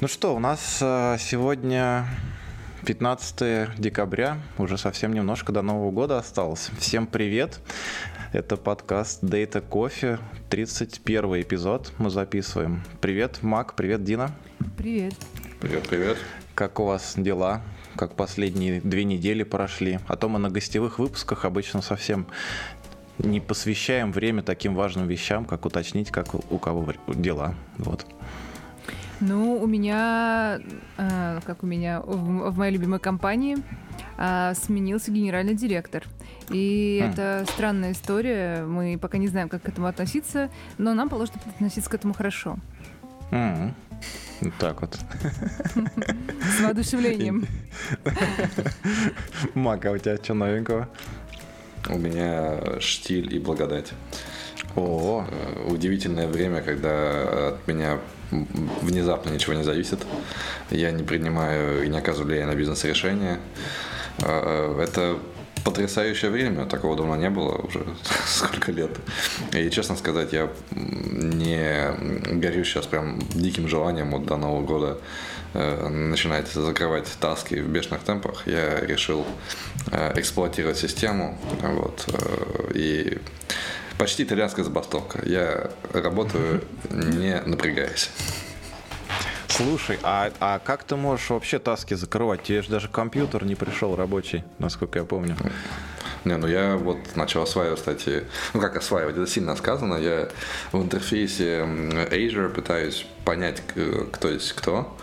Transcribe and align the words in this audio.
Ну 0.00 0.08
что, 0.08 0.34
у 0.34 0.38
нас 0.38 0.78
э, 0.80 1.18
сегодня 1.20 2.06
15 2.86 3.78
декабря, 3.78 4.38
уже 4.56 4.78
совсем 4.78 5.12
немножко 5.12 5.52
до 5.52 5.60
Нового 5.60 5.90
года 5.90 6.16
осталось. 6.16 6.70
Всем 6.78 7.06
привет! 7.06 7.60
Это 8.32 8.56
подкаст 8.56 9.22
Data 9.22 9.62
Coffee, 9.62 10.18
31 10.48 11.42
эпизод 11.42 11.92
мы 11.98 12.08
записываем. 12.08 12.82
Привет, 13.02 13.42
Мак, 13.42 13.74
привет, 13.74 14.02
Дина. 14.02 14.30
Привет. 14.78 15.12
Привет, 15.60 15.86
привет. 15.86 16.16
Как 16.54 16.80
у 16.80 16.86
вас 16.86 17.12
дела? 17.18 17.60
Как 17.94 18.14
последние 18.14 18.80
две 18.80 19.04
недели 19.04 19.42
прошли? 19.42 20.00
А 20.06 20.16
то 20.16 20.30
мы 20.30 20.38
на 20.38 20.48
гостевых 20.48 20.98
выпусках 20.98 21.44
обычно 21.44 21.82
совсем 21.82 22.26
не 23.18 23.38
посвящаем 23.38 24.12
время 24.12 24.42
таким 24.42 24.74
важным 24.74 25.06
вещам, 25.08 25.44
как 25.44 25.66
уточнить, 25.66 26.10
как 26.10 26.34
у 26.34 26.56
кого 26.56 26.90
дела. 27.06 27.54
Вот. 27.76 28.06
Ну, 29.20 29.60
у 29.60 29.66
меня, 29.66 30.60
э, 30.96 31.40
как 31.44 31.62
у 31.62 31.66
меня 31.66 32.00
в, 32.00 32.50
в 32.50 32.58
моей 32.58 32.72
любимой 32.72 33.00
компании, 33.00 33.58
э, 34.16 34.54
сменился 34.54 35.10
генеральный 35.10 35.54
директор. 35.54 36.04
И 36.50 37.00
хм. 37.02 37.10
это 37.10 37.46
странная 37.52 37.92
история. 37.92 38.64
Мы 38.64 38.98
пока 38.98 39.18
не 39.18 39.28
знаем, 39.28 39.48
как 39.48 39.62
к 39.62 39.68
этому 39.68 39.86
относиться, 39.86 40.50
но 40.78 40.94
нам 40.94 41.08
положено 41.08 41.38
относиться 41.46 41.90
к 41.90 41.94
этому 41.94 42.14
хорошо. 42.14 42.56
Mm-hmm. 43.30 43.72
Вот 44.40 44.54
так 44.58 44.80
вот. 44.80 44.98
С 46.56 46.60
воодушевлением. 46.60 47.46
Мака, 49.54 49.92
у 49.92 49.98
тебя 49.98 50.16
что 50.16 50.34
новенького? 50.34 50.88
У 51.88 51.98
меня 51.98 52.80
штиль 52.80 53.34
и 53.34 53.38
благодать. 53.38 53.92
О, 54.76 55.24
э, 55.28 55.70
удивительное 55.70 56.28
время, 56.28 56.60
когда 56.60 57.48
от 57.48 57.66
меня 57.66 57.98
внезапно 58.30 59.30
ничего 59.30 59.54
не 59.54 59.64
зависит. 59.64 60.00
Я 60.70 60.90
не 60.92 61.02
принимаю 61.02 61.84
и 61.84 61.88
не 61.88 61.98
оказываю 61.98 62.28
влияния 62.28 62.52
на 62.52 62.56
бизнес-решения. 62.56 63.40
Э, 64.18 64.80
это 64.82 65.18
потрясающее 65.64 66.30
время, 66.30 66.64
такого 66.64 66.96
давно 66.96 67.16
не 67.16 67.28
было 67.28 67.56
уже 67.56 67.84
сколько 68.26 68.72
лет. 68.72 68.90
И 69.52 69.68
честно 69.70 69.96
сказать, 69.96 70.32
я 70.32 70.50
не 70.70 71.92
горю 72.38 72.64
сейчас 72.64 72.86
прям 72.86 73.18
диким 73.34 73.68
желанием 73.68 74.10
вот 74.10 74.24
до 74.24 74.36
Нового 74.36 74.64
года 74.64 74.98
э, 75.54 75.88
начинать 75.88 76.48
закрывать 76.48 77.08
таски 77.20 77.56
в 77.56 77.68
бешеных 77.68 78.02
темпах. 78.02 78.46
Я 78.46 78.80
решил 78.80 79.26
э, 79.90 80.18
эксплуатировать 80.18 80.78
систему 80.78 81.38
вот, 81.62 82.06
и 82.74 83.18
почти 84.00 84.22
итальянская 84.22 84.64
забастовка. 84.64 85.20
Я 85.26 85.70
работаю 85.92 86.64
не 86.88 87.38
напрягаясь. 87.42 88.10
Слушай, 89.48 89.98
а, 90.02 90.32
а 90.40 90.58
как 90.58 90.84
ты 90.84 90.96
можешь 90.96 91.28
вообще 91.28 91.58
таски 91.58 91.92
закрывать? 91.92 92.42
Тебе 92.42 92.62
же 92.62 92.70
даже 92.70 92.88
компьютер 92.88 93.44
не 93.44 93.56
пришел 93.56 93.94
рабочий, 93.96 94.42
насколько 94.58 95.00
я 95.00 95.04
помню. 95.04 95.36
Не, 96.24 96.38
ну 96.38 96.46
я 96.46 96.76
вот 96.76 96.96
начал 97.14 97.42
осваивать, 97.42 97.78
кстати, 97.78 98.24
ну 98.54 98.60
как 98.60 98.76
осваивать, 98.76 99.16
это 99.16 99.26
сильно 99.26 99.54
сказано, 99.54 99.96
я 99.96 100.30
в 100.72 100.82
интерфейсе 100.82 101.60
Azure 102.10 102.48
пытаюсь 102.48 103.06
понять, 103.26 103.62
кто 104.12 104.28
есть 104.28 104.54
кто. 104.54 104.96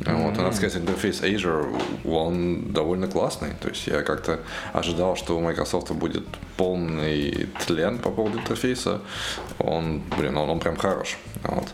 Mm-hmm. 0.00 0.24
Вот, 0.24 0.34
и 0.36 0.40
надо 0.40 0.56
сказать, 0.56 0.76
интерфейс 0.76 1.22
Azure, 1.22 1.80
он 2.04 2.72
довольно 2.72 3.06
классный. 3.06 3.50
То 3.60 3.68
есть 3.68 3.86
я 3.86 4.02
как-то 4.02 4.40
ожидал, 4.72 5.16
что 5.16 5.36
у 5.36 5.40
Microsoft 5.40 5.90
будет 5.92 6.26
полный 6.56 7.48
тлен 7.66 7.98
по 7.98 8.10
поводу 8.10 8.38
интерфейса. 8.38 9.00
Он, 9.58 10.02
блин, 10.16 10.36
он, 10.36 10.48
он 10.50 10.60
прям 10.60 10.76
хорош. 10.76 11.18
Вот. 11.42 11.68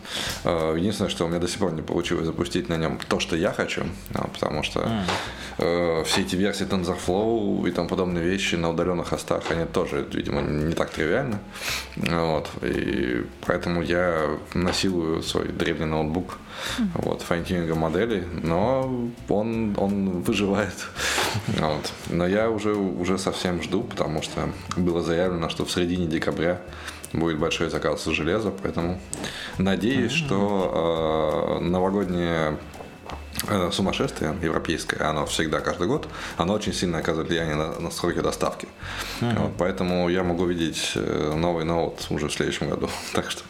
Э, 0.45 0.75
единственное, 0.79 1.11
что 1.11 1.25
у 1.25 1.29
меня 1.29 1.39
до 1.39 1.49
сих 1.49 1.59
пор 1.59 1.73
не 1.73 1.83
получилось 1.83 2.27
запустить 2.27 2.69
на 2.69 2.77
нем 2.77 2.99
то, 3.09 3.21
что 3.21 3.37
я 3.37 3.53
хочу, 3.53 3.85
потому 4.33 4.63
что 4.63 4.89
mm. 5.59 6.05
все 6.05 6.21
эти 6.21 6.37
версии 6.37 6.67
TensorFlow 6.67 7.69
и 7.69 7.73
там 7.73 7.89
подобные 7.89 8.25
вещи 8.25 8.57
на 8.57 8.71
удаленных 8.71 9.09
хостах, 9.09 9.43
они 9.51 9.65
тоже, 9.65 10.07
видимо, 10.13 10.43
не 10.43 10.75
так 10.75 10.91
тривиальны. 10.91 11.39
Вот. 11.97 12.49
И 12.63 13.27
поэтому 13.47 13.83
я 13.83 14.39
насилую 14.55 15.23
свой 15.23 15.49
древний 15.49 15.87
ноутбук 15.87 16.39
mm. 16.79 16.89
вот, 16.95 17.23
файнтюнинга 17.23 17.75
модели, 17.75 18.25
но 18.43 19.11
он, 19.29 19.75
он 19.79 20.23
выживает. 20.23 20.75
Вот. 21.59 21.93
Но 22.09 22.27
я 22.27 22.51
уже, 22.51 22.75
уже 22.75 23.19
совсем 23.19 23.63
жду, 23.63 23.83
потому 23.83 24.23
что 24.23 24.49
было 24.77 25.03
заявлено, 25.03 25.49
что 25.49 25.65
в 25.65 25.71
середине 25.71 26.07
декабря 26.07 26.61
будет 27.17 27.39
большой 27.39 27.71
заказ 27.71 28.05
железа, 28.05 28.51
поэтому 28.51 29.01
надеюсь, 29.59 30.13
mm-hmm. 30.13 30.27
что 30.27 31.59
э, 31.61 31.65
новогоднее 31.65 32.59
э, 33.49 33.71
сумасшествие 33.73 34.37
европейское, 34.43 35.09
оно 35.09 35.27
всегда 35.27 35.61
каждый 35.61 35.89
год, 35.89 36.09
оно 36.37 36.55
очень 36.55 36.73
сильно 36.73 36.99
оказывает 36.99 37.29
влияние 37.29 37.57
на, 37.57 37.81
на 37.81 37.91
сроки 37.91 38.21
доставки. 38.21 38.69
Вот, 39.21 39.53
поэтому 39.59 40.09
я 40.09 40.23
могу 40.23 40.45
видеть 40.47 40.93
э, 40.95 41.35
новый 41.35 41.65
ноут 41.65 42.07
уже 42.11 42.29
в 42.29 42.33
следующем 42.33 42.69
году. 42.69 42.89
так 43.13 43.31
что 43.31 43.43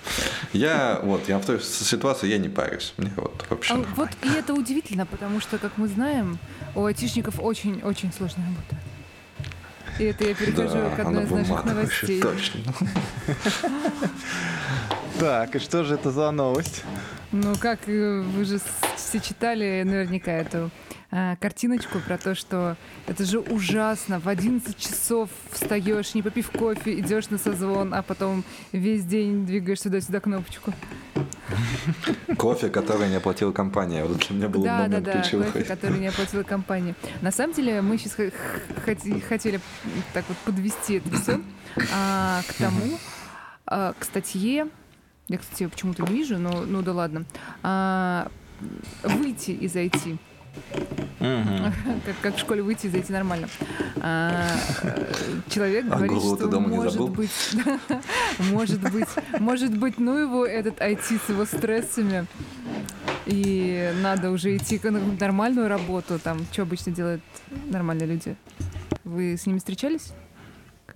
я 0.53 1.01
вот 1.03 1.29
я 1.29 1.39
в 1.39 1.45
той 1.45 1.61
ситуации 1.61 2.29
я 2.29 2.39
не 2.39 2.49
парюсь. 2.49 2.95
Мне 2.97 3.13
вот 3.17 3.45
вообще. 3.51 3.75
А, 3.75 3.85
вот 3.97 4.09
и 4.23 4.29
это 4.29 4.55
удивительно, 4.55 5.07
потому 5.07 5.41
что, 5.41 5.59
как 5.59 5.73
мы 5.77 5.89
знаем, 5.89 6.39
у 6.75 6.85
айтишников 6.85 7.41
очень-очень 7.41 8.13
сложная 8.13 8.47
работа. 8.47 8.86
И 9.99 10.05
это 10.05 10.25
я 10.25 10.35
перехожу 10.35 10.75
да, 10.75 10.91
к 10.91 10.99
одной 11.01 11.25
из 11.25 11.31
наших 11.31 11.65
новостей. 11.65 12.21
Точно. 12.21 12.61
Так, 15.19 15.57
и 15.57 15.59
что 15.59 15.83
же 15.83 15.95
это 15.95 16.11
за 16.11 16.31
новость? 16.31 16.85
Ну, 17.33 17.55
как 17.57 17.89
э, 17.89 18.21
вы 18.21 18.45
же 18.45 18.61
все 18.97 19.19
читали 19.19 19.83
наверняка 19.83 20.33
эту 20.33 20.71
а, 21.11 21.37
картиночку 21.37 21.99
про 22.01 22.19
то, 22.19 22.35
что 22.35 22.77
это 23.07 23.25
же 23.25 23.39
ужасно. 23.39 24.19
В 24.19 24.29
11 24.29 24.77
часов 24.77 25.31
встаешь, 25.51 26.15
не 26.15 26.23
попив 26.23 26.51
кофе, 26.51 26.99
идешь 26.99 27.31
на 27.31 27.39
созвон, 27.39 27.95
а 27.95 28.03
потом 28.03 28.45
весь 28.73 29.05
день 29.05 29.47
двигаешь 29.47 29.81
сюда-сюда 29.81 30.21
кнопочку. 30.21 30.73
Кофе, 32.37 32.69
который 32.69 33.09
не 33.09 33.17
оплатила 33.17 33.53
компания. 33.53 34.05
Вот 34.05 34.19
для 34.19 34.37
меня 34.37 34.49
был 34.49 34.63
да, 34.63 34.79
момент 34.79 35.05
да, 35.05 35.13
да, 35.13 35.21
ключевой. 35.21 35.47
кофе, 35.47 35.65
который 35.65 35.99
не 35.99 36.09
оплатила 36.09 36.43
компания. 36.43 36.95
На 37.21 37.31
самом 37.31 37.55
деле 37.55 37.81
мы 37.83 37.99
сейчас 37.99 38.17
хотели 39.29 39.61
так 40.13 40.25
вот 40.29 40.37
подвести 40.39 40.95
это 40.95 41.11
все 41.17 41.41
а, 41.95 42.43
к 42.49 42.55
тому, 42.55 42.99
а, 43.67 43.95
к 43.99 44.05
статье, 44.05 44.69
я, 45.29 45.39
кстати, 45.39 45.67
почему-то 45.67 46.03
не 46.05 46.15
вижу, 46.15 46.39
но 46.39 46.63
ну 46.63 46.83
да 46.83 46.93
ладно, 46.93 47.25
а, 47.63 48.29
выйти 49.03 49.51
из 49.51 49.75
IT. 49.75 50.19
Как, 51.19 52.15
как 52.23 52.37
в 52.37 52.39
школе 52.39 52.63
выйти 52.63 52.87
и 52.87 52.91
зайти 52.91 53.13
нормально. 53.13 53.49
А, 53.97 54.47
э, 54.83 55.05
человек 55.49 55.87
а 55.91 55.97
говорит, 55.97 56.19
что 56.19 56.61
может 56.61 57.11
быть, 57.11 57.31
может 58.53 58.81
быть, 58.93 59.09
может 59.41 59.77
быть, 59.77 59.99
ну 59.99 60.17
его 60.17 60.47
этот 60.47 60.79
IT 60.81 61.21
с 61.25 61.29
его 61.29 61.45
стрессами. 61.45 62.27
И 63.27 63.93
надо 64.03 64.31
уже 64.31 64.57
идти 64.57 64.81
на 64.85 65.01
нормальную 65.01 65.69
работу. 65.69 66.19
Там, 66.19 66.39
что 66.53 66.63
обычно 66.63 66.93
делают 66.93 67.23
нормальные 67.67 68.07
люди? 68.07 68.37
Вы 69.03 69.37
с 69.37 69.47
ними 69.47 69.59
встречались? 69.59 70.13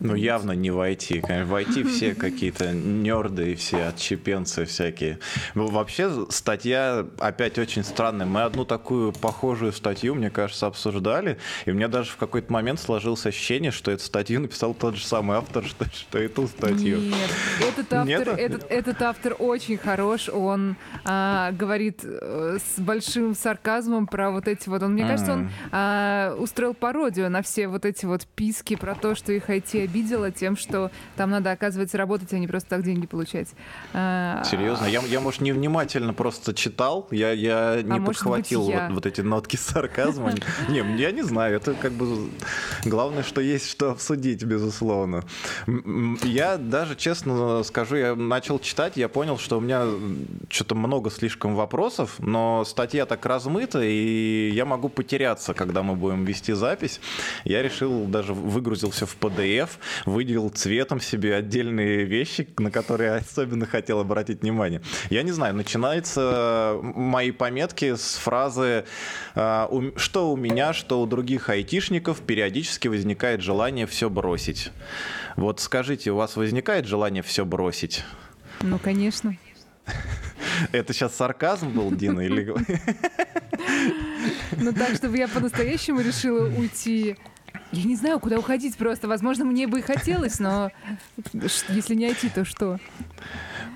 Ну, 0.00 0.14
явно 0.14 0.52
не 0.52 0.70
в 0.70 0.78
IT. 0.78 1.44
В 1.44 1.54
IT 1.54 1.88
все 1.88 2.14
какие-то 2.18 2.72
нерды 2.72 3.52
и 3.52 3.54
все 3.54 3.84
отщепенцы 3.88 4.64
всякие. 4.64 5.18
Вообще, 5.54 6.26
статья 6.30 7.06
опять 7.18 7.58
очень 7.58 7.84
странная. 7.84 8.26
Мы 8.26 8.42
одну 8.42 8.64
такую 8.64 9.12
похожую 9.12 9.72
статью, 9.72 10.14
мне 10.14 10.30
кажется, 10.30 10.66
обсуждали, 10.66 11.38
и 11.66 11.70
у 11.70 11.74
меня 11.74 11.88
даже 11.88 12.10
в 12.10 12.16
какой-то 12.16 12.50
момент 12.50 12.80
сложилось 12.80 13.26
ощущение, 13.26 13.70
что 13.70 13.90
эту 13.90 14.02
статью 14.02 14.40
написал 14.40 14.72
тот 14.72 14.96
же 14.96 15.04
самый 15.04 15.36
автор, 15.36 15.64
что, 15.66 15.84
что 15.84 16.18
и 16.18 16.28
ту 16.28 16.48
статью. 16.48 16.98
Нет, 16.98 17.14
этот 17.60 17.92
автор, 17.92 18.06
Нет? 18.08 18.28
Этот, 18.38 18.70
этот 18.70 19.02
автор 19.02 19.36
очень 19.38 19.76
хорош. 19.76 20.30
Он 20.30 20.76
а, 21.04 21.52
говорит 21.52 22.00
э, 22.04 22.58
с 22.58 22.80
большим 22.80 23.34
сарказмом 23.34 24.06
про 24.06 24.30
вот 24.30 24.48
эти 24.48 24.68
вот... 24.70 24.82
Он, 24.82 24.94
мне 24.94 25.06
кажется, 25.06 25.34
он 25.34 25.50
а, 25.72 26.34
устроил 26.36 26.72
пародию 26.72 27.30
на 27.30 27.42
все 27.42 27.68
вот 27.68 27.84
эти 27.84 28.06
вот 28.06 28.26
писки 28.26 28.76
про 28.76 28.94
то, 28.94 29.14
что 29.14 29.32
их 29.32 29.50
IT 29.50 29.89
обидела 29.90 30.30
тем, 30.30 30.56
что 30.56 30.90
там 31.16 31.30
надо, 31.30 31.50
оказывается, 31.50 31.98
работать, 31.98 32.32
а 32.32 32.38
не 32.38 32.46
просто 32.46 32.70
так 32.70 32.82
деньги 32.82 33.06
получать. 33.06 33.48
А, 33.92 34.42
Серьезно? 34.44 34.86
Я, 34.86 35.00
я 35.02 35.20
может, 35.20 35.40
невнимательно 35.40 36.14
просто 36.14 36.54
читал, 36.54 37.08
я, 37.10 37.32
я 37.32 37.82
не 37.82 37.98
а 37.98 38.00
подхватил 38.00 38.66
быть, 38.66 38.74
я... 38.74 38.86
Вот, 38.86 38.94
вот 38.94 39.06
эти 39.06 39.20
нотки 39.20 39.56
сарказма. 39.60 40.34
Не, 40.68 40.78
я 40.96 41.10
не 41.10 41.22
знаю, 41.22 41.56
это 41.56 41.74
как 41.74 41.92
бы 41.92 42.30
главное, 42.84 43.22
что 43.22 43.40
есть 43.40 43.68
что 43.68 43.90
обсудить, 43.90 44.44
безусловно. 44.44 45.24
Я 46.22 46.56
даже, 46.56 46.96
честно 46.96 47.62
скажу, 47.62 47.96
я 47.96 48.14
начал 48.14 48.58
читать, 48.58 48.96
я 48.96 49.08
понял, 49.08 49.38
что 49.38 49.58
у 49.58 49.60
меня 49.60 49.86
что-то 50.48 50.74
много 50.74 51.10
слишком 51.10 51.54
вопросов, 51.54 52.16
но 52.18 52.64
статья 52.64 53.06
так 53.06 53.24
размыта, 53.26 53.80
и 53.82 54.50
я 54.52 54.64
могу 54.64 54.88
потеряться, 54.88 55.54
когда 55.54 55.82
мы 55.82 55.94
будем 55.94 56.24
вести 56.24 56.52
запись. 56.52 57.00
Я 57.44 57.62
решил, 57.62 58.06
даже 58.06 58.34
выгрузил 58.34 58.90
все 58.90 59.06
в 59.06 59.16
PDF, 59.20 59.70
выделил 60.06 60.48
цветом 60.50 61.00
себе 61.00 61.34
отдельные 61.34 62.04
вещи, 62.04 62.48
на 62.58 62.70
которые 62.70 63.12
особенно 63.16 63.66
хотел 63.66 64.00
обратить 64.00 64.42
внимание. 64.42 64.82
Я 65.10 65.22
не 65.22 65.32
знаю, 65.32 65.54
начинаются 65.54 66.78
мои 66.82 67.30
пометки 67.30 67.94
с 67.94 68.16
фразы 68.16 68.84
э, 69.34 69.90
«что 69.96 70.32
у 70.32 70.36
меня, 70.36 70.72
что 70.72 71.02
у 71.02 71.06
других 71.06 71.48
айтишников 71.48 72.20
периодически 72.20 72.69
возникает 72.88 73.40
желание 73.40 73.86
все 73.86 74.08
бросить». 74.10 74.70
Вот 75.36 75.60
скажите, 75.60 76.10
у 76.10 76.16
вас 76.16 76.36
возникает 76.36 76.86
желание 76.86 77.22
все 77.22 77.44
бросить? 77.44 78.04
Ну, 78.60 78.78
конечно. 78.78 79.36
Это 80.72 80.92
сейчас 80.92 81.14
сарказм 81.14 81.70
был, 81.70 81.90
Дина, 81.90 82.20
или... 82.20 82.54
Ну 84.56 84.72
так, 84.72 84.96
чтобы 84.96 85.16
я 85.16 85.28
по-настоящему 85.28 86.00
решила 86.00 86.46
уйти. 86.46 87.16
Я 87.72 87.84
не 87.84 87.96
знаю, 87.96 88.20
куда 88.20 88.38
уходить 88.38 88.76
просто. 88.76 89.08
Возможно, 89.08 89.44
мне 89.44 89.66
бы 89.66 89.78
и 89.78 89.82
хотелось, 89.82 90.38
но 90.40 90.70
если 91.32 91.94
не 91.94 92.12
идти, 92.12 92.28
то 92.28 92.44
что? 92.44 92.78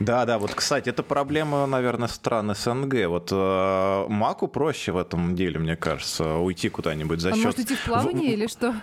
Да, 0.04 0.26
да, 0.26 0.38
вот, 0.38 0.54
кстати, 0.54 0.90
это 0.90 1.02
проблема, 1.02 1.64
наверное, 1.66 2.08
стран 2.08 2.54
СНГ. 2.54 3.06
Вот 3.06 3.28
э, 3.32 4.06
Маку 4.08 4.48
проще 4.48 4.92
в 4.92 4.98
этом 4.98 5.34
деле, 5.34 5.58
мне 5.58 5.76
кажется, 5.76 6.34
уйти 6.34 6.68
куда-нибудь 6.68 7.20
за 7.20 7.30
Он 7.30 7.34
счет... 7.36 7.44
может 7.44 7.60
идти 7.60 7.74
в 7.74 7.84
плавание 7.84 8.30
в... 8.30 8.34
или 8.34 8.46
что? 8.46 8.74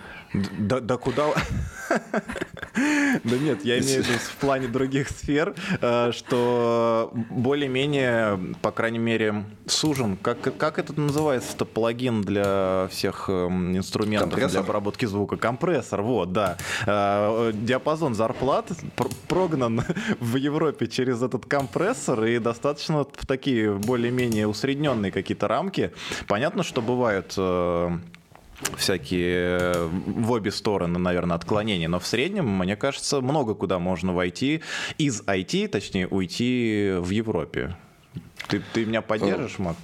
Да, 0.58 0.80
да 0.80 0.96
куда... 0.96 1.26
Да 2.74 3.36
нет, 3.36 3.64
я 3.64 3.78
имею 3.78 4.02
в 4.02 4.06
виду 4.06 4.18
в 4.18 4.36
плане 4.36 4.66
других 4.66 5.10
сфер, 5.10 5.54
э, 5.80 6.10
что 6.12 7.12
более-менее, 7.12 8.56
по 8.62 8.70
крайней 8.70 8.98
мере, 8.98 9.44
сужен. 9.66 10.16
Как, 10.16 10.56
как 10.56 10.78
это 10.78 10.98
называется-то 10.98 11.66
плагин 11.66 12.22
для 12.22 12.88
всех 12.90 13.28
эм, 13.28 13.76
инструментов 13.76 14.30
Компрессор? 14.30 14.50
для 14.50 14.60
обработки 14.60 15.04
звука? 15.04 15.36
Компрессор, 15.36 16.00
вот, 16.00 16.32
да. 16.32 16.56
Э, 16.86 17.52
диапазон 17.54 18.14
зарплат 18.14 18.70
прогнан 19.28 19.82
в 20.20 20.36
Европе 20.36 20.86
через 20.86 21.11
этот 21.20 21.46
компрессор 21.46 22.24
и 22.24 22.38
достаточно 22.38 23.04
в 23.04 23.26
такие 23.26 23.74
более-менее 23.74 24.46
усредненные 24.46 25.10
какие-то 25.10 25.48
рамки. 25.48 25.92
Понятно, 26.28 26.62
что 26.62 26.80
бывают 26.80 27.34
э, 27.36 27.90
всякие 28.76 29.88
в 29.88 30.30
обе 30.30 30.50
стороны, 30.50 30.98
наверное, 30.98 31.36
отклонения, 31.36 31.88
но 31.88 31.98
в 31.98 32.06
среднем, 32.06 32.48
мне 32.48 32.76
кажется, 32.76 33.20
много 33.20 33.54
куда 33.54 33.78
можно 33.78 34.14
войти 34.14 34.62
из 34.98 35.22
IT, 35.22 35.68
точнее, 35.68 36.06
уйти 36.06 36.94
в 36.98 37.10
Европе. 37.10 37.76
Ты, 38.48 38.62
ты 38.72 38.84
меня 38.84 39.02
поддержишь, 39.02 39.58
Мак? 39.58 39.76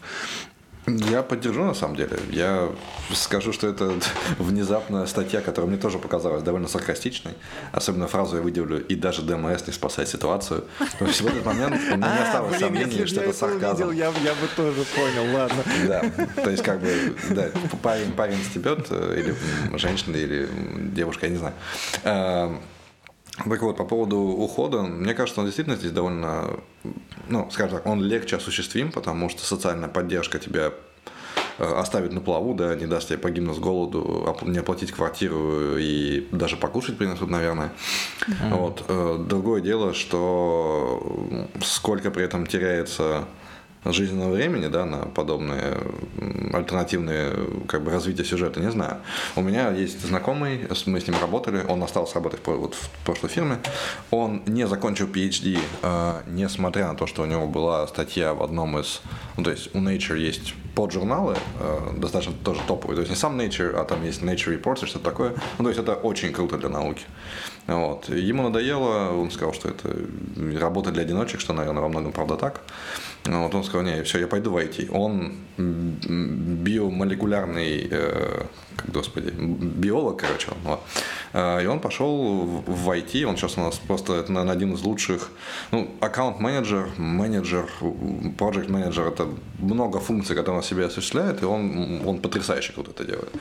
Я 1.10 1.22
поддержу, 1.22 1.64
на 1.64 1.74
самом 1.74 1.96
деле. 1.96 2.18
Я 2.30 2.70
скажу, 3.12 3.52
что 3.52 3.66
это 3.66 3.92
внезапная 4.38 5.06
статья, 5.06 5.40
которая 5.40 5.70
мне 5.70 5.78
тоже 5.80 5.98
показалась 5.98 6.42
довольно 6.42 6.68
саркастичной. 6.68 7.34
Особенно 7.72 8.06
фразу 8.08 8.36
я 8.36 8.42
выделю, 8.42 8.84
и 8.86 8.94
даже 8.94 9.22
ДМС 9.22 9.66
не 9.66 9.72
спасает 9.72 10.08
ситуацию. 10.08 10.64
То 10.98 11.06
есть 11.06 11.20
в 11.20 11.26
этот 11.26 11.44
момент 11.44 11.76
у 11.92 11.96
меня 11.96 12.12
не 12.12 12.18
а, 12.18 12.24
осталось 12.24 12.58
сомнений, 12.58 13.06
что 13.06 13.20
это 13.20 13.32
сарказм. 13.32 13.90
Я 13.90 14.10
бы 14.10 14.16
тоже 14.56 14.84
понял, 14.94 15.34
ладно. 15.34 15.64
Да, 15.86 16.04
то 16.42 16.50
есть 16.50 16.62
как 16.62 16.80
бы, 16.80 17.14
да, 17.30 17.48
парень, 17.82 18.42
стебет, 18.50 18.86
э, 18.90 19.20
или 19.20 19.78
женщина, 19.78 20.16
или 20.16 20.48
девушка, 20.94 21.26
я 21.26 21.32
не 21.32 21.38
знаю. 21.38 22.60
Так 23.38 23.62
вот, 23.62 23.76
по 23.76 23.84
поводу 23.84 24.18
ухода, 24.18 24.82
мне 24.82 25.14
кажется, 25.14 25.40
он 25.40 25.46
действительно 25.46 25.76
здесь 25.76 25.92
довольно, 25.92 26.60
ну, 27.28 27.48
скажем 27.50 27.78
так, 27.78 27.86
он 27.86 28.02
легче 28.02 28.36
осуществим, 28.36 28.90
потому 28.90 29.28
что 29.28 29.44
социальная 29.44 29.88
поддержка 29.88 30.38
тебя 30.38 30.72
э, 31.58 31.64
оставит 31.64 32.12
на 32.12 32.20
плаву, 32.20 32.54
да, 32.54 32.74
не 32.74 32.86
даст 32.86 33.08
тебе 33.08 33.18
погибнуть 33.18 33.56
с 33.56 33.58
голоду, 33.60 34.36
не 34.42 34.58
оплатить 34.58 34.90
квартиру 34.90 35.76
и 35.78 36.26
даже 36.32 36.56
покушать 36.56 36.98
принесут, 36.98 37.30
наверное. 37.30 37.72
Mm-hmm. 38.26 38.58
Вот. 38.58 38.84
Э, 38.88 39.24
другое 39.24 39.60
дело, 39.60 39.94
что 39.94 41.48
сколько 41.62 42.10
при 42.10 42.24
этом 42.24 42.46
теряется 42.46 43.24
жизненного 43.84 44.34
времени, 44.34 44.66
да, 44.68 44.84
на 44.84 44.98
подобные 45.06 45.78
альтернативные 46.52 47.34
как 47.66 47.82
бы 47.82 47.90
развитие 47.90 48.24
сюжета, 48.24 48.60
не 48.60 48.70
знаю. 48.70 48.98
У 49.36 49.42
меня 49.42 49.70
есть 49.70 50.04
знакомый, 50.04 50.66
мы 50.86 51.00
с 51.00 51.06
ним 51.06 51.16
работали, 51.20 51.64
он 51.66 51.82
остался 51.82 52.16
работать 52.16 52.40
вот 52.44 52.74
в 52.74 52.88
прошлой 53.04 53.28
фирме, 53.28 53.58
он 54.10 54.42
не 54.46 54.66
закончил 54.66 55.06
PhD, 55.06 55.58
э, 55.82 56.22
несмотря 56.26 56.88
на 56.88 56.94
то, 56.94 57.06
что 57.06 57.22
у 57.22 57.26
него 57.26 57.46
была 57.46 57.86
статья 57.86 58.34
в 58.34 58.42
одном 58.42 58.78
из, 58.78 59.00
ну, 59.36 59.44
то 59.44 59.50
есть 59.50 59.74
у 59.74 59.78
Nature 59.78 60.18
есть 60.18 60.54
поджурналы, 60.74 61.36
э, 61.60 61.94
достаточно 61.96 62.34
тоже 62.44 62.60
топовые, 62.66 62.96
то 62.96 63.00
есть 63.00 63.10
не 63.10 63.16
сам 63.16 63.38
Nature, 63.40 63.76
а 63.76 63.84
там 63.84 64.04
есть 64.04 64.22
Nature 64.22 64.60
Reports 64.60 64.84
и 64.84 64.86
что-то 64.86 65.04
такое, 65.04 65.34
ну, 65.58 65.64
то 65.64 65.70
есть 65.70 65.80
это 65.80 65.94
очень 65.94 66.32
круто 66.32 66.58
для 66.58 66.68
науки. 66.68 67.04
Вот. 67.66 68.08
Ему 68.08 68.44
надоело, 68.44 69.12
он 69.12 69.30
сказал, 69.30 69.52
что 69.52 69.68
это 69.68 69.94
работа 70.58 70.90
для 70.90 71.02
одиночек, 71.02 71.40
что, 71.40 71.52
наверное, 71.52 71.82
во 71.82 71.88
многом 71.88 72.12
правда 72.12 72.36
так. 72.36 72.62
Вот 73.24 73.54
он 73.54 73.64
сказал, 73.64 73.82
не, 73.82 74.02
все, 74.02 74.20
я 74.20 74.26
пойду 74.26 74.50
в 74.50 74.56
IT. 74.56 74.90
Он 74.90 75.32
биомолекулярный, 75.58 77.88
э, 77.90 78.42
господи, 78.86 79.30
биолог, 79.30 80.20
короче, 80.20 80.52
он, 80.52 80.58
вот. 80.64 80.80
Э, 81.32 81.62
и 81.62 81.66
он 81.66 81.80
пошел 81.80 82.62
в 82.66 82.90
IT, 82.90 83.24
он 83.24 83.36
сейчас 83.36 83.58
у 83.58 83.62
нас 83.62 83.78
просто, 83.78 84.14
это, 84.14 84.32
наверное, 84.32 84.54
один 84.54 84.74
из 84.74 84.82
лучших, 84.82 85.30
ну, 85.72 85.90
аккаунт-менеджер, 86.00 86.90
менеджер, 86.96 87.68
project 87.80 88.70
менеджер 88.70 89.08
это 89.08 89.26
много 89.58 89.98
функций, 89.98 90.36
которые 90.36 90.58
он 90.58 90.62
себе 90.62 90.86
осуществляет, 90.86 91.42
и 91.42 91.44
он, 91.44 92.02
он 92.06 92.20
потрясающе 92.20 92.72
круто 92.72 92.92
это 92.92 93.04
делает. 93.04 93.32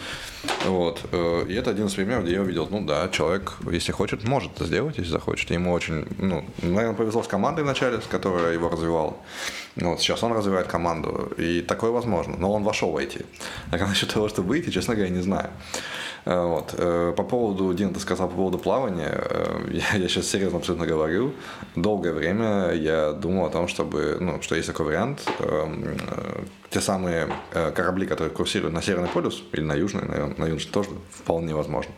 Вот. 0.65 1.01
Э, 1.11 1.45
и 1.47 1.53
это 1.53 1.69
один 1.69 1.85
из 1.85 1.93
примеров, 1.93 2.23
где 2.23 2.33
я 2.33 2.41
увидел, 2.41 2.67
ну 2.71 2.83
да, 2.85 3.07
человек, 3.09 3.53
если 3.71 3.91
хочет, 3.91 4.23
может 4.23 4.55
это 4.55 4.65
сделать, 4.65 4.97
если 4.97 5.11
захочет. 5.11 5.51
Ему 5.51 5.71
очень, 5.71 6.07
ну, 6.17 6.43
наверное, 6.61 6.95
повезло 6.95 7.21
с 7.21 7.27
командой 7.27 7.61
вначале, 7.61 8.01
с 8.01 8.05
которой 8.05 8.53
его 8.53 8.69
развивала. 9.77 9.89
Вот, 9.89 10.01
сейчас 10.01 10.23
он 10.23 10.33
развивает 10.33 10.67
команду, 10.67 11.31
и 11.37 11.61
такое 11.61 11.91
возможно, 11.91 12.35
но 12.37 12.51
он 12.51 12.63
вошел 12.63 12.91
в 12.91 12.97
IT. 12.97 13.25
А 13.71 13.77
насчет 13.77 14.13
того, 14.13 14.29
чтобы 14.29 14.49
выйти, 14.49 14.69
честно 14.69 14.95
говоря, 14.95 15.11
не 15.11 15.21
знаю. 15.21 15.49
Э, 16.27 16.45
вот. 16.45 16.75
Э, 16.77 17.13
по 17.15 17.23
поводу, 17.23 17.73
Дин, 17.73 17.93
ты 17.93 18.01
сказал 18.01 18.27
по 18.27 18.35
поводу 18.35 18.57
плавания, 18.57 19.13
э, 19.13 19.69
я, 19.71 19.97
я 19.97 20.07
сейчас 20.09 20.27
серьезно 20.27 20.57
абсолютно 20.57 20.85
говорю. 20.85 21.31
Долгое 21.75 22.11
время 22.11 22.73
я 22.73 23.13
думал 23.13 23.45
о 23.45 23.49
том, 23.49 23.69
чтобы, 23.69 24.17
ну, 24.19 24.41
что 24.41 24.55
есть 24.55 24.67
такой 24.67 24.87
вариант, 24.87 25.21
эм, 25.39 25.97
те 26.69 26.81
самые 26.81 27.29
корабли, 27.73 28.05
которые 28.05 28.33
курсируют 28.33 28.73
на 28.73 28.81
Северный 28.81 29.07
полюс 29.07 29.41
или 29.53 29.61
на 29.61 29.73
Южный, 29.73 30.03
наверное, 30.05 30.35
на 30.37 30.45
Южный 30.45 30.69
тоже 30.69 30.89
вполне 31.11 31.55
возможно, 31.55 31.93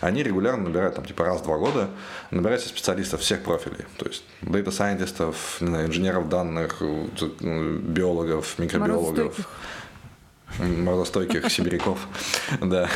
они 0.00 0.22
регулярно 0.22 0.68
набирают, 0.68 0.94
там, 0.94 1.04
типа 1.04 1.24
раз 1.24 1.40
в 1.40 1.44
два 1.44 1.58
года, 1.58 1.90
набирают 2.30 2.62
специалистов 2.62 3.22
всех 3.22 3.42
профилей, 3.42 3.86
то 3.96 4.06
есть 4.06 4.22
дата-сайентистов, 4.42 5.60
инженеров 5.60 6.28
данных, 6.28 6.80
биологов, 7.40 8.56
микробиологов 8.58 9.34
морозостойких 10.58 11.50
сибиряков. 11.50 11.98
Да. 12.60 12.88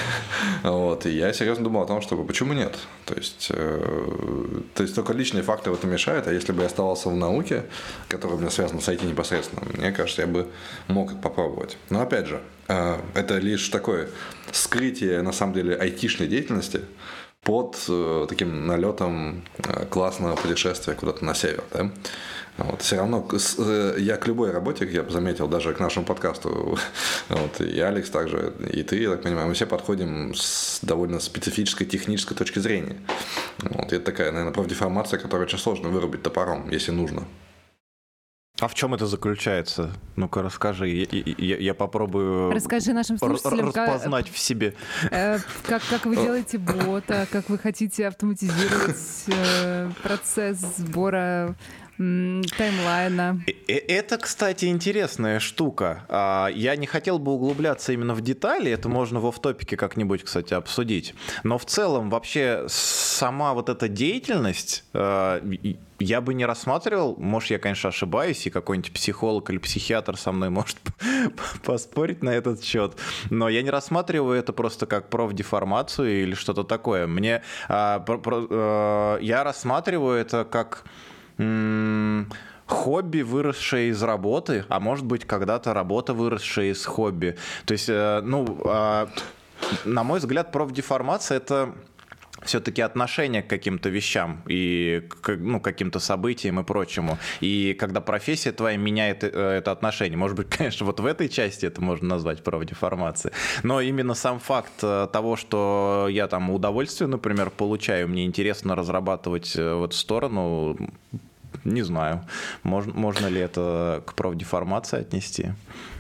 Вот. 0.63 1.07
И 1.07 1.11
я 1.11 1.33
серьезно 1.33 1.65
думал 1.65 1.83
о 1.83 1.87
том, 1.87 2.01
чтобы 2.01 2.25
почему 2.25 2.53
нет? 2.53 2.77
То 3.05 3.15
есть, 3.15 3.49
э, 3.51 4.61
то 4.75 4.83
есть 4.83 4.95
только 4.95 5.13
личные 5.13 5.43
факторы 5.43 5.77
это 5.77 5.87
мешает, 5.87 6.27
а 6.27 6.33
если 6.33 6.53
бы 6.53 6.63
я 6.63 6.67
оставался 6.67 7.09
в 7.09 7.17
науке, 7.17 7.65
которая 8.09 8.37
у 8.37 8.41
меня 8.41 8.51
связана 8.51 8.81
с 8.81 8.89
IT 8.89 9.05
непосредственно, 9.07 9.63
мне 9.75 9.93
кажется, 9.93 10.23
я 10.23 10.29
бы 10.29 10.49
мог 10.89 11.21
попробовать. 11.21 11.77
Но 11.91 12.01
опять 12.01 12.27
же, 12.27 12.41
э, 12.69 12.99
это 13.15 13.39
лишь 13.39 13.69
такое 13.69 14.09
скрытие, 14.53 15.23
на 15.23 15.33
самом 15.33 15.55
деле, 15.55 15.75
айтишной 15.77 16.29
деятельности, 16.29 16.83
под 17.43 17.79
э, 17.89 18.27
таким 18.29 18.67
налетом 18.67 19.43
классного 19.91 20.37
путешествия 20.37 20.95
куда-то 20.95 21.25
на 21.25 21.35
север. 21.35 21.65
Да? 21.73 21.91
Вот, 22.59 22.83
все 22.83 22.97
равно 22.97 23.25
э, 23.59 23.95
я 23.99 24.17
к 24.17 24.27
любой 24.27 24.51
работе, 24.51 24.85
я 24.91 25.09
заметил, 25.09 25.47
даже 25.47 25.73
к 25.73 25.79
нашему 25.79 26.05
подкасту, 26.05 26.77
вот, 27.29 27.61
и 27.61 27.79
Алекс 27.79 28.11
также, 28.11 28.53
и 28.73 28.83
ты, 28.83 29.01
я 29.01 29.11
так 29.11 29.23
понимаю, 29.23 29.47
мы 29.47 29.55
все 29.55 29.65
подходим 29.65 30.35
с 30.35 30.81
довольно 30.83 31.21
специфической 31.21 31.85
технической 31.85 32.37
точки 32.37 32.59
зрения. 32.59 32.97
Вот, 33.59 33.93
и 33.93 33.97
это 33.97 34.07
такая, 34.07 34.33
наверное, 34.33 34.53
профдеформация, 34.53 35.21
которую 35.21 35.47
очень 35.47 35.59
сложно 35.59 35.89
вырубить 35.89 36.25
топором, 36.25 36.69
если 36.69 36.91
нужно. 36.91 37.29
А 38.61 38.67
в 38.67 38.75
чем 38.75 38.93
это 38.93 39.07
заключается? 39.07 39.93
Ну-ка 40.17 40.43
расскажи, 40.43 40.89
я, 40.89 41.07
я, 41.13 41.57
я 41.59 41.75
попробую 41.75 42.51
Расскажи 42.51 42.93
нашим 42.93 43.17
слушателям, 43.17 43.69
распознать 43.69 44.27
как, 44.27 44.35
в 44.35 44.39
себе. 44.39 44.75
Э, 45.13 45.39
как, 45.65 45.81
как 45.89 46.07
вы 46.07 46.17
делаете 46.25 46.59
бота, 46.59 47.29
как 47.31 47.49
вы 47.49 47.57
хотите 47.57 48.09
автоматизировать 48.09 49.27
э, 49.29 49.91
процесс 50.03 50.59
сбора 50.77 51.55
таймлайна. 51.99 53.43
Это, 53.67 54.19
кстати, 54.19 54.67
интересная 54.67 55.41
штука. 55.41 56.05
А, 56.09 56.47
я 56.47 56.77
не 56.77 56.87
хотел 56.87 57.19
бы 57.19 57.33
углубляться 57.33 57.93
именно 57.93 58.15
в 58.15 58.21
детали, 58.21 58.71
это 58.71 58.89
можно 58.89 59.19
в 59.19 59.27
офтопике 59.27 59.77
как-нибудь, 59.77 60.23
кстати, 60.23 60.55
обсудить. 60.55 61.15
Но 61.43 61.59
в 61.59 61.65
целом 61.65 62.09
вообще 62.09 62.67
сама 62.69 63.53
вот 63.53 63.69
эта 63.69 63.89
деятельность, 63.89 64.85
а, 64.95 65.43
я 65.99 66.21
бы 66.21 66.35
не 66.35 66.47
рассматривал, 66.47 67.17
может, 67.19 67.51
я, 67.51 67.59
конечно, 67.59 67.89
ошибаюсь, 67.89 68.47
и 68.47 68.51
какой-нибудь 68.51 68.93
психолог 68.93 69.51
или 69.51 69.59
психиатр 69.59 70.17
со 70.17 70.31
мной 70.31 70.51
может 70.51 70.77
поспорить 71.65 72.23
на 72.23 72.31
этот 72.31 72.63
счет, 72.63 72.97
но 73.31 73.49
я 73.49 73.63
не 73.63 73.71
рассматриваю 73.71 74.39
это 74.39 74.53
просто 74.53 74.87
как 74.87 75.11
профдеформацию 75.11 76.23
или 76.23 76.35
что-то 76.35 76.63
такое. 76.63 77.09
Мне 77.09 77.43
а, 77.69 79.19
я 79.21 79.43
рассматриваю 79.43 80.21
это 80.21 80.45
как 80.45 80.85
хобби, 82.67 83.23
выросшее 83.23 83.91
из 83.91 84.03
работы, 84.03 84.65
а 84.69 84.81
может 84.81 85.05
быть, 85.05 85.25
когда-то 85.25 85.73
работа, 85.73 86.13
выросшая 86.13 86.73
из 86.73 86.85
хобби. 86.85 87.37
То 87.65 87.73
есть, 87.73 87.89
э, 87.89 88.21
ну, 88.23 88.61
а, 88.67 89.09
на 89.85 90.05
мой 90.05 90.19
взгляд, 90.19 90.53
профдеформация— 90.53 91.37
это 91.39 91.73
все-таки 92.43 92.83
отношение 92.83 93.43
к 93.43 93.49
каким-то 93.49 93.89
вещам 93.89 94.43
и 94.47 95.03
к 95.09 95.37
ну, 95.37 95.61
каким-то 95.61 95.99
событиям 95.99 96.61
и 96.61 96.65
прочему. 96.65 97.19
И 97.41 97.75
когда 97.79 98.01
профессия 98.01 98.53
твоя 98.53 98.77
меняет 98.77 99.25
э, 99.25 99.29
это 99.29 99.73
отношение, 99.73 100.17
может 100.17 100.37
быть, 100.37 100.49
конечно, 100.57 100.87
вот 100.87 101.01
в 101.01 101.07
этой 101.07 101.29
части 101.29 101.67
это 101.67 101.81
можно 101.81 102.09
назвать 102.09 102.43
правдеформацией, 102.43 103.35
но 103.63 103.81
именно 103.81 104.15
сам 104.15 104.39
факт 104.41 104.73
э, 104.83 105.09
того, 105.13 105.37
что 105.37 106.09
я 106.11 106.29
там 106.29 106.51
удовольствие, 106.51 107.09
например, 107.09 107.51
получаю, 107.51 108.09
мне 108.09 108.25
интересно 108.25 108.75
разрабатывать 108.75 109.55
в 109.55 109.85
эту 109.85 109.95
сторону, 109.95 110.77
не 111.65 111.83
знаю, 111.83 112.25
можно, 112.63 112.93
можно 112.95 113.27
ли 113.27 113.41
это 113.41 114.03
к 114.07 114.15
профдеформации 114.15 115.01
отнести. 115.01 115.53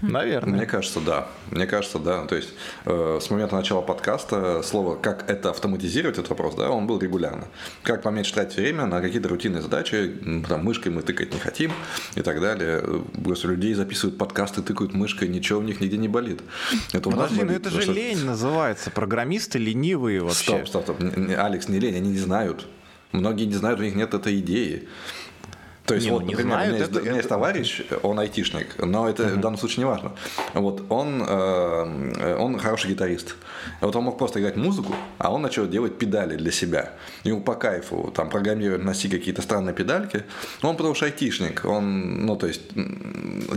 Наверное. 0.03 0.59
Мне 0.59 0.67
кажется, 0.67 1.01
да. 1.01 1.29
Мне 1.51 1.67
кажется, 1.67 1.99
да. 1.99 2.25
То 2.27 2.37
есть 2.37 2.51
э, 2.85 3.19
с 3.21 3.31
момента 3.31 3.57
начала 3.57 3.81
подкаста 3.81 4.63
слово 4.63 4.97
«как 4.97 5.29
это 5.29 5.51
автоматизировать» 5.51 6.19
этот 6.19 6.31
вопрос, 6.31 6.55
да, 6.55 6.71
он 6.71 6.87
был 6.87 6.99
регулярно. 6.99 7.49
Как 7.83 8.03
поменьше 8.03 8.35
тратить 8.35 8.57
время 8.57 8.87
на 8.87 9.01
какие-то 9.01 9.29
рутинные 9.29 9.63
задачи, 9.63 10.15
там, 10.49 10.65
мышкой 10.65 10.93
мы 10.93 11.03
тыкать 11.03 11.33
не 11.33 11.41
хотим 11.41 11.73
и 12.15 12.23
так 12.23 12.41
далее. 12.41 12.83
Просто 13.25 13.49
людей 13.49 13.75
записывают 13.75 14.19
подкасты, 14.19 14.63
тыкают 14.63 14.95
мышкой, 14.95 15.29
ничего 15.29 15.61
у 15.61 15.63
них 15.63 15.81
нигде 15.81 15.97
не 15.97 16.09
болит. 16.09 16.43
Это 16.93 17.11
Подожди, 17.11 17.43
ну 17.43 17.53
это 17.53 17.71
же 17.71 17.83
что... 17.83 17.93
лень 17.93 18.25
называется. 18.25 18.91
Программисты 18.91 19.59
ленивые 19.59 20.23
вообще. 20.23 20.65
Стоп, 20.65 20.69
стоп, 20.69 20.83
стоп. 20.85 21.03
Алекс, 21.39 21.69
не 21.69 21.79
лень, 21.81 21.97
они 21.97 22.11
не 22.11 22.19
знают. 22.19 22.67
Многие 23.13 23.45
не 23.45 23.55
знают, 23.55 23.81
у 23.81 23.83
них 23.83 23.95
нет 23.95 24.13
этой 24.13 24.39
идеи. 24.41 24.87
То 25.89 25.95
есть, 25.95 26.07
не, 26.07 26.13
вот, 26.13 26.25
ну, 26.25 26.31
например, 26.33 26.53
знают, 26.53 26.69
у, 26.69 26.75
меня 26.75 26.79
есть, 26.79 26.91
это, 26.91 27.01
у 27.01 27.05
меня 27.05 27.17
есть 27.17 27.29
товарищ, 27.29 27.83
он 28.03 28.19
айтишник, 28.19 28.75
но 28.79 29.09
это 29.09 29.23
uh-huh. 29.23 29.37
в 29.37 29.41
данном 29.41 29.59
случае 29.59 29.85
не 29.85 29.91
важно. 29.91 30.13
Вот 30.53 30.83
он, 30.91 31.25
э, 31.27 32.37
он 32.39 32.59
хороший 32.59 32.91
гитарист. 32.91 33.37
Вот 33.81 33.97
он 33.97 34.05
мог 34.05 34.19
просто 34.19 34.39
играть 34.39 34.57
музыку, 34.57 34.95
а 35.17 35.33
он 35.33 35.41
начал 35.41 35.67
делать 35.67 35.99
педали 35.99 36.37
для 36.37 36.53
себя. 36.53 36.93
Ему 37.25 37.41
по 37.41 37.55
кайфу, 37.55 38.13
там, 38.15 38.29
программировать 38.29 38.85
на 38.85 38.93
си 38.93 39.09
какие-то 39.09 39.41
странные 39.41 39.75
педальки. 39.75 40.25
Он 40.63 40.77
потому 40.77 40.95
что 40.95 41.07
айтишник, 41.07 41.65
он, 41.65 42.27
ну, 42.27 42.37
то 42.37 42.47
есть, 42.47 42.61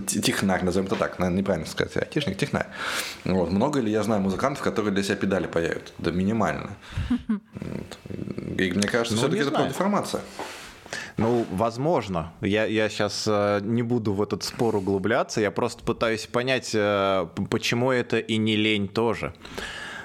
технарь, 0.08 0.64
назовем 0.64 0.88
это 0.88 0.96
так, 0.96 1.20
наверное, 1.20 1.40
неправильно 1.40 1.68
сказать, 1.68 1.98
айтишник, 1.98 2.38
технарь. 2.38 2.68
Вот. 3.26 3.52
Много 3.52 3.82
ли 3.82 3.92
я 3.92 4.04
знаю 4.04 4.22
музыкантов, 4.22 4.64
которые 4.64 4.94
для 4.94 5.04
себя 5.04 5.18
педали 5.18 5.48
паяют? 5.48 5.92
Да 5.98 6.12
минимально. 6.12 6.78
И 8.58 8.72
мне 8.72 8.88
кажется, 8.88 9.16
ну, 9.16 9.18
все-таки 9.18 9.42
это 9.42 9.68
информация. 9.68 10.22
Ну, 11.22 11.46
возможно. 11.52 12.34
Я, 12.42 12.66
я 12.66 12.90
сейчас 12.90 13.26
э, 13.28 13.60
не 13.62 13.84
буду 13.84 14.14
в 14.14 14.24
этот 14.24 14.44
спор 14.44 14.76
углубляться. 14.76 15.40
Я 15.40 15.52
просто 15.52 15.84
пытаюсь 15.84 16.26
понять, 16.26 16.72
э, 16.74 17.28
почему 17.50 17.92
это 17.92 18.18
и 18.18 18.38
не 18.38 18.56
лень 18.56 18.88
тоже 18.88 19.34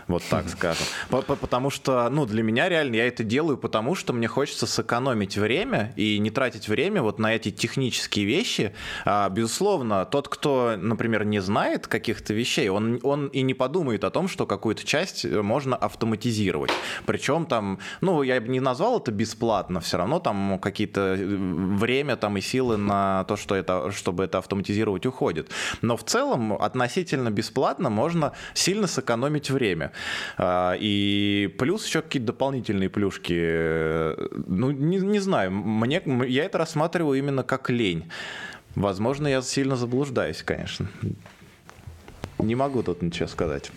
вот 0.08 0.22
так 0.30 0.48
скажем. 0.56 0.86
Потому 1.10 1.70
что, 1.70 2.08
ну, 2.10 2.26
для 2.26 2.42
меня 2.42 2.68
реально 2.68 2.96
я 2.96 3.06
это 3.06 3.24
делаю, 3.24 3.56
потому 3.56 3.94
что 3.94 4.12
мне 4.12 4.28
хочется 4.28 4.66
сэкономить 4.66 5.36
время 5.36 5.92
и 5.96 6.18
не 6.18 6.30
тратить 6.30 6.68
время 6.68 7.02
вот 7.02 7.18
на 7.18 7.34
эти 7.34 7.50
технические 7.50 8.26
вещи. 8.26 8.72
А, 9.04 9.28
безусловно, 9.28 10.04
тот, 10.04 10.28
кто, 10.28 10.76
например, 10.76 11.24
не 11.24 11.40
знает 11.40 11.86
каких-то 11.86 12.34
вещей, 12.34 12.68
он, 12.68 13.00
он 13.02 13.28
и 13.28 13.42
не 13.42 13.54
подумает 13.54 14.04
о 14.04 14.10
том, 14.10 14.28
что 14.28 14.46
какую-то 14.46 14.84
часть 14.84 15.24
можно 15.24 15.76
автоматизировать. 15.76 16.70
Причем 17.06 17.46
там, 17.46 17.78
ну, 18.00 18.22
я 18.22 18.40
бы 18.40 18.48
не 18.48 18.60
назвал 18.60 18.98
это 18.98 19.12
бесплатно, 19.12 19.80
все 19.80 19.96
равно 19.96 20.20
там 20.20 20.58
какие-то 20.58 21.16
э, 21.18 21.36
время 21.36 22.16
там 22.16 22.36
и 22.36 22.40
силы 22.40 22.76
на 22.76 23.24
то, 23.24 23.36
что 23.36 23.54
это, 23.54 23.90
чтобы 23.92 24.24
это 24.24 24.38
автоматизировать, 24.38 25.06
уходит. 25.06 25.50
Но 25.82 25.96
в 25.96 26.04
целом 26.04 26.52
относительно 26.52 27.30
бесплатно 27.30 27.90
можно 27.90 28.32
сильно 28.54 28.86
сэкономить 28.86 29.50
время. 29.50 29.92
А, 30.36 30.76
и 30.78 31.54
плюс 31.58 31.86
еще 31.86 32.02
какие-то 32.02 32.28
дополнительные 32.28 32.88
плюшки. 32.88 34.14
Ну, 34.48 34.70
не, 34.70 34.98
не 34.98 35.18
знаю, 35.18 35.50
мне, 35.50 36.02
я 36.28 36.44
это 36.44 36.58
рассматриваю 36.58 37.18
именно 37.18 37.42
как 37.42 37.70
лень. 37.70 38.10
Возможно, 38.74 39.26
я 39.26 39.40
сильно 39.42 39.76
заблуждаюсь, 39.76 40.42
конечно. 40.42 40.88
Не 42.38 42.54
могу 42.54 42.82
тут 42.82 43.00
ничего 43.00 43.28
сказать. 43.28 43.70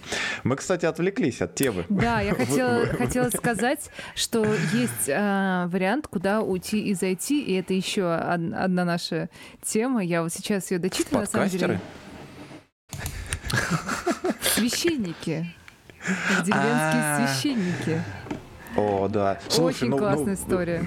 Мы, 0.43 0.57
кстати, 0.57 0.85
отвлеклись 0.85 1.41
от 1.41 1.55
темы. 1.55 1.85
Да, 1.87 2.19
я 2.19 2.33
хотела, 2.35 2.85
хотела 2.87 3.29
сказать, 3.29 3.89
что 4.15 4.45
есть 4.73 5.07
э, 5.07 5.65
вариант, 5.67 6.07
куда 6.07 6.41
уйти 6.41 6.81
и 6.81 6.93
зайти, 6.93 7.41
и 7.41 7.53
это 7.53 7.73
еще 7.73 8.13
одна 8.13 8.83
наша 8.83 9.29
тема. 9.61 10.03
Я 10.03 10.23
вот 10.23 10.33
сейчас 10.33 10.71
ее 10.71 10.79
дочитываю, 10.79 11.21
на 11.21 11.27
самом 11.27 11.47
деле. 11.47 11.79
Священники. 14.41 15.53
Деревенские 16.43 17.03
а. 17.03 17.27
священники. 17.27 18.03
О, 18.75 19.07
да. 19.07 19.39
Очень 19.57 19.89
ну, 19.89 19.97
классная 19.97 20.25
ну, 20.25 20.33
история. 20.33 20.83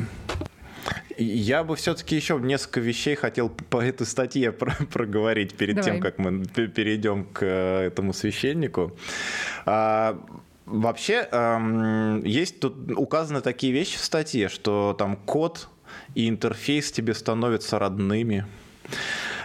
Я 1.18 1.62
бы 1.62 1.76
все-таки 1.76 2.16
еще 2.16 2.38
несколько 2.40 2.80
вещей 2.80 3.14
хотел 3.14 3.48
по 3.48 3.82
этой 3.82 4.06
статье 4.06 4.52
проговорить 4.92 5.54
перед 5.54 5.76
Давай. 5.76 5.90
тем, 5.90 6.00
как 6.00 6.18
мы 6.18 6.44
перейдем 6.46 7.24
к 7.24 7.42
э, 7.42 7.86
этому 7.86 8.12
священнику. 8.12 8.96
А, 9.66 10.18
вообще, 10.64 11.28
есть 12.24 12.60
тут 12.60 12.92
указаны 12.92 13.40
такие 13.40 13.72
вещи 13.72 13.98
в 13.98 14.04
статье, 14.04 14.48
что 14.48 14.94
там 14.98 15.16
код 15.16 15.68
и 16.14 16.28
интерфейс 16.28 16.90
тебе 16.92 17.14
становятся 17.14 17.78
родными, 17.78 18.46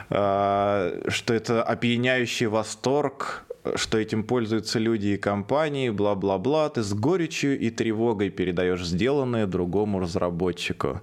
а, 0.09 1.01
что 1.09 1.33
это 1.33 1.63
опьяняющий 1.63 2.45
восторг, 2.47 3.45
что 3.75 3.97
этим 3.97 4.23
пользуются 4.23 4.79
люди 4.79 5.07
и 5.07 5.17
компании, 5.17 5.89
бла-бла-бла, 5.89 6.69
ты 6.69 6.83
с 6.83 6.93
горечью 6.93 7.59
и 7.59 7.69
тревогой 7.69 8.29
передаешь 8.29 8.85
сделанное 8.85 9.47
другому 9.47 9.99
разработчику. 9.99 11.01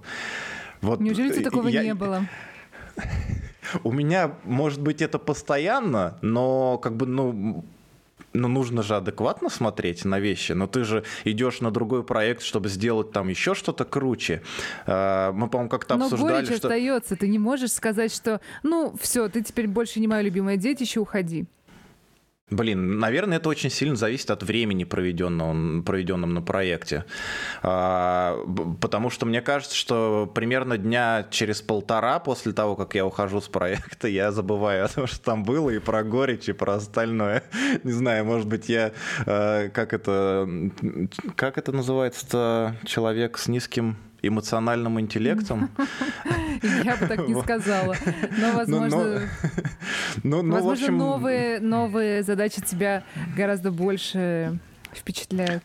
Вот 0.81 0.99
Неужели 0.99 1.33
ты 1.33 1.43
такого 1.43 1.67
я... 1.67 1.83
не 1.83 1.93
было? 1.93 2.27
У 3.83 3.91
меня, 3.91 4.35
может 4.43 4.81
быть, 4.81 5.01
это 5.01 5.19
постоянно, 5.19 6.17
но 6.21 6.77
как 6.77 6.95
бы, 6.95 7.05
ну, 7.07 7.63
ну, 8.35 8.47
нужно 8.47 8.83
же 8.83 8.95
адекватно 8.95 9.49
смотреть 9.49 10.05
на 10.05 10.19
вещи, 10.19 10.51
но 10.51 10.67
ты 10.67 10.83
же 10.83 11.03
идешь 11.23 11.61
на 11.61 11.71
другой 11.71 12.03
проект, 12.03 12.41
чтобы 12.41 12.69
сделать 12.69 13.11
там 13.11 13.29
еще 13.29 13.55
что-то 13.55 13.85
круче. 13.85 14.41
А, 14.85 15.31
мы, 15.31 15.47
по-моему, 15.47 15.69
как-то 15.69 15.95
но 15.95 16.05
обсуждали, 16.05 16.45
горечь 16.45 16.57
что... 16.57 16.67
остается, 16.67 17.15
ты 17.15 17.27
не 17.27 17.39
можешь 17.39 17.71
сказать, 17.71 18.13
что, 18.13 18.41
ну, 18.63 18.93
все, 18.99 19.29
ты 19.29 19.41
теперь 19.41 19.67
больше 19.67 19.99
не 19.99 20.07
мое 20.07 20.21
любимое 20.21 20.57
детище, 20.57 20.99
уходи. 20.99 21.45
Блин, 22.51 22.99
наверное, 22.99 23.37
это 23.37 23.49
очень 23.49 23.71
сильно 23.71 23.95
зависит 23.95 24.29
от 24.29 24.43
времени, 24.43 24.83
проведенного, 24.83 25.81
проведенном 25.81 26.35
на 26.35 26.43
проекте. 26.43 27.03
А, 27.63 28.37
потому 28.79 29.09
что 29.09 29.25
мне 29.25 29.41
кажется, 29.41 29.75
что 29.75 30.31
примерно 30.31 30.77
дня 30.77 31.25
через 31.31 31.63
полтора 31.63 32.19
после 32.19 32.53
того, 32.53 32.75
как 32.75 32.93
я 32.93 33.03
ухожу 33.03 33.41
с 33.41 33.47
проекта, 33.47 34.07
я 34.07 34.31
забываю 34.31 34.85
о 34.85 34.87
том, 34.87 35.07
что 35.07 35.19
там 35.21 35.43
было, 35.43 35.71
и 35.71 35.79
про 35.79 36.03
горечь, 36.03 36.47
и 36.47 36.53
про 36.53 36.75
остальное. 36.75 37.43
Не 37.83 37.91
знаю, 37.91 38.25
может 38.25 38.47
быть, 38.47 38.69
я... 38.69 38.91
А, 39.25 39.69
как 39.69 39.93
это... 39.93 40.47
Как 41.35 41.57
это 41.57 41.71
называется-то? 41.71 42.75
Человек 42.85 43.39
с 43.39 43.47
низким 43.47 43.97
эмоциональным 44.21 44.99
интеллектом. 44.99 45.69
Я 46.83 46.95
бы 46.95 47.07
так 47.07 47.27
не 47.27 47.41
сказала. 47.41 47.95
Но, 48.37 48.53
возможно, 48.53 49.21
ну, 50.23 50.41
ну, 50.41 50.53
возможно 50.53 50.91
новые, 50.91 51.59
новые 51.59 52.23
задачи 52.23 52.61
тебя 52.61 53.03
гораздо 53.35 53.71
больше 53.71 54.59
впечатляют. 54.93 55.63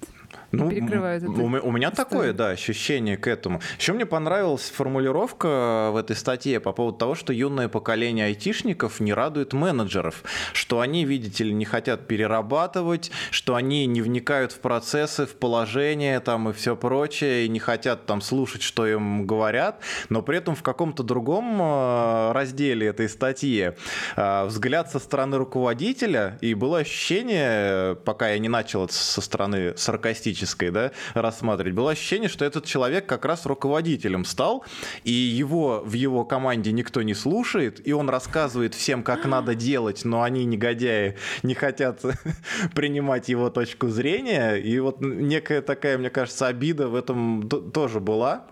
Ну, 0.53 0.71
перекрывают 0.71 1.23
это. 1.23 1.33
У, 1.33 1.45
у 1.45 1.73
меня 1.73 1.91
такое, 1.91 2.33
да, 2.33 2.51
ощущение 2.51 3.17
к 3.17 3.27
этому. 3.27 3.61
Еще 3.79 3.93
мне 3.93 4.07
понравилась 4.07 4.71
формулировка 4.71 5.91
в 5.93 5.97
этой 5.97 6.17
статье 6.17 6.61
по 6.61 6.73
поводу 6.73 6.99
того, 6.99 7.15
что 7.15 7.33
юное 7.33 7.69
поколение 7.69 8.27
айтишников 8.27 9.01
не 9.01 9.13
радует 9.13 9.53
менеджеров, 9.53 10.25
что 10.53 10.81
они, 10.81 11.05
видите 11.05 11.45
ли, 11.45 11.53
не 11.53 11.65
хотят 11.65 12.07
перерабатывать, 12.07 13.11
что 13.31 13.55
они 13.55 13.87
не 13.87 14.03
вникают 14.03 14.53
в 14.53 14.61
процессы, 14.61 15.27
в 15.27 15.35
положение 15.37 16.21
там 16.21 16.49
и 16.51 16.53
все 16.53 16.77
прочее, 16.77 17.47
и 17.47 17.49
не 17.49 17.61
хотят 17.61 18.07
там 18.07 18.21
слушать, 18.21 18.63
что 18.63 18.87
им 18.87 19.27
говорят, 19.27 19.81
но 20.09 20.23
при 20.23 20.39
этом 20.39 20.55
в 20.55 20.63
каком-то 20.63 21.03
другом 21.03 21.61
э, 21.61 22.33
разделе 22.33 22.89
этой 22.89 23.09
статьи 23.09 23.73
э, 24.17 24.45
взгляд 24.47 24.91
со 24.91 24.99
стороны 24.99 25.37
руководителя, 25.37 26.39
и 26.41 26.55
было 26.55 26.79
ощущение, 26.79 27.95
пока 27.97 28.31
я 28.31 28.39
не 28.39 28.49
начал 28.49 28.85
это 28.85 28.95
со 28.95 29.21
стороны 29.21 29.77
саркастической, 29.77 30.40
политической, 30.41 30.71
да, 30.71 30.93
рассматривать, 31.15 31.75
было 31.75 31.91
ощущение, 31.93 32.29
что 32.29 32.45
этот 32.45 32.65
человек 32.65 33.07
как 33.07 33.25
раз 33.25 33.47
руководителем 33.47 34.25
стал, 34.25 34.65
и 35.05 35.13
его 35.13 35.83
в 35.85 35.93
его 35.93 36.25
команде 36.25 36.73
никто 36.73 37.03
не 37.03 37.15
слушает, 37.15 37.87
и 37.87 37.93
он 37.93 38.09
рассказывает 38.09 38.75
всем, 38.75 39.03
как 39.03 39.27
надо 39.27 39.55
делать, 39.55 40.05
но 40.05 40.23
они, 40.23 40.45
негодяи, 40.45 41.17
не 41.43 41.55
хотят 41.55 42.03
принимать 42.75 43.29
его 43.29 43.51
точку 43.51 43.89
зрения, 43.89 44.55
и 44.55 44.79
вот 44.81 45.01
некая 45.01 45.63
такая, 45.63 45.99
мне 45.99 46.11
кажется, 46.11 46.47
обида 46.47 46.89
в 46.89 46.95
этом 46.95 47.49
тоже 47.49 48.01
была 48.01 48.47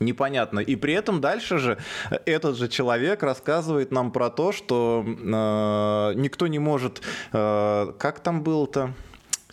непонятно. 0.00 0.58
И 0.58 0.76
при 0.76 0.92
этом 0.94 1.20
дальше 1.20 1.58
же 1.58 1.78
этот 2.26 2.56
же 2.56 2.68
человек 2.68 3.22
рассказывает 3.22 3.92
нам 3.92 4.10
про 4.10 4.28
то, 4.28 4.50
что 4.50 5.04
э, 5.06 6.18
никто 6.18 6.48
не 6.48 6.58
может... 6.58 7.00
Э, 7.32 7.92
как 7.98 8.18
там 8.20 8.42
было-то? 8.42 8.92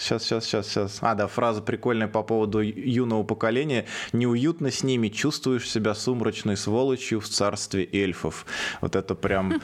Сейчас, 0.01 0.23
сейчас, 0.23 0.45
сейчас, 0.45 0.67
сейчас. 0.67 0.97
А, 1.01 1.13
да, 1.13 1.27
фраза 1.27 1.61
прикольная 1.61 2.07
по 2.07 2.23
поводу 2.23 2.59
юного 2.59 3.21
поколения. 3.21 3.85
Неуютно 4.13 4.71
с 4.71 4.81
ними, 4.81 5.09
чувствуешь 5.09 5.69
себя 5.69 5.93
сумрачной 5.93 6.57
сволочью 6.57 7.19
в 7.19 7.29
царстве 7.29 7.87
эльфов. 7.93 8.47
Вот 8.81 8.95
это 8.95 9.13
прям 9.13 9.61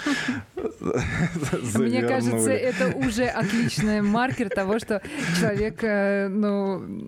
Мне 1.74 2.04
кажется, 2.04 2.52
это 2.52 2.96
уже 2.96 3.26
отличный 3.26 4.02
маркер 4.02 4.50
того, 4.50 4.78
что 4.78 5.02
человек, 5.40 5.80
э, 5.84 6.28
ну, 6.28 7.08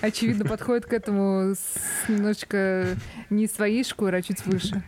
очевидно, 0.00 0.46
подходит 0.46 0.86
к 0.86 0.94
этому 0.94 1.54
немножечко 2.08 2.96
не 3.28 3.46
своей 3.46 3.84
шкуры, 3.84 4.18
а 4.18 4.22
чуть 4.22 4.44
выше. 4.46 4.82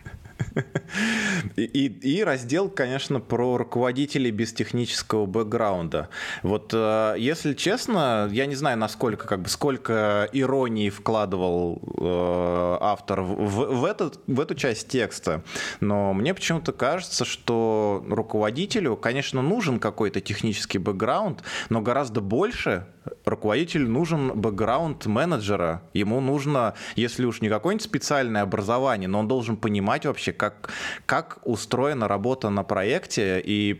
И, 1.55 1.87
и, 1.87 2.23
раздел, 2.23 2.69
конечно, 2.69 3.19
про 3.19 3.57
руководителей 3.57 4.31
без 4.31 4.53
технического 4.53 5.25
бэкграунда. 5.25 6.09
Вот, 6.43 6.71
э, 6.73 7.15
если 7.17 7.53
честно, 7.53 8.29
я 8.31 8.45
не 8.45 8.55
знаю, 8.55 8.77
насколько, 8.77 9.27
как 9.27 9.41
бы, 9.41 9.49
сколько 9.49 10.29
иронии 10.31 10.89
вкладывал 10.89 11.81
э, 11.97 12.77
автор 12.81 13.21
в, 13.21 13.79
в, 13.79 13.85
этот, 13.85 14.19
в 14.27 14.39
эту 14.39 14.55
часть 14.55 14.87
текста, 14.87 15.43
но 15.79 16.13
мне 16.13 16.33
почему-то 16.33 16.71
кажется, 16.71 17.25
что 17.25 18.03
руководителю, 18.09 18.95
конечно, 18.95 19.41
нужен 19.41 19.79
какой-то 19.79 20.21
технический 20.21 20.77
бэкграунд, 20.77 21.43
но 21.69 21.81
гораздо 21.81 22.21
больше 22.21 22.85
руководителю 23.29 23.87
нужен 23.87 24.31
бэкграунд 24.33 25.05
менеджера. 25.05 25.81
Ему 25.93 26.21
нужно, 26.21 26.73
если 26.95 27.25
уж 27.25 27.41
не 27.41 27.49
какое-нибудь 27.49 27.83
специальное 27.83 28.41
образование, 28.41 29.07
но 29.07 29.19
он 29.19 29.27
должен 29.27 29.57
понимать 29.57 30.05
вообще, 30.05 30.31
как, 30.31 30.69
как 31.05 31.39
устроена 31.43 32.07
работа 32.07 32.49
на 32.49 32.63
проекте. 32.63 33.41
И, 33.43 33.79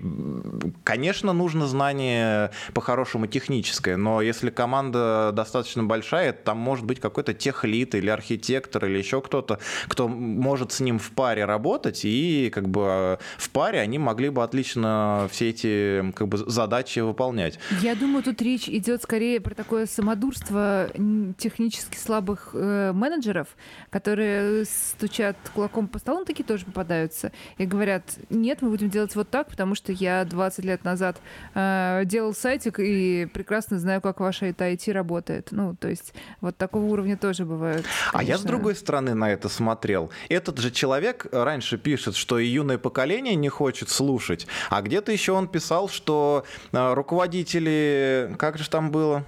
конечно, 0.84 1.34
нужно 1.34 1.68
знание 1.68 2.52
по-хорошему 2.74 3.28
техническое, 3.28 3.98
но 3.98 4.22
если 4.22 4.50
команда 4.50 5.32
достаточно 5.34 5.84
большая, 5.84 6.34
там 6.34 6.58
может 6.58 6.86
быть 6.86 7.00
какой-то 7.00 7.34
техлит 7.34 7.96
или 7.96 8.10
архитектор 8.10 8.86
или 8.86 8.98
еще 8.98 9.22
кто-то, 9.22 9.60
кто 9.88 10.08
может 10.08 10.72
с 10.72 10.80
ним 10.80 11.00
в 11.00 11.12
паре 11.12 11.46
работать, 11.46 12.02
и 12.04 12.52
как 12.54 12.70
бы 12.70 13.20
в 13.38 13.50
паре 13.50 13.80
они 13.80 14.00
могли 14.00 14.30
бы 14.30 14.44
отлично 14.44 15.28
все 15.32 15.50
эти 15.50 16.12
как 16.16 16.28
бы, 16.28 16.38
задачи 16.38 17.00
выполнять. 17.00 17.60
Я 17.82 17.96
думаю, 17.96 18.24
тут 18.24 18.42
речь 18.42 18.68
идет 18.68 19.04
скорее 19.04 19.39
про 19.40 19.56
такое 19.56 19.86
самодурство 19.86 20.90
технически 21.38 21.98
слабых 21.98 22.52
э, 22.54 22.92
менеджеров, 22.94 23.48
которые 23.90 24.66
стучат 24.66 25.36
кулаком 25.54 25.88
по 25.88 26.00
столу, 26.00 26.26
такие 26.26 26.44
тоже 26.44 26.66
попадаются, 26.66 27.32
и 27.58 27.66
говорят, 27.66 28.04
нет, 28.30 28.62
мы 28.62 28.70
будем 28.70 28.90
делать 28.90 29.16
вот 29.16 29.30
так, 29.30 29.50
потому 29.50 29.76
что 29.76 29.92
я 29.92 30.26
20 30.26 30.66
лет 30.66 30.84
назад 30.84 31.20
э, 31.56 32.04
делал 32.06 32.34
сайтик 32.34 32.80
и 32.80 33.28
прекрасно 33.34 33.80
знаю, 33.80 34.02
как 34.02 34.20
ваша 34.20 34.48
IT 34.50 34.92
работает. 34.92 35.50
Ну, 35.52 35.76
то 35.76 35.90
есть 35.90 36.14
вот 36.42 36.58
такого 36.58 36.86
уровня 36.86 37.18
тоже 37.18 37.46
бывает. 37.46 37.86
А 38.14 38.24
я 38.24 38.38
с 38.38 38.42
другой 38.42 38.76
стороны 38.76 39.14
на 39.14 39.32
это 39.32 39.50
смотрел. 39.50 40.10
Этот 40.30 40.60
же 40.60 40.72
человек 40.72 41.28
раньше 41.32 41.78
пишет, 41.78 42.16
что 42.16 42.40
и 42.40 42.48
юное 42.48 42.78
поколение 42.78 43.36
не 43.36 43.50
хочет 43.50 43.90
слушать, 43.90 44.48
а 44.70 44.82
где-то 44.82 45.12
еще 45.12 45.34
он 45.34 45.48
писал, 45.48 45.90
что 45.90 46.46
э, 46.72 46.94
руководители, 46.94 48.36
как 48.38 48.58
же 48.58 48.70
там 48.70 48.92
было? 48.92 49.26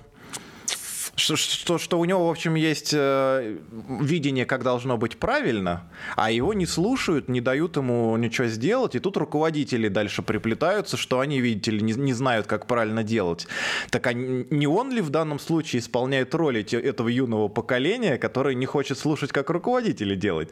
Что, 1.21 1.35
что, 1.35 1.77
что 1.77 1.99
у 1.99 2.05
него, 2.05 2.27
в 2.27 2.31
общем, 2.31 2.55
есть 2.55 2.91
э, 2.93 3.57
видение, 4.01 4.45
как 4.45 4.63
должно 4.63 4.97
быть 4.97 5.17
правильно, 5.17 5.83
а 6.15 6.31
его 6.31 6.53
не 6.53 6.65
слушают, 6.65 7.29
не 7.29 7.41
дают 7.41 7.77
ему 7.77 8.17
ничего 8.17 8.47
сделать, 8.47 8.95
и 8.95 8.99
тут 8.99 9.17
руководители 9.17 9.87
дальше 9.87 10.21
приплетаются, 10.23 10.97
что 10.97 11.19
они, 11.19 11.39
видите 11.39 11.71
ли, 11.71 11.81
не, 11.81 11.93
не 11.93 12.13
знают, 12.13 12.47
как 12.47 12.65
правильно 12.65 13.03
делать. 13.03 13.47
Так 13.91 14.07
а 14.07 14.13
не 14.13 14.67
он 14.67 14.91
ли 14.91 15.01
в 15.01 15.09
данном 15.09 15.39
случае 15.39 15.79
исполняет 15.81 16.33
роль 16.33 16.59
этого 16.59 17.07
юного 17.07 17.47
поколения, 17.47 18.17
которое 18.17 18.55
не 18.55 18.65
хочет 18.65 18.97
слушать, 18.97 19.31
как 19.31 19.49
руководители 19.49 20.15
делать? 20.15 20.49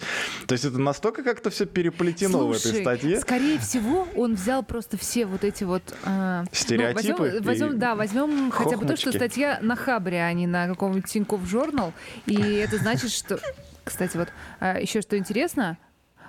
То 0.48 0.54
есть 0.54 0.66
это 0.66 0.78
настолько 0.78 1.24
как-то 1.24 1.50
все 1.50 1.66
переплетено 1.66 2.40
Слушай, 2.40 2.60
в 2.60 2.66
этой 2.66 2.82
статье. 2.82 3.20
скорее 3.20 3.60
всего, 3.60 4.08
он 4.16 4.36
взял 4.36 4.64
просто 4.64 4.98
все 4.98 5.26
вот 5.26 5.44
эти 5.44 5.64
вот... 5.64 5.84
Э, 6.06 6.44
Стереотипы? 6.52 7.18
Ну, 7.18 7.24
возьмем, 7.24 7.44
возьмем, 7.44 7.80
да, 7.80 7.96
возьмем 7.96 8.52
хотя 8.52 8.78
бы 8.78 8.86
то, 8.86 8.96
что 8.96 9.12
статья 9.12 9.60
на 9.62 9.76
Хабре, 9.76 10.22
а 10.22 10.32
не 10.34 10.48
на 10.48 10.59
на 10.68 10.74
каком-нибудь 10.74 11.10
Тинькофф 11.10 11.42
Journal, 11.42 11.94
и 12.26 12.36
это 12.36 12.78
значит, 12.78 13.12
что... 13.12 13.40
Кстати, 13.84 14.18
вот 14.18 14.30
а, 14.60 14.80
еще 14.80 15.02
что 15.02 15.18
интересно, 15.18 15.78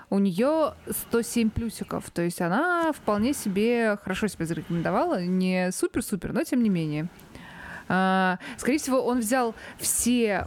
у 0.09 0.19
нее 0.19 0.75
107 1.11 1.51
плюсиков, 1.51 2.11
то 2.11 2.23
есть 2.23 2.41
она 2.41 2.93
вполне 2.93 3.33
себе 3.33 3.97
хорошо 4.03 4.27
себя 4.27 4.47
зарекомендовала, 4.47 5.23
не 5.23 5.71
супер-супер, 5.73 6.33
но 6.33 6.43
тем 6.43 6.63
не 6.63 6.69
менее. 6.69 7.09
А, 7.93 8.39
скорее 8.57 8.79
всего, 8.79 9.03
он 9.05 9.19
взял 9.19 9.55
все 9.79 10.47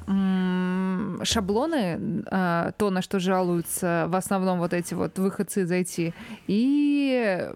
шаблоны, 1.23 2.23
а, 2.31 2.71
то, 2.77 2.89
на 2.89 3.01
что 3.01 3.19
жалуются 3.19 4.05
в 4.07 4.15
основном 4.15 4.59
вот 4.59 4.73
эти 4.73 4.93
вот 4.93 5.19
выходцы 5.19 5.63
из 5.63 5.71
IT, 5.71 6.13
и 6.47 7.49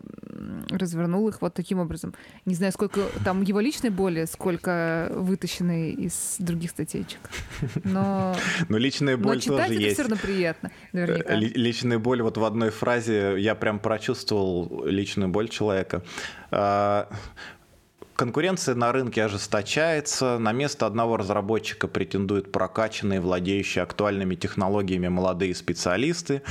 развернул 0.69 1.29
их 1.29 1.41
вот 1.41 1.53
таким 1.53 1.79
образом. 1.79 2.13
Не 2.45 2.53
знаю, 2.53 2.73
сколько 2.73 3.01
там 3.23 3.41
его 3.43 3.61
личной 3.61 3.89
боли, 3.89 4.25
сколько 4.25 5.09
вытащены 5.13 5.91
из 5.91 6.35
других 6.39 6.71
статейчик. 6.71 7.19
Но, 7.85 8.35
Но 8.69 8.77
личная 8.77 9.15
боль 9.15 9.35
Но 9.35 9.39
читать 9.39 9.67
тоже 9.67 9.73
это 9.73 9.81
есть. 9.81 9.93
все 9.93 10.03
равно 10.03 10.17
приятно, 10.17 10.71
наверняка. 10.91 11.33
Личная 11.33 11.99
боль, 11.99 12.21
вот 12.21 12.37
в 12.37 12.43
одной 12.43 12.71
фразе 12.71 13.39
я 13.39 13.55
прям 13.55 13.79
прочувствовал 13.79 14.85
личную 14.85 15.29
боль 15.29 15.47
человека. 15.47 16.03
Конкуренция 18.17 18.73
на 18.73 18.91
рынке 18.91 19.23
ожесточается, 19.23 20.39
на 20.39 20.51
место 20.51 20.87
одного 20.87 21.17
разработчика 21.17 21.87
претендуют 21.87 22.51
прокачанные, 22.51 23.21
владеющие 23.21 23.83
актуальными 23.83 24.33
технологиями 24.33 25.07
молодые 25.07 25.53
специалисты, 25.53 26.41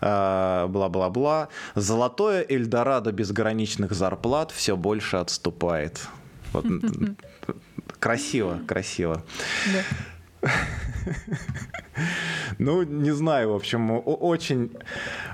э, 0.00 0.66
бла-бла-бла. 0.66 1.48
Золотое 1.74 2.42
Эльдорадо 2.48 3.12
безграничных 3.12 3.92
зарплат 3.92 4.50
все 4.50 4.78
больше 4.78 5.18
отступает. 5.18 6.00
Вот. 6.54 6.64
Красиво, 8.00 8.58
красиво. 8.66 9.22
Ну, 12.58 12.82
не 12.82 13.10
знаю, 13.10 13.52
в 13.52 13.56
общем, 13.56 13.90
очень, 14.04 14.70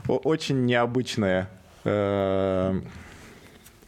очень 0.09 0.65
необычная 0.65 1.49
э, 1.85 2.81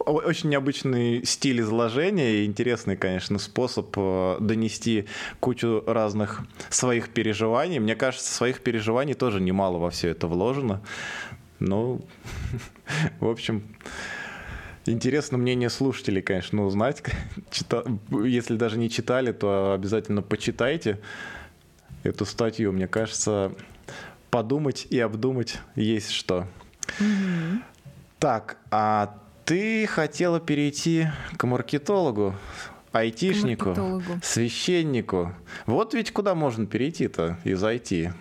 очень 0.09 0.51
необычный 0.51 1.25
стиль 1.25 1.61
изложения 1.61 2.37
и 2.37 2.47
интересный, 2.47 2.97
конечно, 2.97 3.39
способ 3.39 3.93
э, 3.97 4.37
донести 4.41 5.07
кучу 5.41 5.83
разных 5.87 6.43
своих 6.71 7.11
переживаний. 7.11 7.79
Мне 7.79 7.95
кажется, 7.95 8.33
своих 8.33 8.61
переживаний 8.61 9.15
тоже 9.15 9.41
немало 9.41 9.79
во 9.79 9.91
все 9.91 10.09
это 10.09 10.27
вложено. 10.27 10.83
Ну, 11.59 12.01
в 13.21 13.29
общем, 13.29 13.63
Интересно 14.87 15.37
мнение 15.37 15.69
слушателей, 15.69 16.23
конечно, 16.23 16.65
узнать. 16.65 17.03
Если 18.11 18.57
даже 18.57 18.79
не 18.79 18.89
читали, 18.89 19.33
то 19.33 19.75
обязательно 19.75 20.23
почитайте 20.23 20.99
эту 22.05 22.25
статью. 22.25 22.73
Мне 22.73 22.89
кажется, 22.89 23.53
подумать 24.31 24.87
и 24.89 24.99
обдумать 24.99 25.59
есть 25.75 26.11
что. 26.13 26.47
Mm-hmm. 27.01 27.59
Так, 28.19 28.57
а 28.71 29.19
ты 29.49 29.87
хотела 29.87 30.41
перейти 30.41 31.07
к 31.39 31.45
маркетологу. 31.45 32.35
айтишнику, 32.93 34.03
священнику. 34.23 35.33
Вот 35.65 35.95
ведь 35.95 36.13
куда 36.13 36.35
можно 36.35 36.67
перейти-то 36.67 37.39
из 37.45 37.65
IT. 37.65 38.13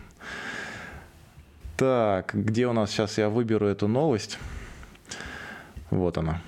Так, 1.76 2.34
где 2.34 2.66
у 2.68 2.72
нас 2.72 2.92
сейчас 2.92 3.18
я 3.18 3.28
выберу 3.28 3.68
эту 3.68 3.90
новость? 3.90 4.40
Вот 5.90 6.18
она. 6.18 6.42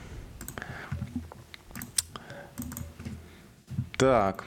Так, 3.97 4.45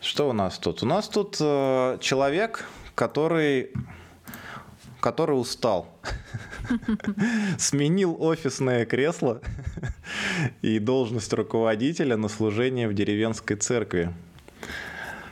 что 0.00 0.30
у 0.30 0.32
нас 0.32 0.56
тут? 0.56 0.82
У 0.82 0.86
нас 0.86 1.06
тут 1.10 1.36
э, 1.38 1.98
человек, 2.00 2.64
который, 2.94 3.72
который 5.00 5.38
устал. 5.38 5.86
Сменил 7.58 8.16
офисное 8.18 8.84
кресло 8.84 9.40
и 10.62 10.78
должность 10.78 11.32
руководителя 11.32 12.16
на 12.16 12.28
служение 12.28 12.88
в 12.88 12.94
деревенской 12.94 13.56
церкви. 13.56 14.12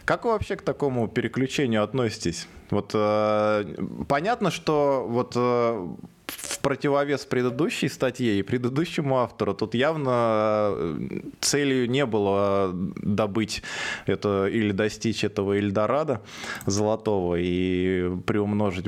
Как 0.04 0.24
вы 0.24 0.32
вообще 0.32 0.56
к 0.56 0.62
такому 0.62 1.08
переключению 1.08 1.82
относитесь? 1.82 2.46
Вот 2.70 2.90
э, 2.92 3.64
понятно, 4.06 4.50
что 4.50 5.06
вот 5.08 5.32
э, 5.34 5.88
в 6.26 6.58
противовес 6.60 7.24
предыдущей 7.24 7.88
статье 7.88 8.38
и 8.38 8.42
предыдущему 8.42 9.18
автору 9.18 9.54
тут 9.54 9.74
явно 9.74 10.72
э, 10.74 11.20
целью 11.40 11.88
не 11.88 12.04
было 12.04 12.70
добыть 12.72 13.62
это 14.06 14.46
или 14.46 14.72
достичь 14.72 15.24
этого 15.24 15.58
Эльдорадо 15.58 16.20
золотого 16.66 17.36
и 17.38 18.10
приумножить 18.26 18.86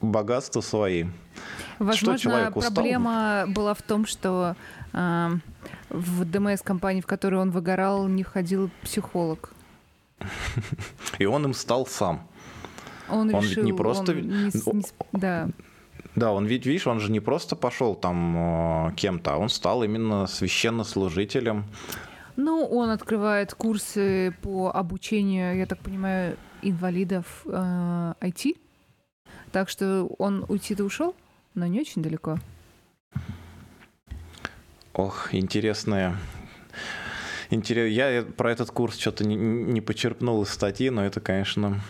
богатство 0.00 0.60
свои. 0.60 1.04
Возможно, 1.78 2.52
проблема 2.52 3.44
была 3.48 3.74
в 3.74 3.82
том, 3.82 4.06
что 4.06 4.56
э, 4.92 5.30
в 5.90 6.24
ДМС-компании, 6.24 7.00
в 7.00 7.06
которой 7.06 7.40
он 7.40 7.50
выгорал, 7.50 8.06
не 8.08 8.22
входил 8.22 8.70
психолог. 8.82 9.52
И 11.18 11.26
он 11.26 11.44
им 11.44 11.54
стал 11.54 11.86
сам. 11.86 12.26
Он, 13.08 13.34
он 13.34 13.42
решил, 13.42 13.62
ведь 13.62 13.64
не 13.64 13.72
просто... 13.72 14.12
Он 14.12 14.18
не, 14.18 14.50
не, 14.50 14.84
да. 15.12 15.48
Да, 16.14 16.32
он 16.32 16.46
ведь, 16.46 16.64
видишь, 16.64 16.86
он 16.86 16.98
же 16.98 17.12
не 17.12 17.20
просто 17.20 17.56
пошел 17.56 17.94
там 17.94 18.92
кем-то, 18.96 19.34
а 19.34 19.36
он 19.36 19.50
стал 19.50 19.84
именно 19.84 20.26
священнослужителем. 20.26 21.64
Ну, 22.36 22.64
он 22.64 22.90
открывает 22.90 23.54
курсы 23.54 24.34
по 24.42 24.70
обучению, 24.70 25.56
я 25.56 25.66
так 25.66 25.78
понимаю, 25.78 26.36
инвалидов 26.62 27.42
э, 27.46 28.14
IT. 28.20 28.56
Так 29.52 29.68
что 29.68 30.06
он 30.18 30.44
уйти-то 30.48 30.84
ушел, 30.84 31.14
но 31.56 31.66
не 31.66 31.80
очень 31.80 32.02
далеко. 32.02 32.38
Ох, 34.92 35.34
интересная 35.34 36.16
Интерес... 37.50 37.92
Я 37.92 38.22
про 38.22 38.52
этот 38.52 38.70
курс 38.70 38.98
что-то 38.98 39.26
не, 39.26 39.36
не 39.36 39.80
почерпнул 39.80 40.42
из 40.42 40.50
статьи, 40.50 40.90
но 40.90 41.04
это, 41.04 41.20
конечно, 41.20 41.80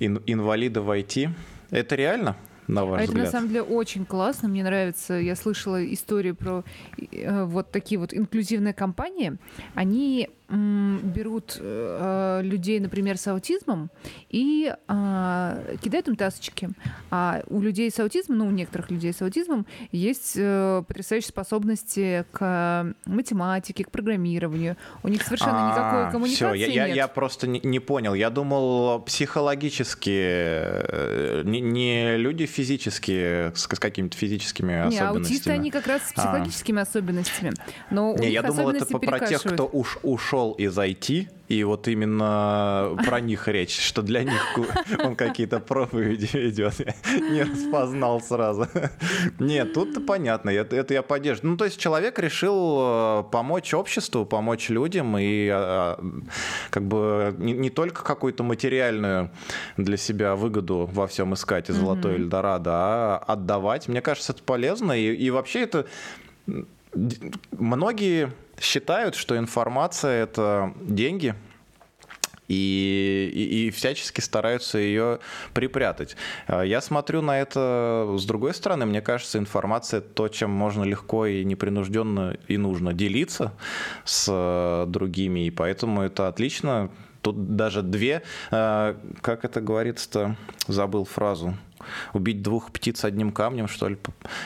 ин... 0.00 0.22
инвалиды 0.26 0.80
в 0.80 0.90
IT. 0.90 1.30
Это 1.70 1.94
реально? 1.94 2.36
на 2.68 2.84
ваш 2.84 3.00
а 3.00 3.04
взгляд? 3.04 3.16
Это 3.18 3.26
на 3.26 3.30
самом 3.30 3.48
деле 3.48 3.62
очень 3.62 4.04
классно, 4.04 4.48
мне 4.48 4.64
нравится. 4.64 5.14
Я 5.14 5.36
слышала 5.36 5.84
историю 5.92 6.34
про 6.34 6.64
э, 7.12 7.44
вот 7.44 7.70
такие 7.70 7.98
вот 7.98 8.12
инклюзивные 8.12 8.74
компании. 8.74 9.36
Они 9.74 10.30
берут 10.48 11.58
э, 11.58 12.40
людей, 12.42 12.78
например, 12.78 13.18
с 13.18 13.26
аутизмом 13.26 13.90
и 14.30 14.72
э, 14.72 15.76
кидают 15.82 16.06
им 16.08 16.16
тасочки. 16.16 16.70
А 17.10 17.42
у 17.48 17.60
людей 17.60 17.90
с 17.90 17.98
аутизмом, 17.98 18.38
ну, 18.38 18.46
у 18.46 18.50
некоторых 18.50 18.90
людей 18.90 19.12
с 19.12 19.20
аутизмом 19.22 19.66
есть 19.90 20.34
э, 20.36 20.84
потрясающие 20.86 21.28
способности 21.28 22.24
к 22.30 22.94
математике, 23.06 23.84
к 23.84 23.90
программированию. 23.90 24.76
У 25.02 25.08
них 25.08 25.22
совершенно 25.22 25.68
а, 25.68 25.70
никакой 25.70 26.12
коммуникации 26.12 26.44
все, 26.44 26.54
я, 26.54 26.66
нет. 26.66 26.76
Я, 26.76 26.86
я 26.86 27.08
просто 27.08 27.48
не, 27.48 27.60
не 27.64 27.80
понял. 27.80 28.14
Я 28.14 28.30
думал, 28.30 29.00
психологически, 29.00 30.10
э, 30.10 31.42
не, 31.44 31.60
не 31.60 32.16
люди 32.18 32.46
физические, 32.46 33.52
с, 33.56 33.62
с 33.62 33.78
какими-то 33.80 34.16
физическими 34.16 34.72
не, 34.72 34.78
особенностями. 34.78 35.18
аутисты, 35.18 35.50
они 35.50 35.70
как 35.72 35.88
раз 35.88 36.02
с 36.02 36.12
а. 36.12 36.20
психологическими 36.20 36.78
а. 36.78 36.82
особенностями. 36.82 37.52
Но 37.90 38.14
не, 38.16 38.30
я 38.30 38.42
думал, 38.42 38.70
это 38.70 38.86
про 38.86 39.18
тех, 39.20 39.42
кто 39.42 39.68
уж 39.72 39.98
ушел 40.04 40.35
ушел 40.36 40.52
из 40.52 40.76
IT, 40.76 41.28
и 41.48 41.64
вот 41.64 41.88
именно 41.88 42.96
про 43.06 43.20
них 43.20 43.48
речь, 43.48 43.78
что 43.78 44.02
для 44.02 44.24
них 44.24 44.58
он 45.04 45.16
какие-то 45.16 45.60
проповеди 45.60 46.28
ведет. 46.36 46.74
не 47.30 47.42
распознал 47.42 48.20
сразу. 48.20 48.66
Нет, 49.38 49.72
тут 49.72 50.04
понятно, 50.06 50.50
это, 50.50 50.76
это 50.76 50.94
я 50.94 51.02
поддерживаю. 51.02 51.52
Ну, 51.52 51.56
то 51.56 51.64
есть 51.64 51.78
человек 51.78 52.18
решил 52.18 52.78
э, 52.80 53.24
помочь 53.30 53.72
обществу, 53.74 54.26
помочь 54.26 54.68
людям 54.68 55.16
и 55.18 55.48
а, 55.52 56.00
как 56.70 56.82
бы 56.82 57.34
не, 57.38 57.52
не 57.52 57.70
только 57.70 58.02
какую-то 58.02 58.42
материальную 58.42 59.30
для 59.76 59.96
себя 59.96 60.34
выгоду 60.34 60.88
во 60.92 61.06
всем 61.06 61.34
искать 61.34 61.70
и 61.70 61.72
золотой 61.72 62.14
mm-hmm. 62.14 62.22
Эльдорадо, 62.22 62.72
а 62.72 63.24
отдавать. 63.26 63.88
Мне 63.88 64.00
кажется, 64.00 64.32
это 64.32 64.42
полезно. 64.42 64.92
И, 64.92 65.14
и 65.14 65.30
вообще 65.30 65.60
это 65.60 65.86
многие 67.52 68.32
считают, 68.60 69.14
что 69.14 69.36
информация 69.36 70.22
это 70.22 70.72
деньги, 70.80 71.34
и, 72.48 73.30
и, 73.34 73.66
и 73.66 73.70
всячески 73.70 74.20
стараются 74.20 74.78
ее 74.78 75.18
припрятать. 75.52 76.16
А 76.46 76.62
я 76.62 76.80
смотрю 76.80 77.22
на 77.22 77.40
это 77.40 78.14
с 78.16 78.24
другой 78.24 78.54
стороны. 78.54 78.86
Мне 78.86 79.00
кажется, 79.00 79.38
информация 79.38 80.00
то, 80.00 80.28
чем 80.28 80.50
можно 80.50 80.84
легко 80.84 81.26
и 81.26 81.44
непринужденно 81.44 82.36
и 82.46 82.56
нужно 82.56 82.92
делиться 82.92 83.52
с 84.04 84.26
э, 84.28 84.86
другими, 84.88 85.46
и 85.46 85.50
поэтому 85.50 86.02
это 86.02 86.28
отлично. 86.28 86.90
Тут 87.22 87.56
даже 87.56 87.82
две, 87.82 88.22
э, 88.50 88.94
как 89.20 89.44
это 89.44 89.60
говорится-то, 89.60 90.36
забыл 90.68 91.04
фразу 91.04 91.56
убить 92.12 92.42
двух 92.42 92.70
птиц 92.70 93.04
одним 93.04 93.32
камнем, 93.32 93.68
что 93.68 93.88
ли. 93.88 93.96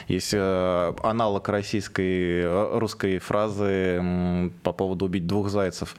Есть 0.09 0.35
э, 0.35 0.95
аналог 1.03 1.49
российской, 1.49 2.43
э, 2.43 2.79
русской 2.79 3.19
фразы 3.19 4.51
по 4.63 4.73
поводу 4.73 5.07
убить 5.07 5.27
двух 5.27 5.49
зайцев. 5.49 5.97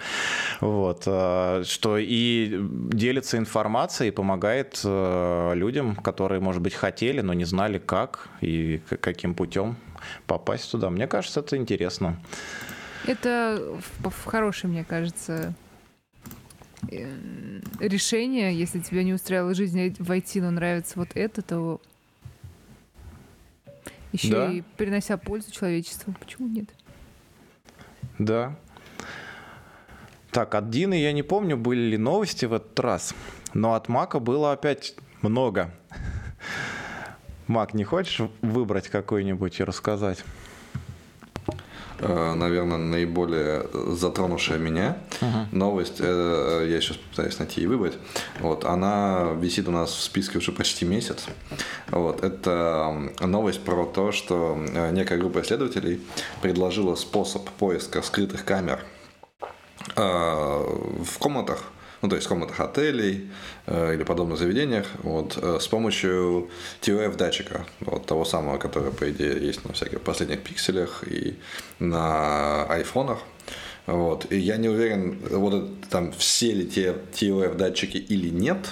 Вот. 0.60 1.04
Э, 1.06 1.64
что 1.66 1.98
и 1.98 2.58
делится 2.94 3.38
информацией, 3.38 4.10
и 4.10 4.12
помогает 4.12 4.82
людям, 4.84 5.96
которые, 5.96 6.40
может 6.40 6.62
быть, 6.62 6.74
хотели, 6.74 7.22
но 7.22 7.34
не 7.34 7.46
знали, 7.46 7.78
как 7.78 8.30
и 8.42 8.82
каким 9.00 9.34
путем 9.36 9.76
попасть 10.28 10.72
туда. 10.72 10.90
Мне 10.90 11.08
кажется, 11.08 11.40
это 11.40 11.58
интересно. 11.58 12.18
Это 13.06 13.62
в, 14.00 14.10
в 14.10 14.26
хороший, 14.26 14.70
мне 14.70 14.84
кажется, 14.84 15.56
решение, 17.80 18.58
если 18.58 18.80
тебя 18.80 19.04
не 19.04 19.14
устраивала 19.14 19.54
жизнь 19.54 19.96
войти, 20.00 20.42
но 20.42 20.52
нравится 20.52 20.98
вот 20.98 21.10
это, 21.16 21.42
то 21.42 21.82
еще 24.12 24.32
да. 24.32 24.52
и 24.52 24.62
принося 24.78 25.18
пользу 25.18 25.52
человечеству. 25.52 26.14
Почему 26.20 26.48
нет? 26.48 26.70
Да. 28.20 28.56
Так, 30.32 30.56
от 30.56 30.70
Дины 30.70 30.96
я 30.96 31.12
не 31.12 31.24
помню, 31.24 31.58
были 31.58 31.82
ли 31.92 31.98
новости 31.98 32.46
в 32.46 32.54
этот 32.54 32.80
раз, 32.80 33.14
но 33.54 33.74
от 33.74 33.90
Мака 33.90 34.20
было 34.20 34.54
опять 34.54 34.96
много. 35.22 35.74
Мак, 37.48 37.74
не 37.74 37.84
хочешь 37.84 38.30
выбрать 38.42 38.88
какой-нибудь 38.88 39.60
и 39.60 39.64
рассказать? 39.64 40.24
Э, 42.02 42.34
наверное, 42.34 42.78
наиболее 42.78 43.68
затронувшая 43.74 44.58
меня 44.58 44.98
uh-huh. 45.20 45.46
новость, 45.52 45.98
э, 46.00 46.68
я 46.68 46.82
сейчас 46.82 46.98
пытаюсь 46.98 47.38
найти 47.38 47.62
и 47.62 47.68
выбрать, 47.68 47.94
вот, 48.40 48.66
она 48.66 49.34
висит 49.40 49.68
у 49.68 49.72
нас 49.72 49.92
в 49.92 50.02
списке 50.02 50.40
уже 50.40 50.52
почти 50.52 50.84
месяц. 50.84 51.26
Вот, 51.90 52.24
это 52.24 53.12
новость 53.20 53.64
про 53.64 53.86
то, 53.86 54.12
что 54.12 54.58
э, 54.74 54.92
некая 54.92 55.20
группа 55.20 55.42
исследователей 55.42 56.02
предложила 56.42 56.96
способ 56.96 57.48
поиска 57.52 58.02
скрытых 58.02 58.46
камер 58.46 58.84
в 59.96 61.18
комнатах, 61.18 61.64
ну, 62.02 62.10
то 62.10 62.16
есть 62.16 62.26
в 62.26 62.30
комнатах 62.30 62.60
отелей 62.60 63.30
э, 63.68 63.94
или 63.96 64.04
подобных 64.04 64.38
заведениях, 64.38 64.88
вот, 65.04 65.38
э, 65.42 65.60
с 65.60 65.68
помощью 65.68 66.50
TOF-датчика, 66.82 67.66
вот 67.80 68.06
того 68.06 68.26
самого, 68.26 68.58
который, 68.58 68.92
по 68.92 69.10
идее, 69.10 69.38
есть 69.40 69.64
на 69.66 69.74
всяких 69.74 70.02
последних 70.02 70.42
пикселях 70.42 71.04
и 71.08 71.38
на 71.80 72.66
айфонах. 72.66 73.20
Вот. 73.86 74.32
И 74.32 74.38
я 74.38 74.58
не 74.58 74.70
уверен, 74.70 75.20
вот 75.30 75.90
там 75.90 76.12
все 76.14 76.54
ли 76.54 76.66
те 76.66 76.96
TOF-датчики 77.14 77.98
или 77.98 78.30
нет, 78.30 78.70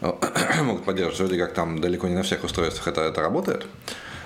могут 0.62 0.84
поддерживать, 0.84 1.18
вроде 1.18 1.38
как 1.38 1.54
там 1.54 1.80
далеко 1.80 2.06
не 2.08 2.14
на 2.14 2.22
всех 2.22 2.44
устройствах 2.44 2.88
это, 2.88 3.02
это 3.02 3.20
работает. 3.20 3.66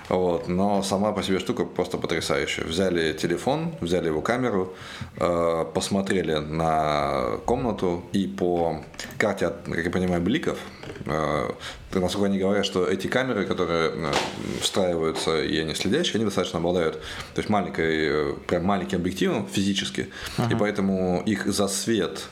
Вот, 0.08 0.48
но 0.48 0.82
сама 0.82 1.12
по 1.12 1.22
себе 1.22 1.38
штука 1.38 1.64
просто 1.64 1.98
потрясающая. 1.98 2.64
Взяли 2.64 3.12
телефон, 3.12 3.74
взяли 3.80 4.06
его 4.06 4.20
камеру, 4.20 4.74
э, 5.16 5.64
посмотрели 5.74 6.34
на 6.34 7.38
комнату 7.46 8.04
и 8.12 8.26
по 8.26 8.82
карте, 9.18 9.52
как 9.64 9.84
я 9.84 9.90
понимаю, 9.90 10.20
бликов, 10.20 10.58
э, 11.06 11.50
насколько 11.94 12.26
они 12.26 12.38
говорят, 12.38 12.66
что 12.66 12.86
эти 12.86 13.06
камеры, 13.06 13.44
которые 13.44 13.90
э, 13.94 14.12
встраиваются 14.60 15.42
и 15.42 15.58
они 15.58 15.74
следящие, 15.74 16.16
они 16.16 16.24
достаточно 16.24 16.58
обладают, 16.58 16.94
то 17.34 17.38
есть 17.38 17.48
маленькой, 17.48 18.32
э, 18.32 18.34
прям 18.46 18.64
маленьким 18.64 18.98
объективом 18.98 19.46
физически, 19.46 20.08
uh-huh. 20.36 20.52
и 20.52 20.56
поэтому 20.56 21.22
их 21.24 21.46
засвет 21.46 22.28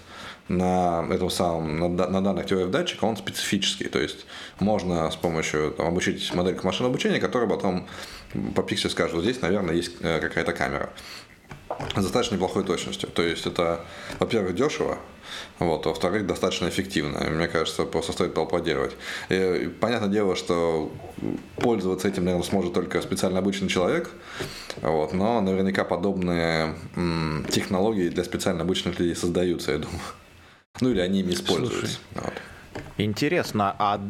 на 0.50 1.06
этом 1.10 1.30
самом, 1.30 1.78
на, 1.78 1.88
на 1.88 2.20
данных 2.20 2.46
теориях 2.46 2.70
датчика, 2.70 3.04
он 3.04 3.16
специфический. 3.16 3.88
То 3.88 4.00
есть 4.00 4.26
можно 4.58 5.08
с 5.10 5.16
помощью 5.16 5.70
там, 5.70 5.86
обучить 5.86 6.34
модельку 6.34 6.66
машинного 6.66 6.92
обучения, 6.92 7.20
которая 7.20 7.48
потом 7.48 7.86
по 8.56 8.62
пикселю 8.62 8.90
скажет, 8.90 9.14
вот 9.14 9.22
здесь, 9.22 9.40
наверное, 9.40 9.76
есть 9.76 9.92
э, 10.00 10.18
какая-то 10.20 10.52
камера. 10.52 10.90
С 11.94 12.02
достаточно 12.02 12.34
неплохой 12.34 12.64
точностью. 12.64 13.08
То 13.08 13.22
есть 13.22 13.46
это, 13.46 13.84
во-первых, 14.18 14.56
дешево, 14.56 14.98
вот, 15.60 15.86
во-вторых, 15.86 16.26
достаточно 16.26 16.68
эффективно. 16.68 17.20
Мне 17.30 17.46
кажется, 17.46 17.84
просто 17.84 18.10
стоит 18.12 18.34
поаплодировать. 18.34 18.96
И, 19.28 19.70
понятное 19.80 20.08
дело, 20.08 20.34
что 20.34 20.92
пользоваться 21.56 22.08
этим, 22.08 22.24
наверное, 22.24 22.44
сможет 22.44 22.72
только 22.72 23.00
специально 23.02 23.38
обычный 23.38 23.68
человек, 23.68 24.10
вот, 24.82 25.12
но 25.12 25.40
наверняка 25.40 25.84
подобные 25.84 26.74
м, 26.96 27.46
технологии 27.48 28.08
для 28.08 28.24
специально 28.24 28.62
обычных 28.62 28.98
людей 28.98 29.14
создаются, 29.14 29.70
я 29.70 29.78
думаю. 29.78 30.00
Ну 30.80 30.90
или 30.90 31.00
они 31.00 31.20
ими 31.20 31.32
используются. 31.32 31.98
Вот. 32.14 32.32
Интересно, 32.98 33.74
а 33.78 34.00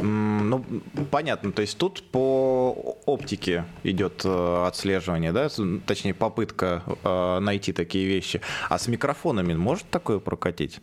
ну 0.00 0.64
понятно, 1.10 1.52
то 1.52 1.62
есть 1.62 1.78
тут 1.78 2.02
по 2.10 2.96
оптике 3.06 3.64
идет 3.84 4.22
э, 4.24 4.64
отслеживание, 4.66 5.32
да, 5.32 5.48
точнее 5.86 6.14
попытка 6.14 6.82
э, 7.04 7.38
найти 7.40 7.72
такие 7.72 8.06
вещи. 8.06 8.40
А 8.68 8.78
с 8.78 8.88
микрофонами 8.88 9.54
может 9.54 9.88
такое 9.90 10.18
прокатить? 10.18 10.80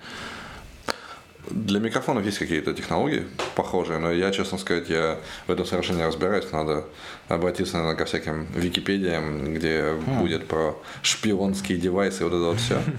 Для 1.50 1.80
микрофонов 1.80 2.26
есть 2.26 2.40
какие-то 2.40 2.74
технологии 2.74 3.26
похожие, 3.56 4.00
но 4.00 4.12
я, 4.12 4.32
честно 4.32 4.58
сказать, 4.58 4.90
я 4.90 5.20
в 5.48 5.52
этом 5.52 5.66
совершенно 5.66 5.98
не 5.98 6.06
разбираюсь. 6.06 6.52
Надо 6.52 6.86
обратиться, 7.28 7.78
наверное, 7.78 7.98
ко 7.98 8.06
всяким 8.06 8.48
википедиям, 8.54 9.54
где 9.54 9.80
mm. 9.80 10.20
будет 10.20 10.48
про 10.48 10.78
шпионские 11.02 11.78
девайсы 11.78 12.22
и 12.22 12.24
вот 12.24 12.34
это 12.34 12.44
вот 12.44 12.60
все. 12.60 12.82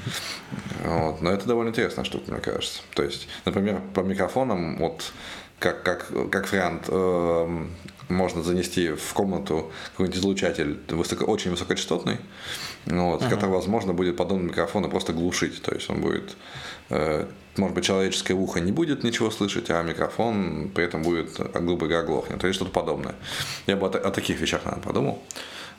Вот. 0.84 1.20
Но 1.20 1.30
это 1.30 1.46
довольно 1.46 1.70
интересная 1.70 2.04
штука, 2.04 2.30
мне 2.30 2.40
кажется. 2.40 2.80
То 2.94 3.02
есть, 3.02 3.28
например, 3.44 3.82
по 3.94 4.00
микрофонам, 4.00 4.78
вот 4.78 5.12
как, 5.58 5.82
как, 5.82 6.10
как 6.30 6.50
вариант, 6.52 6.84
э, 6.88 7.64
можно 8.08 8.42
занести 8.42 8.90
в 8.90 9.12
комнату 9.12 9.70
какой-нибудь 9.92 10.18
излучатель 10.18 10.78
высоко, 10.88 11.24
очень 11.24 11.50
высокочастотный, 11.50 12.18
вот, 12.86 13.22
uh-huh. 13.22 13.28
который, 13.28 13.50
возможно, 13.50 13.92
будет 13.92 14.16
подобный 14.16 14.48
микрофону 14.48 14.88
просто 14.88 15.12
глушить. 15.12 15.62
То 15.62 15.74
есть 15.74 15.90
он 15.90 16.00
будет 16.00 16.36
э, 16.90 17.26
может 17.58 17.74
быть, 17.74 17.84
человеческое 17.84 18.34
ухо 18.34 18.60
не 18.60 18.72
будет 18.72 19.04
ничего 19.04 19.30
слышать, 19.30 19.70
а 19.70 19.82
микрофон 19.82 20.70
при 20.74 20.84
этом 20.84 21.02
будет, 21.02 21.38
грубо 21.54 21.86
говоря, 21.86 22.06
глохнет, 22.06 22.42
или 22.44 22.52
что-то 22.52 22.70
подобное. 22.70 23.14
Я 23.66 23.76
бы 23.76 23.86
о, 23.86 23.90
о 23.90 24.10
таких 24.10 24.40
вещах, 24.40 24.64
наверное, 24.64 24.84
подумал. 24.84 25.22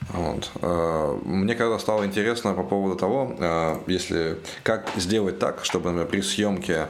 Вот. 0.08 0.50
Э, 0.62 1.18
мне 1.24 1.54
когда 1.54 1.78
стало 1.78 2.06
интересно 2.06 2.54
по 2.54 2.62
поводу 2.62 2.96
того, 2.96 3.34
э, 3.38 3.76
если 3.86 4.38
как 4.62 4.88
сделать 4.96 5.38
так, 5.38 5.64
чтобы, 5.64 5.90
например, 5.90 6.08
при 6.08 6.20
съемке 6.22 6.88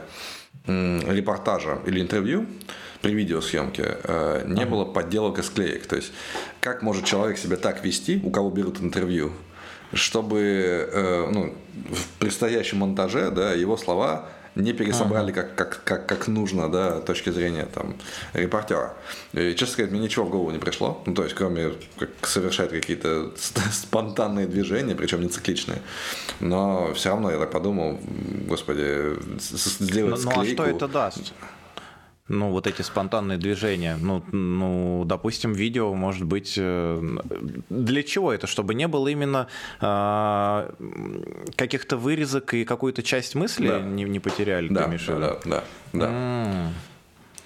репортажа 0.65 1.79
или 1.85 2.01
интервью 2.01 2.45
при 3.01 3.13
видеосъемке 3.13 3.97
э, 4.03 4.43
не 4.45 4.65
было 4.65 4.85
подделок 4.85 5.39
и 5.39 5.41
склеек. 5.41 5.87
То 5.87 5.95
есть, 5.95 6.11
как 6.59 6.81
может 6.81 7.05
человек 7.05 7.37
себя 7.37 7.57
так 7.57 7.83
вести, 7.83 8.21
у 8.23 8.29
кого 8.29 8.49
берут 8.49 8.79
интервью, 8.79 9.31
чтобы 9.93 11.27
ну, 11.31 11.55
в 11.89 12.19
предстоящем 12.19 12.77
монтаже 12.77 13.31
да, 13.31 13.53
его 13.53 13.75
слова 13.75 14.29
не 14.55 14.73
пересобрали 14.73 15.31
ага. 15.31 15.43
как, 15.43 15.55
как, 15.55 15.83
как, 15.83 16.05
как 16.07 16.27
нужно, 16.27 16.69
да, 16.69 16.99
с 16.99 17.03
точки 17.03 17.29
зрения 17.29 17.67
там, 17.73 17.95
репортера. 18.33 18.93
И, 19.33 19.53
честно 19.55 19.73
сказать, 19.73 19.91
мне 19.91 20.01
ничего 20.01 20.25
в 20.25 20.29
голову 20.29 20.51
не 20.51 20.59
пришло. 20.59 21.01
Ну, 21.05 21.13
то 21.13 21.23
есть, 21.23 21.35
кроме 21.35 21.73
как 21.97 22.09
совершать 22.27 22.71
какие-то 22.71 23.31
спонтанные 23.71 24.47
движения, 24.47 24.95
причем 24.95 25.21
не 25.21 25.29
цикличные. 25.29 25.81
Но 26.39 26.93
все 26.93 27.09
равно 27.09 27.31
я 27.31 27.39
так 27.39 27.51
подумал, 27.51 27.99
господи, 28.47 29.17
сделать 29.39 30.23
ну, 30.23 30.31
склейку. 30.31 30.39
Ну, 30.39 30.41
а 30.41 30.45
что 30.45 30.65
это 30.65 30.87
даст? 30.87 31.33
Ну, 32.31 32.49
вот 32.49 32.65
эти 32.65 32.81
спонтанные 32.81 33.37
движения. 33.37 33.97
Ну, 33.99 34.23
ну, 34.31 35.03
допустим, 35.05 35.53
видео 35.53 35.93
может 35.93 36.23
быть... 36.23 36.55
Э, 36.57 37.01
для 37.69 38.03
чего 38.03 38.33
это? 38.33 38.47
Чтобы 38.47 38.73
не 38.73 38.87
было 38.87 39.09
именно 39.09 39.47
э, 39.81 40.71
каких-то 41.55 41.97
вырезок 41.97 42.53
и 42.53 42.63
какую-то 42.63 43.03
часть 43.03 43.35
мысли 43.35 43.67
да. 43.67 43.79
не, 43.79 44.03
не 44.05 44.19
потеряли, 44.19 44.69
да, 44.69 44.87
ты 44.87 44.97
да, 45.07 45.37
да, 45.45 45.63
да, 45.93 46.11
Mm. 46.11 46.67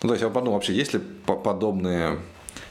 Ну, 0.02 0.10
то 0.10 0.13
есть 0.13 0.24
я 0.24 0.30
подумал, 0.30 0.54
вообще, 0.54 0.74
есть 0.74 0.93
ли 0.93 1.00
подобные 1.00 2.19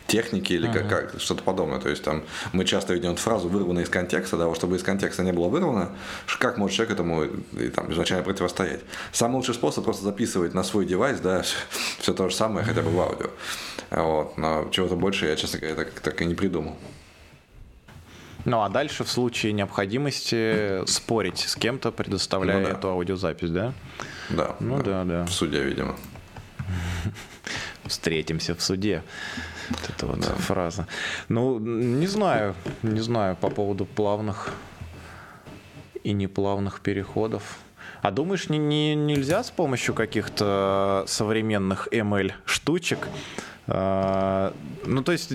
техники 0.06 0.52
или 0.52 0.68
uh-huh. 0.68 0.88
как, 0.88 1.12
как 1.12 1.20
что-то 1.20 1.42
подобное. 1.42 1.80
То 1.80 1.88
есть 1.88 2.02
там 2.02 2.22
мы 2.52 2.64
часто 2.64 2.94
видим 2.94 3.16
фразу 3.16 3.48
вырванную 3.48 3.84
из 3.84 3.88
контекста, 3.88 4.36
да, 4.36 4.54
чтобы 4.54 4.76
из 4.76 4.82
контекста 4.82 5.22
не 5.22 5.32
было 5.32 5.48
вырвано, 5.48 5.90
как 6.38 6.58
может 6.58 6.76
человек 6.76 6.94
этому 6.94 7.24
и, 7.24 7.68
там, 7.68 7.92
изначально 7.92 8.24
противостоять. 8.24 8.80
Самый 9.12 9.36
лучший 9.36 9.54
способ 9.54 9.84
просто 9.84 10.04
записывать 10.04 10.54
на 10.54 10.62
свой 10.62 10.84
девайс, 10.84 11.20
да, 11.20 11.42
все, 11.42 11.56
все 12.00 12.14
то 12.14 12.28
же 12.28 12.34
самое, 12.34 12.66
хотя 12.66 12.82
бы 12.82 12.90
в 12.90 13.00
аудио. 13.00 13.30
Вот. 13.90 14.36
Но 14.36 14.68
чего-то 14.70 14.96
больше 14.96 15.26
я, 15.26 15.36
честно 15.36 15.58
говоря, 15.58 15.76
так, 15.76 16.00
так 16.00 16.20
и 16.20 16.24
не 16.24 16.34
придумал. 16.34 16.76
Ну 18.44 18.60
а 18.60 18.68
дальше 18.68 19.04
в 19.04 19.10
случае 19.10 19.52
необходимости 19.52 20.86
спорить 20.86 21.38
с 21.38 21.56
кем-то, 21.56 21.90
предоставляя 21.92 22.60
ну, 22.60 22.66
да. 22.66 22.72
эту 22.72 22.88
аудиозапись, 22.90 23.50
да? 23.50 23.72
Да. 24.28 24.56
Ну 24.60 24.76
да, 24.78 25.04
да. 25.04 25.04
да. 25.04 25.24
В 25.24 25.32
суде, 25.32 25.62
видимо. 25.62 25.96
Встретимся 27.86 28.54
в 28.54 28.62
суде. 28.62 29.02
Вот 29.70 29.90
эта 29.90 30.06
вот 30.06 30.24
фраза. 30.24 30.86
Ну, 31.28 31.58
не 31.58 32.06
знаю, 32.06 32.54
не 32.82 33.00
знаю 33.00 33.36
по 33.36 33.50
поводу 33.50 33.86
плавных 33.86 34.52
и 36.02 36.12
неплавных 36.12 36.80
переходов. 36.80 37.58
А 38.02 38.10
думаешь, 38.10 38.50
не, 38.50 38.58
не, 38.58 38.94
нельзя 38.94 39.42
с 39.42 39.50
помощью 39.50 39.94
каких-то 39.94 41.04
современных 41.06 41.88
ML 41.90 42.32
штучек? 42.44 43.08
Э, 43.66 44.52
ну, 44.84 45.02
то 45.02 45.12
есть, 45.12 45.32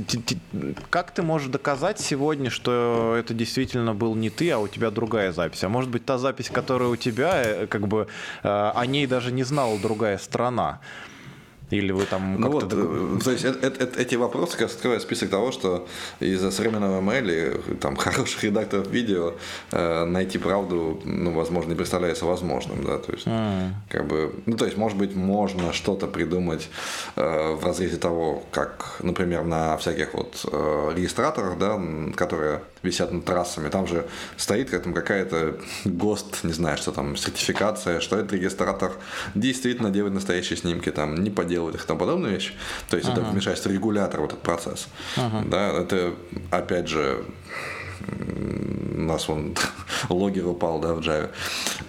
как 0.89 1.11
ты 1.11 1.23
можешь 1.23 1.49
доказать 1.49 1.99
сегодня, 1.99 2.49
что 2.49 3.15
это 3.17 3.33
действительно 3.33 3.95
был 3.95 4.15
не 4.15 4.29
ты, 4.29 4.51
а 4.51 4.59
у 4.59 4.67
тебя 4.67 4.91
другая 4.91 5.31
запись? 5.31 5.63
А 5.63 5.69
может 5.69 5.89
быть, 5.89 6.05
та 6.05 6.17
запись, 6.17 6.49
которая 6.49 6.89
у 6.89 6.95
тебя, 6.95 7.41
э, 7.43 7.67
как 7.67 7.87
бы 7.87 8.07
э, 8.43 8.71
о 8.75 8.85
ней 8.85 9.07
даже 9.07 9.31
не 9.31 9.43
знала 9.43 9.77
другая 9.79 10.17
страна? 10.17 10.79
Или 11.71 11.91
вы 11.91 12.05
там 12.05 12.39
ну 12.39 12.49
вот, 12.49 12.73
э, 12.73 13.19
то 13.23 13.31
есть 13.31 13.45
это, 13.45 13.67
это, 13.67 13.99
эти 13.99 14.15
вопросы 14.15 14.57
как 14.57 14.71
открывают 14.71 15.03
список 15.03 15.29
того, 15.29 15.51
что 15.51 15.87
из-за 16.19 16.51
современного 16.51 17.01
ML, 17.01 17.77
там, 17.77 17.95
хороших 17.97 18.43
редакторов 18.43 18.87
видео 18.87 19.33
э, 19.71 20.05
найти 20.05 20.37
правду, 20.37 20.99
ну, 21.03 21.31
возможно, 21.33 21.69
не 21.69 21.75
представляется 21.75 22.25
возможным, 22.25 22.83
да, 22.83 22.97
то 22.97 23.11
есть, 23.11 23.27
mm. 23.27 23.71
как 23.89 24.07
бы, 24.07 24.33
ну, 24.45 24.57
то 24.57 24.65
есть, 24.65 24.77
может 24.77 24.97
быть, 24.97 25.15
можно 25.15 25.71
что-то 25.73 26.07
придумать 26.07 26.69
э, 27.15 27.53
в 27.53 27.63
разрезе 27.63 27.97
того, 27.97 28.43
как, 28.51 28.95
например, 29.01 29.43
на 29.43 29.77
всяких 29.77 30.13
вот 30.13 30.45
э, 30.51 30.93
регистраторах, 30.95 31.57
да, 31.59 31.79
которые 32.15 32.61
висят 32.81 33.11
над 33.11 33.25
трассами, 33.25 33.69
там 33.69 33.87
же 33.87 34.07
стоит 34.37 34.69
там 34.69 34.93
какая-то 34.93 35.57
ГОСТ, 35.85 36.43
не 36.43 36.53
знаю, 36.53 36.77
что 36.77 36.91
там, 36.91 37.15
сертификация, 37.15 37.99
что 37.99 38.17
этот 38.17 38.33
регистратор 38.33 38.93
действительно 39.35 39.89
делает 39.89 40.13
настоящие 40.13 40.57
снимки, 40.57 40.89
там, 40.91 41.15
не 41.15 41.29
подделывает 41.29 41.58
их 41.67 41.83
и 41.83 41.87
тому 41.87 41.99
подобные 41.99 42.33
вещи. 42.33 42.53
То 42.89 42.95
есть 42.95 43.09
ага. 43.09 43.21
это 43.21 43.29
вмешательство 43.29 43.69
регулятора 43.69 44.21
в 44.21 44.25
этот 44.25 44.41
процесс. 44.41 44.87
Ага. 45.17 45.43
Да, 45.45 45.71
это, 45.73 46.13
опять 46.51 46.87
же, 46.87 47.25
у 48.07 49.01
нас 49.01 49.27
вон 49.27 49.55
логер 50.09 50.47
упал, 50.47 50.79
да, 50.79 50.93
в 50.93 50.99
Java. 50.99 51.29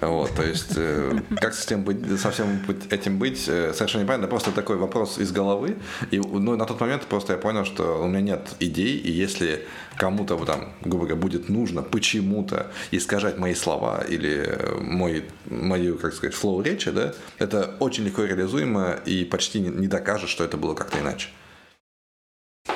Вот, 0.00 0.30
то 0.34 0.42
есть, 0.42 0.72
э, 0.76 1.20
как 1.36 1.54
с 1.54 1.66
этим 1.66 1.84
быть, 1.84 2.20
со 2.20 2.30
всем 2.30 2.62
этим 2.90 3.18
быть, 3.18 3.48
э, 3.48 3.72
совершенно 3.74 4.02
непонятно, 4.02 4.28
просто 4.28 4.52
такой 4.52 4.76
вопрос 4.76 5.18
из 5.18 5.32
головы. 5.32 5.76
И, 6.10 6.18
ну, 6.18 6.56
на 6.56 6.64
тот 6.64 6.80
момент 6.80 7.02
просто 7.06 7.34
я 7.34 7.38
понял, 7.38 7.64
что 7.64 8.02
у 8.02 8.08
меня 8.08 8.20
нет 8.20 8.48
идей, 8.60 8.96
и 8.96 9.10
если 9.10 9.66
кому-то 9.96 10.36
там, 10.44 10.72
грубо 10.82 11.06
говоря, 11.06 11.16
будет 11.16 11.48
нужно 11.48 11.82
почему-то 11.82 12.70
искажать 12.90 13.38
мои 13.38 13.54
слова 13.54 14.02
или 14.08 14.58
мой, 14.80 15.24
мою, 15.46 15.98
как 15.98 16.14
сказать, 16.14 16.34
флоу 16.34 16.62
речи, 16.62 16.90
да, 16.90 17.12
это 17.38 17.76
очень 17.80 18.04
легко 18.04 18.24
реализуемо 18.24 18.98
и 19.04 19.24
почти 19.24 19.60
не 19.60 19.88
докажет, 19.88 20.30
что 20.30 20.44
это 20.44 20.56
было 20.56 20.74
как-то 20.74 20.98
иначе. 20.98 21.28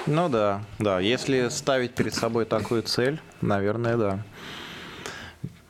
Ну 0.06 0.28
да, 0.28 0.62
да. 0.78 1.00
Если 1.00 1.48
ставить 1.48 1.94
перед 1.94 2.14
собой 2.14 2.44
такую 2.44 2.82
цель, 2.82 3.20
наверное, 3.40 3.96
да. 3.96 4.18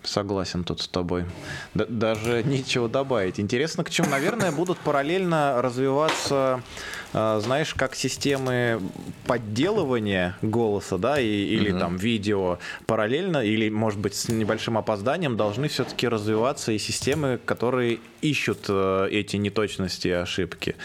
Согласен 0.04 0.64
тут 0.64 0.82
с 0.82 0.88
тобой. 0.88 1.24
Д- 1.74 1.86
даже 1.86 2.42
нечего 2.46 2.88
добавить. 2.88 3.40
Интересно, 3.40 3.84
к 3.84 3.90
чему, 3.90 4.10
наверное, 4.10 4.52
будут 4.52 4.78
параллельно 4.78 5.60
развиваться, 5.62 6.62
э, 7.14 7.40
знаешь, 7.42 7.74
как 7.74 7.94
системы 7.94 8.80
подделывания 9.26 10.36
голоса, 10.42 10.98
да, 10.98 11.18
и, 11.18 11.26
или 11.26 11.70
угу. 11.70 11.78
там 11.80 11.96
видео 11.96 12.58
параллельно, 12.86 13.38
или, 13.38 13.70
может 13.70 13.98
быть, 13.98 14.14
с 14.14 14.28
небольшим 14.28 14.76
опозданием 14.76 15.36
должны 15.36 15.68
все-таки 15.68 16.06
развиваться 16.06 16.72
и 16.72 16.78
системы, 16.78 17.40
которые 17.44 17.98
ищут 18.20 18.66
э, 18.68 19.08
эти 19.10 19.36
неточности 19.36 20.08
и 20.08 20.12
ошибки. 20.12 20.76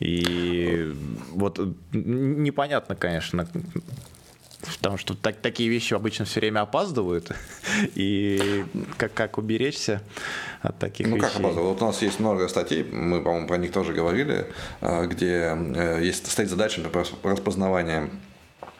И 0.00 0.94
вот 1.32 1.58
непонятно, 1.92 2.94
конечно, 2.94 3.48
Потому 4.76 4.98
что 4.98 5.14
так, 5.14 5.36
такие 5.36 5.68
вещи 5.68 5.94
обычно 5.94 6.24
все 6.24 6.40
время 6.40 6.60
опаздывают. 6.60 7.30
И 7.94 8.64
как, 8.96 9.14
как 9.14 9.38
уберечься 9.38 10.02
от 10.62 10.78
таких 10.78 11.06
ну, 11.06 11.16
вещей? 11.16 11.26
Ну, 11.26 11.32
как 11.32 11.40
опаздывают? 11.40 11.80
Вот 11.80 11.82
у 11.82 11.86
нас 11.86 12.02
есть 12.02 12.20
много 12.20 12.48
статей, 12.48 12.84
мы, 12.84 13.20
по-моему, 13.22 13.46
про 13.46 13.58
них 13.58 13.72
тоже 13.72 13.92
говорили, 13.92 14.46
а, 14.80 15.06
где 15.06 15.56
э, 15.56 16.00
есть, 16.02 16.30
стоит 16.30 16.48
задача 16.48 16.82
распознавания 17.22 18.10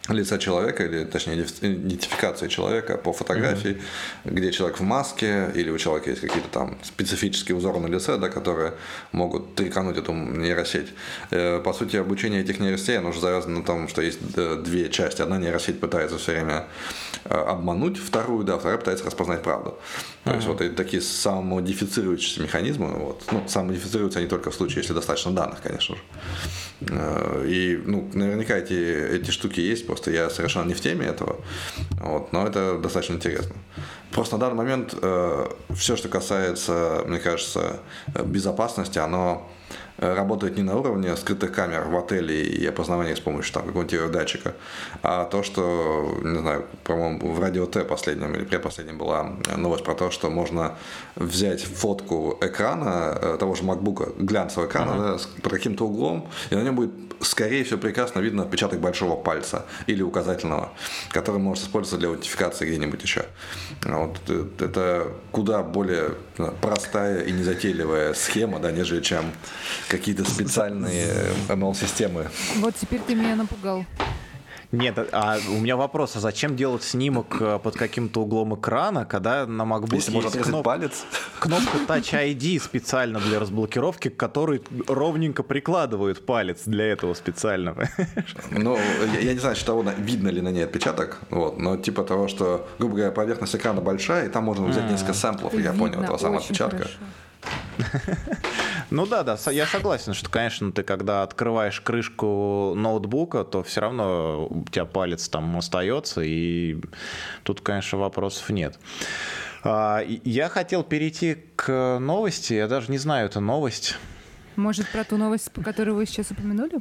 лица 0.08 0.38
человека, 0.38 0.84
или 0.84 1.04
точнее 1.04 1.42
идентификации 1.42 2.48
человека 2.48 2.96
по 2.96 3.12
фотографии, 3.12 3.80
mm-hmm. 4.24 4.34
где 4.34 4.52
человек 4.52 4.78
в 4.78 4.82
маске, 4.82 5.50
или 5.54 5.70
у 5.70 5.78
человека 5.78 6.10
есть 6.10 6.22
какие-то 6.22 6.48
там 6.48 6.78
специфические 6.82 7.56
узоры 7.56 7.80
на 7.80 7.86
лице, 7.86 8.16
да, 8.16 8.28
которые 8.28 8.74
могут 9.12 9.54
трикануть 9.54 9.96
эту 9.96 10.12
нейросеть. 10.12 10.88
Э, 11.30 11.60
по 11.60 11.72
сути, 11.72 11.96
обучение 11.96 12.40
этих 12.40 12.60
нейросетей, 12.60 12.98
оно 12.98 13.10
уже 13.10 13.20
завязано 13.20 13.58
на 13.58 13.64
том, 13.64 13.88
что 13.88 14.02
есть 14.02 14.20
две 14.62 14.88
части. 14.90 15.22
Одна 15.22 15.38
нейросеть 15.38 15.80
пытается 15.80 16.18
все 16.18 16.32
время 16.32 16.66
э, 17.24 17.34
обмануть 17.34 17.98
вторую, 17.98 18.44
да, 18.44 18.58
вторая 18.58 18.78
пытается 18.78 19.04
распознать 19.04 19.42
правду. 19.42 19.78
То 20.26 20.34
есть 20.34 20.48
вот 20.48 20.58
такие 20.74 21.00
самомодифицирующиеся 21.00 22.42
механизмы, 22.42 22.88
вот, 22.94 23.22
ну, 23.30 23.44
самомодифицируются 23.46 24.18
они 24.18 24.28
только 24.28 24.50
в 24.50 24.56
случае, 24.56 24.78
если 24.78 24.92
достаточно 24.92 25.30
данных, 25.30 25.62
конечно 25.62 25.94
же. 25.94 26.02
Э, 26.80 27.46
и, 27.48 27.80
ну, 27.86 28.10
наверняка 28.12 28.56
эти, 28.56 28.72
эти 28.72 29.30
штуки 29.30 29.60
есть, 29.60 29.86
просто 29.86 30.10
я 30.10 30.28
совершенно 30.28 30.66
не 30.66 30.74
в 30.74 30.80
теме 30.80 31.06
этого, 31.06 31.36
вот, 32.00 32.32
но 32.32 32.44
это 32.44 32.76
достаточно 32.76 33.14
интересно. 33.14 33.54
Просто 34.10 34.34
на 34.36 34.40
данный 34.40 34.56
момент 34.56 34.96
э, 35.00 35.48
все, 35.76 35.94
что 35.94 36.08
касается, 36.08 37.04
мне 37.06 37.20
кажется, 37.20 37.78
безопасности, 38.24 38.98
оно 38.98 39.48
Э, 39.98 40.14
работает 40.14 40.56
не 40.56 40.62
на 40.62 40.76
уровне 40.76 41.16
скрытых 41.16 41.52
камер 41.52 41.84
в 41.84 41.96
отеле 41.96 42.42
и 42.42 42.66
опознавания 42.66 43.16
с 43.16 43.20
помощью 43.20 43.54
там, 43.54 43.66
какого-нибудь 43.66 44.10
датчика, 44.10 44.54
а 45.02 45.24
то, 45.24 45.42
что, 45.42 46.18
не 46.22 46.38
знаю, 46.38 46.66
по-моему, 46.84 47.32
в 47.32 47.40
радио 47.40 47.66
Т 47.66 47.82
последнем 47.84 48.34
или 48.34 48.44
предпоследнем 48.44 48.98
была 48.98 49.36
новость 49.56 49.84
про 49.84 49.94
то, 49.94 50.10
что 50.16 50.30
можно 50.30 50.76
взять 51.14 51.62
фотку 51.62 52.38
экрана 52.40 53.16
э, 53.20 53.36
того 53.38 53.54
же 53.54 53.62
MacBook, 53.62 54.14
глянцевого 54.18 54.66
экрана, 54.66 54.90
uh-huh. 54.90 55.18
да, 55.18 55.42
под 55.42 55.52
каким-то 55.52 55.84
углом, 55.84 56.28
и 56.50 56.54
на 56.54 56.62
нем 56.62 56.74
будет, 56.74 56.90
скорее 57.20 57.64
всего, 57.64 57.78
прекрасно 57.78 58.20
видно 58.20 58.42
отпечаток 58.42 58.80
большого 58.80 59.16
пальца 59.16 59.66
или 59.86 60.02
указательного, 60.02 60.72
который 61.10 61.38
может 61.38 61.64
использоваться 61.64 61.98
для 61.98 62.08
аутентификации 62.08 62.66
где-нибудь 62.66 63.02
еще. 63.02 63.26
Вот, 63.84 64.18
э, 64.28 64.46
это 64.58 65.12
куда 65.32 65.62
более 65.62 66.14
простая 66.62 67.20
и 67.24 67.32
незатейливая 67.32 68.14
схема, 68.14 68.58
да, 68.58 68.72
нежели 68.72 69.02
чем 69.02 69.32
какие-то 69.88 70.24
специальные 70.24 71.08
ML-системы. 71.48 72.28
Вот 72.56 72.74
теперь 72.74 73.00
ты 73.06 73.14
меня 73.14 73.36
напугал. 73.36 73.84
Нет, 74.72 74.98
а 75.12 75.38
у 75.48 75.60
меня 75.60 75.76
вопрос, 75.76 76.16
а 76.16 76.20
зачем 76.20 76.56
делать 76.56 76.82
снимок 76.82 77.36
э, 77.40 77.58
под 77.62 77.76
каким-то 77.76 78.22
углом 78.22 78.54
экрана, 78.56 79.04
когда 79.04 79.46
на 79.46 79.62
MacBook 79.62 79.94
Если 79.94 80.12
есть 80.12 80.24
можно 80.24 80.42
кноп... 80.42 80.64
палец? 80.64 81.04
кнопка 81.38 81.78
Touch 81.88 82.12
ID 82.12 82.60
специально 82.60 83.20
для 83.20 83.38
разблокировки, 83.38 84.08
который 84.08 84.62
ровненько 84.88 85.42
прикладывает 85.42 86.26
палец 86.26 86.62
для 86.66 86.84
этого 86.86 87.14
специального. 87.14 87.88
Ну, 88.50 88.78
я, 89.14 89.20
я 89.20 89.32
не 89.34 89.38
знаю, 89.38 89.56
что 89.56 89.66
того, 89.66 89.84
видно 89.98 90.28
ли 90.28 90.40
на 90.40 90.48
ней 90.48 90.64
отпечаток, 90.64 91.18
вот, 91.30 91.58
но 91.58 91.76
типа 91.76 92.04
того, 92.04 92.28
что, 92.28 92.68
грубо 92.78 92.94
говоря, 92.96 93.12
поверхность 93.12 93.54
экрана 93.54 93.80
большая, 93.80 94.26
и 94.26 94.28
там 94.28 94.44
можно 94.44 94.66
взять 94.66 94.90
несколько 94.90 95.14
сэмплов, 95.14 95.54
я 95.54 95.72
понял, 95.72 96.02
этого 96.02 96.16
самого 96.16 96.40
отпечатка. 96.40 96.78
Хорошо. 96.78 96.98
Ну 98.90 99.04
да, 99.04 99.24
да, 99.24 99.36
я 99.50 99.66
согласен, 99.66 100.14
что, 100.14 100.30
конечно, 100.30 100.70
ты 100.70 100.84
когда 100.84 101.22
открываешь 101.22 101.80
крышку 101.80 102.74
ноутбука, 102.76 103.42
то 103.42 103.64
все 103.64 103.80
равно 103.80 104.46
у 104.48 104.64
тебя 104.64 104.84
палец 104.84 105.28
там 105.28 105.56
остается, 105.56 106.20
и 106.22 106.80
тут, 107.42 107.60
конечно, 107.62 107.98
вопросов 107.98 108.48
нет. 108.50 108.78
А, 109.64 110.02
я 110.06 110.48
хотел 110.48 110.84
перейти 110.84 111.36
к 111.56 111.98
новости, 111.98 112.54
я 112.54 112.68
даже 112.68 112.90
не 112.92 112.98
знаю, 112.98 113.26
это 113.26 113.40
новость. 113.40 113.96
Может, 114.54 114.88
про 114.90 115.04
ту 115.04 115.16
новость, 115.16 115.50
по 115.50 115.62
которой 115.62 115.90
вы 115.90 116.06
сейчас 116.06 116.30
упомянули? 116.30 116.80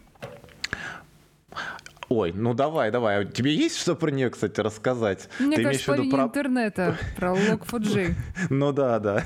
Ой, 2.10 2.32
ну 2.36 2.54
давай, 2.54 2.92
давай. 2.92 3.22
А 3.22 3.26
тебе 3.26 3.54
есть 3.54 3.78
что 3.78 3.96
про 3.96 4.12
нее, 4.12 4.30
кстати, 4.30 4.60
рассказать? 4.60 5.28
Мне 5.40 5.56
Ты 5.56 5.64
кажется, 5.64 5.92
имеешь 5.92 6.02
в 6.02 6.06
виду 6.06 6.16
про 6.16 6.24
интернета, 6.26 6.98
про 7.16 7.34
Log4j. 7.34 8.14
Ну 8.50 8.72
да, 8.72 9.00
да. 9.00 9.26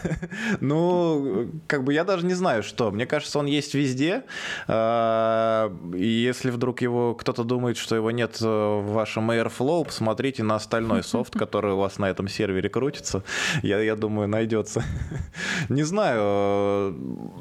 Ну, 0.61 1.51
как 1.67 1.83
бы 1.83 1.93
я 1.93 2.03
даже 2.03 2.25
не 2.25 2.33
знаю, 2.33 2.63
что. 2.63 2.91
Мне 2.91 3.05
кажется, 3.05 3.37
он 3.39 3.47
есть 3.47 3.73
везде. 3.73 4.23
А, 4.67 5.73
и 5.93 6.07
если 6.07 6.51
вдруг 6.51 6.81
его 6.81 7.15
кто-то 7.15 7.43
думает, 7.43 7.77
что 7.77 7.95
его 7.95 8.11
нет 8.11 8.37
э, 8.41 8.45
в 8.45 8.91
вашем 8.93 9.29
Airflow, 9.31 9.85
посмотрите 9.85 10.43
на 10.43 10.55
остальной 10.55 11.03
софт, 11.09 11.37
который 11.37 11.73
у 11.73 11.77
вас 11.77 11.97
на 11.97 12.09
этом 12.09 12.27
сервере 12.27 12.69
крутится. 12.69 13.23
Я, 13.61 13.81
я 13.81 13.95
думаю, 13.95 14.29
найдется. 14.29 14.83
Не 15.69 15.83
знаю. 15.83 16.95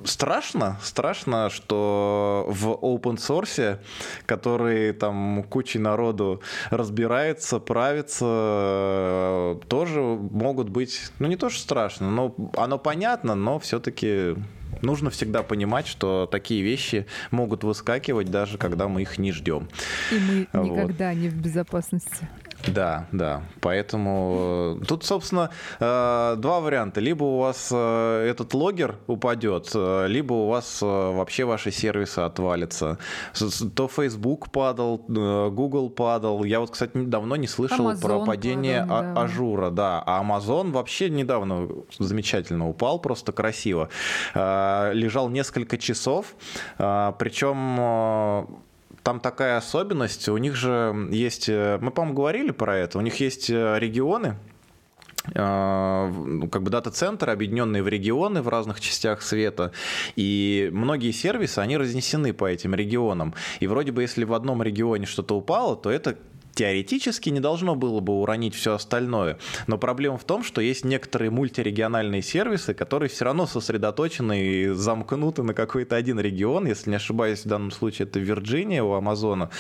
Страшно, 0.05 0.79
страшно, 0.83 1.49
что 1.51 2.47
в 2.49 2.69
open 2.83 3.17
source, 3.17 3.79
который 4.27 4.93
там 4.93 5.28
кучей 5.49 5.79
народу 5.79 6.43
разбирается, 6.71 7.59
правится, 7.59 8.25
э, 8.25 9.61
тоже 9.69 10.01
могут 10.01 10.69
быть, 10.69 11.11
ну 11.19 11.29
не 11.29 11.37
то 11.37 11.51
что 11.51 11.61
страшно, 11.61 12.11
но 12.11 12.35
оно 12.57 12.79
понятно, 12.79 13.35
но 13.35 13.59
все-таки 13.59 14.37
нужно 14.83 15.11
всегда 15.11 15.43
понимать, 15.43 15.87
что 15.87 16.29
такие 16.31 16.63
вещи 16.63 17.07
могут 17.31 17.65
выскакивать, 17.65 18.31
даже 18.31 18.59
когда 18.59 18.89
мы 18.89 19.03
их 19.03 19.19
не 19.19 19.33
ждем. 19.33 19.69
И 20.13 20.19
мы 20.19 20.65
никогда 20.65 21.09
вот. 21.09 21.17
не 21.17 21.29
в 21.29 21.35
безопасности. 21.35 22.29
Да, 22.67 23.07
да. 23.13 23.43
Поэтому 23.61 24.79
э, 24.81 24.85
тут, 24.87 25.05
собственно, 25.05 25.51
э, 25.79 26.35
два 26.39 26.61
варианта. 26.61 27.01
Либо 27.01 27.25
у 27.25 27.39
вас 27.39 27.71
э, 27.73 28.27
этот 28.29 28.53
логгер 28.55 28.97
упадет, 29.07 29.75
либо 29.75 30.33
у 30.33 30.49
вас 30.49 30.83
вообще 30.83 31.45
ваши 31.45 31.71
сервисы 31.71 32.21
отвалятся. 32.21 32.99
То 33.75 33.89
Facebook 33.89 34.51
падал, 34.51 34.99
Google 34.99 35.91
падал. 35.91 36.45
Я 36.45 36.61
вот, 36.61 36.71
кстати, 36.71 36.93
давно 36.95 37.37
не 37.37 37.47
слышал 37.47 37.91
Amazon 37.91 38.01
про 38.01 38.25
падение 38.25 38.85
падал, 38.87 39.15
да. 39.15 39.23
Azure 39.23 39.57
а. 39.57 39.71
Да, 39.71 40.03
а 40.05 40.23
Amazon 40.23 40.73
вообще 40.73 41.11
недавно 41.11 41.69
замечательно 41.99 42.69
упал, 42.69 42.99
просто 42.99 43.33
красиво. 43.33 43.89
Лежал 44.35 45.29
несколько 45.29 45.79
часов, 45.79 46.35
причем 46.77 48.67
там 49.03 49.21
такая 49.21 49.57
особенность, 49.57 50.29
у 50.29 50.37
них 50.37 50.55
же 50.55 51.09
есть, 51.11 51.49
э, 51.49 51.79
мы, 51.81 51.91
по-моему, 51.91 52.17
говорили 52.17 52.51
про 52.51 52.77
это, 52.77 52.99
у 52.99 53.01
них 53.01 53.21
есть 53.21 53.51
э, 53.51 53.79
регионы, 53.79 54.37
э, 55.35 56.49
как 56.51 56.63
бы 56.63 56.71
дата-центры, 56.71 57.33
объединенные 57.33 57.83
в 57.83 57.89
регионы 57.89 58.43
в 58.43 58.49
разных 58.49 58.81
частях 58.81 59.23
света, 59.23 59.73
и 60.17 60.71
многие 60.73 61.13
сервисы, 61.13 61.59
они 61.61 61.77
разнесены 61.77 62.33
по 62.33 62.47
этим 62.47 62.75
регионам. 62.75 63.35
И 63.61 63.67
вроде 63.67 63.93
бы, 63.93 64.03
если 64.03 64.25
в 64.25 64.35
одном 64.35 64.63
регионе 64.63 65.07
что-то 65.07 65.37
упало, 65.37 65.77
то 65.77 65.91
это 65.91 66.17
теоретически 66.59 67.31
не 67.31 67.39
должно 67.39 67.77
было 67.77 68.01
бы 68.01 68.21
уронить 68.21 68.57
все 68.57 68.75
остальное. 68.75 69.39
Но 69.69 69.79
проблема 69.79 70.19
в 70.19 70.25
том, 70.25 70.43
что 70.43 70.61
есть 70.61 70.85
некоторые 70.85 71.31
мультирегиональные 71.31 72.21
сервисы, 72.21 72.75
которые 72.75 73.09
все 73.09 73.27
равно 73.27 73.47
сосредоточены 73.47 74.41
и 74.41 74.69
замкнуты 74.71 75.45
на 75.45 75.55
какой-то 75.55 75.95
один 75.95 76.19
регион. 76.19 76.67
Если 76.67 76.91
не 76.91 76.97
ошибаюсь, 76.97 77.45
в 77.45 77.49
данном 77.49 77.71
случае 77.71 78.09
это 78.09 78.19
Вирджиния 78.19 78.83
у 78.83 78.95
Амазона. 78.95 79.51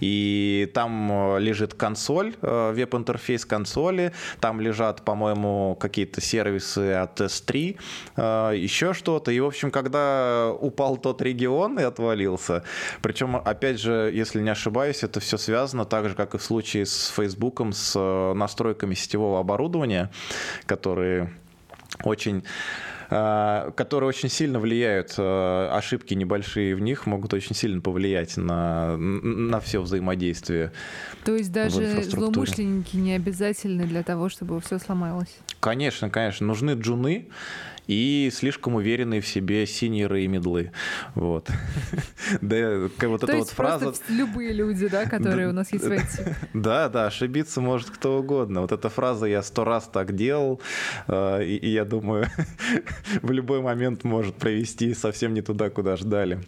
И 0.00 0.68
там 0.74 1.36
э, 1.36 1.40
лежит 1.40 1.74
консоль, 1.74 2.34
э, 2.42 2.72
веб-интерфейс 2.74 3.44
консоли. 3.44 4.12
Там 4.40 4.60
лежат, 4.60 5.04
по-моему, 5.04 5.76
какие-то 5.78 6.20
сервисы 6.20 6.94
от 6.94 7.20
S3, 7.20 7.76
э, 8.16 8.52
еще 8.56 8.94
что-то. 8.94 9.30
И, 9.30 9.38
в 9.38 9.46
общем, 9.46 9.70
когда 9.70 10.50
упал 10.60 10.96
тот 10.96 11.22
регион 11.22 11.78
и 11.78 11.84
отвалился, 11.84 12.64
причем, 13.00 13.36
опять 13.36 13.78
же, 13.78 14.10
если 14.12 14.40
не 14.40 14.50
ошибаюсь, 14.50 15.04
это 15.04 15.20
все 15.20 15.38
связано 15.38 15.84
так 15.84 16.08
же, 16.08 16.16
как 16.16 16.34
и 16.34 16.38
в 16.38 16.47
случае 16.48 16.86
с 16.86 17.08
Фейсбуком, 17.08 17.72
с 17.72 17.94
э, 17.96 18.32
настройками 18.34 18.94
сетевого 18.94 19.40
оборудования, 19.40 20.10
которые 20.66 21.30
очень 22.04 22.42
а, 23.10 23.70
которые 23.70 24.08
очень 24.08 24.28
сильно 24.28 24.60
влияют, 24.60 25.14
а, 25.16 25.74
ошибки 25.74 26.12
небольшие 26.12 26.74
в 26.74 26.80
них 26.80 27.06
могут 27.06 27.32
очень 27.32 27.54
сильно 27.54 27.80
повлиять 27.80 28.36
на, 28.36 28.98
на 28.98 29.60
все 29.60 29.80
взаимодействие. 29.80 30.72
То 31.24 31.34
есть 31.34 31.50
даже 31.50 32.02
злоумышленники 32.02 32.96
не 32.96 33.14
обязательны 33.14 33.84
для 33.84 34.02
того, 34.02 34.28
чтобы 34.28 34.60
все 34.60 34.78
сломалось? 34.78 35.34
Конечно, 35.60 36.10
конечно. 36.10 36.46
Нужны 36.46 36.72
джуны, 36.72 37.28
и 37.88 38.30
слишком 38.32 38.74
уверенные 38.76 39.20
в 39.20 39.26
себе 39.26 39.66
синеры 39.66 40.22
и 40.22 40.28
медлы. 40.28 40.70
Вот. 41.14 41.48
Да, 42.42 42.88
вот 43.02 43.24
эта 43.24 43.36
вот 43.38 43.48
фраза... 43.48 43.94
любые 44.08 44.52
люди, 44.52 44.86
да, 44.86 45.06
которые 45.06 45.48
у 45.48 45.52
нас 45.52 45.72
есть 45.72 45.84
в 45.84 45.90
эти. 45.90 46.36
Да, 46.52 46.88
да, 46.88 47.06
ошибиться 47.06 47.60
может 47.60 47.90
кто 47.90 48.18
угодно. 48.18 48.60
Вот 48.60 48.72
эта 48.72 48.90
фраза 48.90 49.26
«я 49.26 49.42
сто 49.42 49.64
раз 49.64 49.88
так 49.88 50.14
делал», 50.14 50.60
э, 51.06 51.44
и 51.44 51.70
я 51.70 51.84
думаю, 51.84 52.26
в 53.22 53.30
любой 53.30 53.62
момент 53.62 54.04
может 54.04 54.34
провести 54.34 54.92
совсем 54.94 55.32
не 55.32 55.40
туда, 55.40 55.70
куда 55.70 55.96
ждали. 55.96 56.40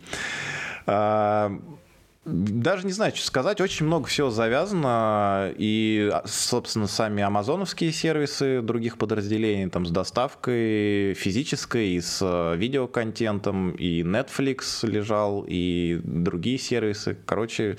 А, 2.25 2.29
даже 2.31 2.87
не 2.87 2.93
знаю, 2.93 3.15
что 3.15 3.27
сказать, 3.27 3.61
очень 3.61 3.87
много 3.87 4.07
всего 4.09 4.31
завязано, 4.31 5.53
и, 5.57 6.13
собственно, 6.25 6.87
сами 6.87 7.23
амазоновские 7.23 7.93
сервисы 7.93 8.63
других 8.63 8.99
подразделений, 8.99 9.71
там, 9.71 9.87
с 9.87 9.91
доставкой 9.91 11.15
физической, 11.15 11.91
и 11.91 12.01
с 12.01 12.19
э, 12.23 12.57
видеоконтентом, 12.57 13.71
и 13.73 14.03
Netflix 14.03 14.87
лежал, 14.87 15.45
и 15.47 16.01
другие 16.05 16.59
сервисы. 16.59 17.17
Короче, 17.27 17.79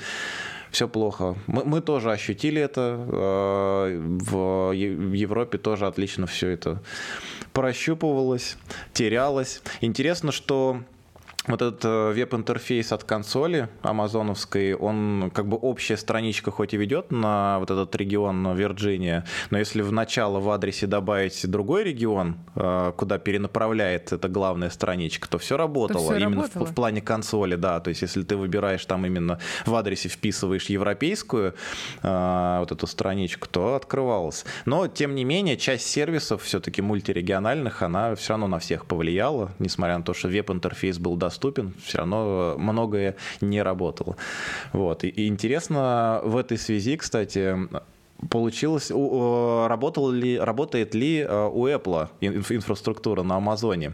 все 0.72 0.88
плохо. 0.88 1.36
Мы, 1.48 1.66
мы 1.66 1.82
тоже 1.82 2.12
ощутили 2.12 2.62
это. 2.62 3.06
Э, 3.12 3.98
в 4.00 4.72
Европе 4.72 5.58
тоже 5.58 5.86
отлично 5.86 6.28
все 6.28 6.50
это 6.50 6.82
прощупывалось, 7.54 8.58
терялось. 8.94 9.62
Интересно, 9.82 10.32
что 10.32 10.82
вот 11.48 11.62
этот 11.62 11.84
э, 11.86 12.12
веб-интерфейс 12.14 12.92
от 12.92 13.04
консоли 13.04 13.68
амазоновской, 13.82 14.76
он 14.76 15.32
как 15.34 15.48
бы 15.48 15.58
общая 15.58 15.98
страничка 15.98 16.52
хоть 16.52 16.76
и 16.76 16.78
ведет 16.78 17.12
на 17.12 17.58
вот 17.60 17.72
этот 17.72 17.96
регион 17.96 18.56
Вирджиния, 18.56 19.26
но 19.50 19.58
если 19.58 19.82
в 19.82 19.92
начало 19.92 20.40
в 20.40 20.50
адресе 20.52 20.86
добавить 20.86 21.50
другой 21.50 21.84
регион, 21.84 22.38
э, 22.56 22.94
куда 22.96 23.18
перенаправляет 23.18 24.14
эта 24.14 24.30
главная 24.30 24.70
страничка, 24.70 25.28
то 25.28 25.40
все 25.40 25.58
работало. 25.58 26.10
То 26.10 26.14
все 26.14 26.26
именно 26.26 26.44
работало. 26.44 26.66
В, 26.66 26.72
в 26.72 26.76
плане 26.76 27.02
консоли, 27.02 27.56
да. 27.56 27.80
То 27.80 27.90
есть 27.90 28.04
если 28.04 28.22
ты 28.22 28.38
выбираешь 28.38 28.86
там 28.86 29.06
именно 29.08 29.40
в 29.66 29.74
адресе 29.74 30.10
вписываешь 30.10 30.68
европейскую 30.68 31.56
э, 32.04 32.58
вот 32.60 32.72
эту 32.72 32.86
страничку, 32.86 33.48
то 33.48 33.76
открывалось. 33.76 34.46
Но 34.66 34.88
тем 34.88 35.16
не 35.16 35.24
менее 35.24 35.58
часть 35.58 35.88
сервисов 35.88 36.44
все-таки 36.44 36.84
мультирегиональных, 36.84 37.82
она 37.82 38.14
все 38.14 38.34
равно 38.34 38.48
на 38.48 38.60
всех 38.60 38.86
повлияла, 38.86 39.52
несмотря 39.58 39.98
на 39.98 40.04
то, 40.04 40.14
что 40.14 40.28
веб-интерфейс 40.28 41.00
был 41.00 41.16
доступен 41.16 41.31
доступен, 41.32 41.74
все 41.84 42.00
равно 42.00 42.56
многое 42.58 43.16
не 43.40 43.64
работало. 43.64 44.18
Вот. 44.74 45.04
И, 45.04 45.08
и 45.08 45.28
интересно 45.28 46.22
в 46.24 46.36
этой 46.36 46.58
связи, 46.58 46.98
кстати, 46.98 47.58
получилось, 48.30 48.92
работал 48.92 50.12
ли, 50.12 50.38
работает 50.38 50.94
ли 50.94 51.20
э, 51.20 51.50
у 51.52 51.68
Apple 51.68 52.10
инфраструктура 52.22 53.24
на 53.24 53.38
Амазоне? 53.38 53.94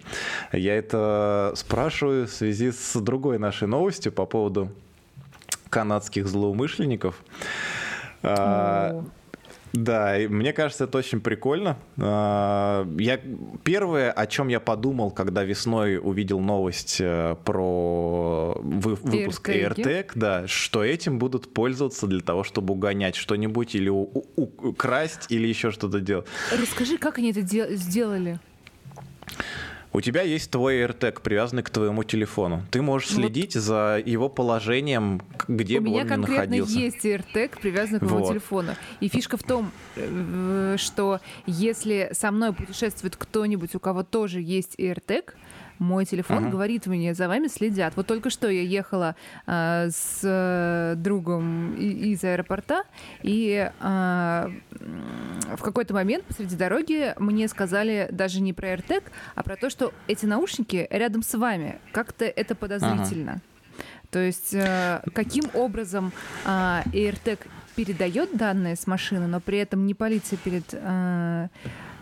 Я 0.51 0.75
это 0.75 1.53
спрашиваю 1.55 2.27
в 2.27 2.31
связи 2.31 2.71
с 2.71 2.99
другой 2.99 3.37
нашей 3.39 3.67
новостью 3.67 4.11
по 4.11 4.25
поводу 4.25 4.69
канадских 5.69 6.27
злоумышленников. 6.27 7.23
О. 8.23 9.03
Да, 9.73 10.17
и 10.17 10.27
мне 10.27 10.53
кажется, 10.53 10.85
это 10.85 10.97
очень 10.97 11.19
прикольно. 11.19 11.77
А, 11.97 12.87
я 12.97 13.19
первое, 13.63 14.11
о 14.11 14.27
чем 14.27 14.47
я 14.47 14.59
подумал, 14.59 15.11
когда 15.11 15.43
весной 15.43 15.97
увидел 15.97 16.39
новость 16.39 16.97
э, 16.99 17.35
про 17.43 18.53
вы, 18.61 18.95
выпуск 18.95 19.49
AirTag, 19.49 20.11
да, 20.15 20.47
что 20.47 20.83
этим 20.83 21.19
будут 21.19 21.53
пользоваться 21.53 22.07
для 22.07 22.21
того, 22.21 22.43
чтобы 22.43 22.73
угонять 22.73 23.15
что-нибудь 23.15 23.75
или 23.75 23.89
украсть 23.89 25.27
или 25.29 25.47
еще 25.47 25.71
что-то 25.71 25.99
делать. 25.99 26.27
Расскажи, 26.51 26.97
как 26.97 27.17
они 27.17 27.31
это 27.31 27.41
сделали? 27.41 28.39
У 29.97 30.01
тебя 30.01 30.21
есть 30.21 30.51
твой 30.51 30.83
AirTag, 30.83 31.21
привязанный 31.23 31.63
к 31.63 31.71
твоему 31.71 32.03
телефону. 32.03 32.63
Ты 32.69 32.83
можешь 32.83 33.09
вот. 33.09 33.19
следить 33.19 33.53
за 33.53 33.99
его 34.05 34.29
положением, 34.29 35.23
где 35.47 35.79
У 35.79 35.81
бы 35.81 35.87
он 35.87 35.93
ни 35.95 36.03
находился. 36.03 36.13
У 36.13 36.35
меня 36.35 36.37
конкретно 36.37 36.79
есть 36.79 37.03
AirTag, 37.03 37.59
привязанный 37.59 37.99
к 37.99 38.03
моему 38.03 38.19
вот. 38.19 38.29
телефону. 38.29 38.75
И 38.99 39.07
фишка 39.07 39.37
в 39.37 39.43
том, 39.43 39.71
э, 39.95 40.75
что 40.77 41.19
если 41.47 42.11
со 42.11 42.29
мной 42.29 42.53
путешествует 42.53 43.15
кто-нибудь, 43.15 43.73
у 43.73 43.79
кого 43.79 44.03
тоже 44.03 44.39
есть 44.39 44.75
AirTag, 44.75 45.33
мой 45.79 46.05
телефон 46.05 46.45
uh-huh. 46.45 46.51
говорит 46.51 46.87
мне, 46.87 47.13
за 47.13 47.27
вами 47.27 47.47
следят. 47.47 47.93
Вот 47.95 48.07
только 48.07 48.29
что 48.29 48.49
я 48.49 48.61
ехала 48.61 49.15
э, 49.45 49.89
с 49.91 50.21
э, 50.23 50.95
другом 50.97 51.75
и, 51.75 52.11
из 52.11 52.23
аэропорта, 52.23 52.83
и 53.21 53.69
э, 53.79 54.49
в 55.55 55.61
какой-то 55.61 55.93
момент 55.93 56.25
посреди 56.25 56.55
дороги 56.55 57.13
мне 57.17 57.47
сказали 57.47 58.07
даже 58.11 58.41
не 58.41 58.53
про 58.53 58.73
AirTag, 58.73 59.03
а 59.35 59.43
про 59.43 59.55
то, 59.55 59.69
что 59.69 59.93
эти 60.07 60.25
наушники 60.25 60.87
рядом 60.89 61.21
с 61.21 61.37
вами. 61.37 61.79
Как-то 61.91 62.25
это 62.25 62.55
подозрительно. 62.55 63.41
Uh-huh. 63.41 63.57
То 64.11 64.19
есть 64.19 64.53
э, 64.53 65.01
каким 65.13 65.45
образом 65.53 66.11
э, 66.45 66.49
AirTag 66.49 67.39
передает 67.75 68.35
данные 68.35 68.75
с 68.75 68.87
машины, 68.87 69.27
но 69.27 69.39
при 69.39 69.59
этом 69.59 69.85
не 69.85 69.93
полиция 69.93 70.37
перед 70.37 70.65
э, 70.71 71.47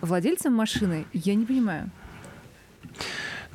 владельцем 0.01 0.53
машины, 0.53 1.05
я 1.13 1.35
не 1.35 1.45
понимаю. 1.45 1.89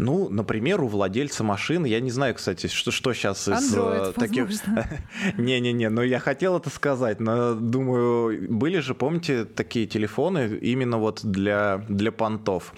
Ну, 0.00 0.30
например, 0.30 0.80
у 0.80 0.88
владельца 0.88 1.44
машины, 1.44 1.86
я 1.86 2.00
не 2.00 2.10
знаю, 2.10 2.34
кстати, 2.34 2.68
что, 2.68 2.90
что 2.90 3.12
сейчас 3.12 3.46
из 3.48 3.74
Android, 3.74 4.14
таких... 4.14 4.48
Не-не-не, 5.36 5.90
но 5.90 6.02
я 6.02 6.18
хотел 6.18 6.56
это 6.56 6.70
сказать, 6.70 7.20
но 7.20 7.54
думаю, 7.54 8.50
были 8.50 8.78
же, 8.78 8.94
помните, 8.94 9.44
такие 9.44 9.86
телефоны 9.86 10.58
именно 10.62 10.96
вот 10.96 11.20
для, 11.22 11.84
для 11.88 12.12
понтов. 12.12 12.72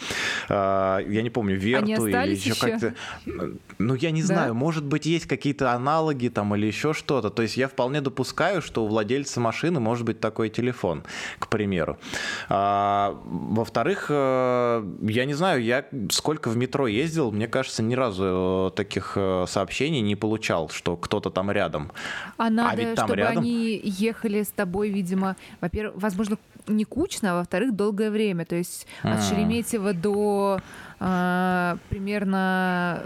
А, 0.49 0.99
я 0.99 1.23
не 1.23 1.31
помню, 1.31 1.57
Верту 1.57 2.07
или 2.07 2.35
еще 2.35 2.55
как-то... 2.55 2.95
Ну, 3.79 3.95
я 3.95 4.11
не 4.11 4.23
знаю, 4.23 4.55
может 4.55 4.85
быть, 4.85 5.07
есть 5.07 5.27
какие-то 5.27 5.73
аналоги 5.73 6.29
там 6.29 6.55
или 6.57 6.67
еще 6.67 6.93
что-то. 6.93 7.31
То 7.31 7.43
есть 7.43 7.57
я 7.57 7.69
вполне 7.69 8.01
допускаю, 8.01 8.63
что 8.63 8.85
у 8.85 8.89
владельца 8.89 9.39
машины 9.39 9.79
может 9.79 10.05
быть 10.05 10.19
такой 10.19 10.51
телефон, 10.51 11.05
к 11.39 11.49
примеру. 11.49 11.99
А, 12.49 13.17
во-вторых, 13.25 14.07
э, 14.09 14.85
я 15.03 15.25
не 15.25 15.35
знаю, 15.35 15.63
я 15.63 15.85
сколько 16.11 16.49
в 16.49 16.57
метро 16.57 16.89
ездил, 16.89 17.12
ездил, 17.13 17.31
мне 17.31 17.47
кажется, 17.47 17.83
ни 17.83 17.95
разу 17.95 18.71
э, 18.73 18.77
таких 18.77 19.13
э, 19.17 19.45
сообщений 19.47 20.01
не 20.01 20.17
получал, 20.17 20.71
что 20.71 20.97
кто-то 20.97 21.31
там 21.31 21.51
рядом. 21.51 21.93
А, 22.39 22.47
а 22.47 22.51
надо, 22.51 22.83
ведь 22.83 22.95
там 22.95 23.07
чтобы 23.07 23.21
рядом... 23.21 23.39
они 23.43 23.81
ехали 23.85 24.43
с 24.43 24.49
тобой, 24.49 24.89
видимо, 24.89 25.37
во-первых, 25.61 26.01
возможно, 26.03 26.39
не 26.67 26.85
кучно, 26.85 27.33
а 27.33 27.35
во-вторых, 27.37 27.77
долгое 27.77 28.11
время. 28.11 28.45
То 28.45 28.57
есть 28.57 28.87
от 29.03 29.19
а. 29.19 29.23
Шереметьево 29.23 29.93
до 29.93 30.61
а, 31.01 31.77
примерно 31.91 33.03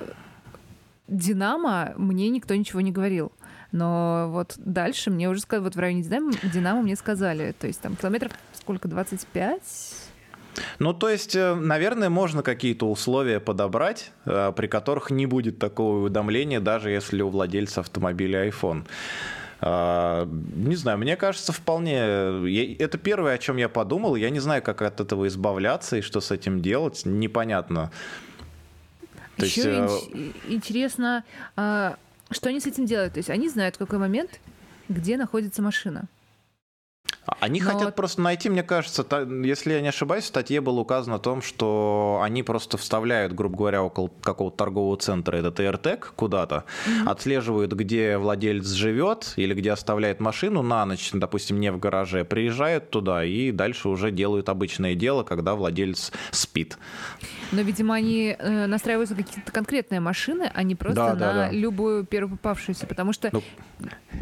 Динамо 1.09 1.95
мне 1.97 2.29
никто 2.29 2.55
ничего 2.55 2.81
не 2.81 2.93
говорил. 2.93 3.33
Но 3.73 4.29
вот 4.31 4.55
дальше 4.59 5.11
мне 5.11 5.29
уже 5.29 5.41
сказали, 5.41 5.65
вот 5.65 5.75
в 5.75 5.79
районе 5.79 6.03
Динамо, 6.03 6.33
Динамо 6.55 6.83
мне 6.83 6.97
сказали, 6.97 7.53
то 7.59 7.67
есть 7.67 7.81
там 7.81 7.97
километров 7.97 8.33
сколько, 8.55 8.89
25? 8.89 10.06
Ну, 10.79 10.95
то 10.95 11.09
есть, 11.09 11.37
э, 11.37 11.55
наверное, 11.55 12.09
можно 12.09 12.43
какие-то 12.43 12.91
условия 12.91 13.41
подобрать, 13.41 14.13
э, 14.25 14.53
при 14.57 14.67
которых 14.67 15.11
не 15.11 15.27
будет 15.27 15.59
такого 15.59 16.03
уведомления, 16.03 16.61
даже 16.61 16.91
если 16.91 17.23
у 17.23 17.29
владельца 17.29 17.81
автомобиля 17.81 18.49
iPhone. 18.49 18.87
А, 19.61 20.29
не 20.55 20.77
знаю, 20.77 20.99
мне 20.99 21.17
кажется, 21.17 21.53
вполне... 21.53 22.77
Это 22.79 22.99
первое, 22.99 23.35
о 23.35 23.39
чем 23.39 23.57
я 23.57 23.69
подумал. 23.69 24.17
Я 24.17 24.31
не 24.31 24.41
знаю, 24.41 24.63
как 24.63 24.83
от 24.83 25.01
этого 25.01 25.27
избавляться 25.29 25.97
и 25.97 26.01
что 26.03 26.21
с 26.21 26.31
этим 26.31 26.61
делать. 26.61 27.03
Непонятно. 27.05 27.91
То 29.37 29.47
Еще 29.47 29.83
есть... 29.83 30.11
Э, 30.13 30.53
интересно, 30.53 31.25
а, 31.57 31.97
что 32.31 32.49
они 32.49 32.61
с 32.61 32.67
этим 32.67 32.87
делают? 32.87 33.15
То 33.15 33.19
есть 33.19 33.31
они 33.31 33.49
знают 33.49 33.77
в 33.77 33.79
какой 33.79 33.99
момент, 33.99 34.41
где 34.89 35.17
находится 35.17 35.63
машина. 35.63 36.05
Они 37.41 37.61
Но... 37.61 37.71
хотят 37.71 37.97
просто 37.97 38.21
найти, 38.21 38.49
мне 38.49 38.63
кажется, 38.63 39.03
та, 39.03 39.23
если 39.23 39.73
я 39.73 39.81
не 39.81 39.89
ошибаюсь, 39.89 40.25
в 40.25 40.29
статье 40.29 40.61
было 40.61 40.81
указано 40.81 41.17
о 41.17 41.19
том, 41.19 41.43
что 41.43 42.21
они 42.23 42.43
просто 42.43 42.79
вставляют, 42.79 43.33
грубо 43.33 43.57
говоря, 43.57 43.83
около 43.83 44.11
какого-то 44.23 44.57
торгового 44.57 44.97
центра 44.97 45.37
этот 45.37 45.59
AirTag 45.59 46.05
куда-то, 46.15 46.65
mm-hmm. 46.87 47.11
отслеживают, 47.11 47.73
где 47.73 48.17
владелец 48.19 48.69
живет 48.69 49.33
или 49.37 49.55
где 49.55 49.73
оставляет 49.73 50.21
машину 50.21 50.63
на 50.63 50.87
ночь, 50.87 51.11
допустим, 51.13 51.59
не 51.59 51.73
в 51.73 51.79
гараже, 51.79 52.25
приезжают 52.25 52.91
туда 52.91 53.25
и 53.25 53.51
дальше 53.51 53.89
уже 53.89 54.11
делают 54.11 54.49
обычное 54.49 54.95
дело, 54.95 55.23
когда 55.25 55.55
владелец 55.55 56.13
спит. 56.31 56.79
Но, 57.53 57.63
видимо, 57.63 57.95
они 57.95 58.37
э, 58.39 58.67
настраиваются 58.67 59.15
на 59.15 59.23
какие-то 59.23 59.53
конкретные 59.53 60.01
машины, 60.01 60.51
а 60.53 60.63
не 60.63 60.75
просто 60.75 60.97
да, 60.97 61.09
на 61.15 61.15
да, 61.15 61.33
да. 61.35 61.51
любую 61.51 62.05
первую 62.05 62.37
попавшуюся, 62.37 62.87
потому 62.87 63.13
что 63.13 63.31
ну... 63.33 63.43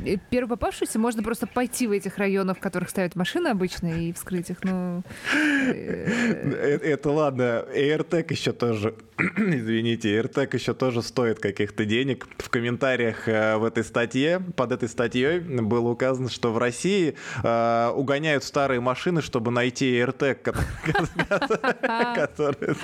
Э, 0.05 0.16
первую 0.30 0.50
попавшуюся 0.50 0.98
можно 0.98 1.22
просто 1.22 1.46
пойти 1.46 1.86
в 1.86 1.92
этих 1.92 2.18
районах, 2.18 2.59
в 2.59 2.61
которых 2.61 2.90
ставят 2.95 3.16
машины 3.16 3.49
обычно, 3.49 3.88
и 3.88 4.12
вскрыть 4.12 4.51
их. 4.51 4.59
Ну, 4.62 5.03
э, 5.34 6.78
это 6.80 7.11
ладно. 7.11 7.64
AirTag 7.74 8.26
еще 8.30 8.53
тоже 8.53 8.95
извините, 9.37 10.19
AirTag 10.19 10.55
еще 10.55 10.75
тоже 10.75 11.03
стоит 11.03 11.39
каких-то 11.39 11.85
денег. 11.85 12.27
В 12.39 12.49
комментариях 12.51 13.29
э, 13.29 13.57
в 13.57 13.65
этой 13.65 13.85
статье, 13.85 14.41
под 14.57 14.73
этой 14.73 14.89
статьей 14.89 15.39
было 15.39 15.91
указано, 15.91 16.29
что 16.29 16.53
в 16.53 16.59
России 16.59 17.15
э, 17.43 17.93
угоняют 17.95 18.43
старые 18.43 18.81
машины, 18.81 19.23
чтобы 19.23 19.53
найти 19.53 19.99
AirTag, 20.01 20.35
который... 22.15 22.77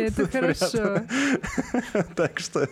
Это 0.00 0.26
хорошо. 0.32 1.02
Так 2.16 2.38
что, 2.40 2.68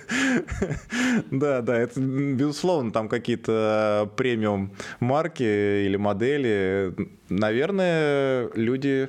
да, 1.30 1.60
да, 1.60 1.78
это, 1.78 2.00
безусловно, 2.00 2.92
там 2.92 3.08
какие-то 3.08 4.10
премиум 4.16 4.72
марки 5.00 5.42
или 5.42 5.96
модели. 5.96 6.94
Наверное, 7.28 8.50
люди 8.54 9.08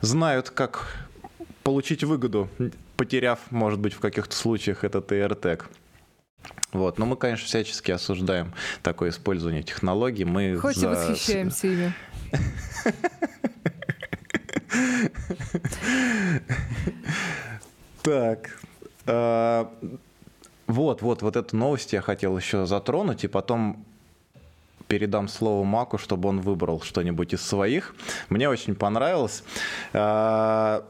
знают, 0.00 0.50
как 0.50 1.08
получить 1.62 2.04
выгоду, 2.04 2.48
потеряв, 3.00 3.38
может 3.50 3.80
быть, 3.80 3.94
в 3.94 3.98
каких-то 3.98 4.36
случаях 4.36 4.84
этот 4.84 5.10
AirTag. 5.10 5.62
Вот. 6.72 6.98
Но 6.98 7.06
мы, 7.06 7.16
конечно, 7.16 7.46
всячески 7.46 7.90
осуждаем 7.90 8.52
такое 8.82 9.08
использование 9.08 9.62
технологий. 9.62 10.26
Мы 10.26 10.58
Хоть 10.58 10.76
за... 10.76 10.88
и 10.88 10.90
восхищаемся 10.90 11.66
ими. 11.66 11.94
Так. 18.02 18.58
А, 19.06 19.72
вот, 20.66 21.00
вот, 21.00 21.22
вот 21.22 21.36
эту 21.36 21.56
новость 21.56 21.94
я 21.94 22.02
хотел 22.02 22.36
еще 22.36 22.66
затронуть, 22.66 23.24
и 23.24 23.28
потом 23.28 23.86
передам 24.90 25.28
слово 25.28 25.62
Маку, 25.62 25.98
чтобы 25.98 26.28
он 26.28 26.40
выбрал 26.40 26.82
что-нибудь 26.82 27.32
из 27.32 27.42
своих. 27.42 27.94
Мне 28.28 28.48
очень 28.48 28.74
понравилось. 28.74 29.44
А, 29.92 30.84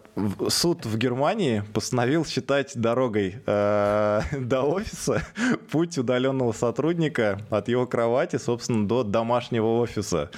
суд 0.48 0.86
в 0.86 0.96
Германии 0.96 1.62
постановил 1.74 2.24
считать 2.24 2.72
дорогой 2.74 3.42
а, 3.46 4.22
до 4.32 4.62
офиса 4.62 5.22
путь 5.70 5.98
удаленного 5.98 6.52
сотрудника 6.52 7.42
от 7.50 7.68
его 7.68 7.86
кровати, 7.86 8.36
собственно, 8.36 8.88
до 8.88 9.04
домашнего 9.04 9.78
офиса. 9.78 10.30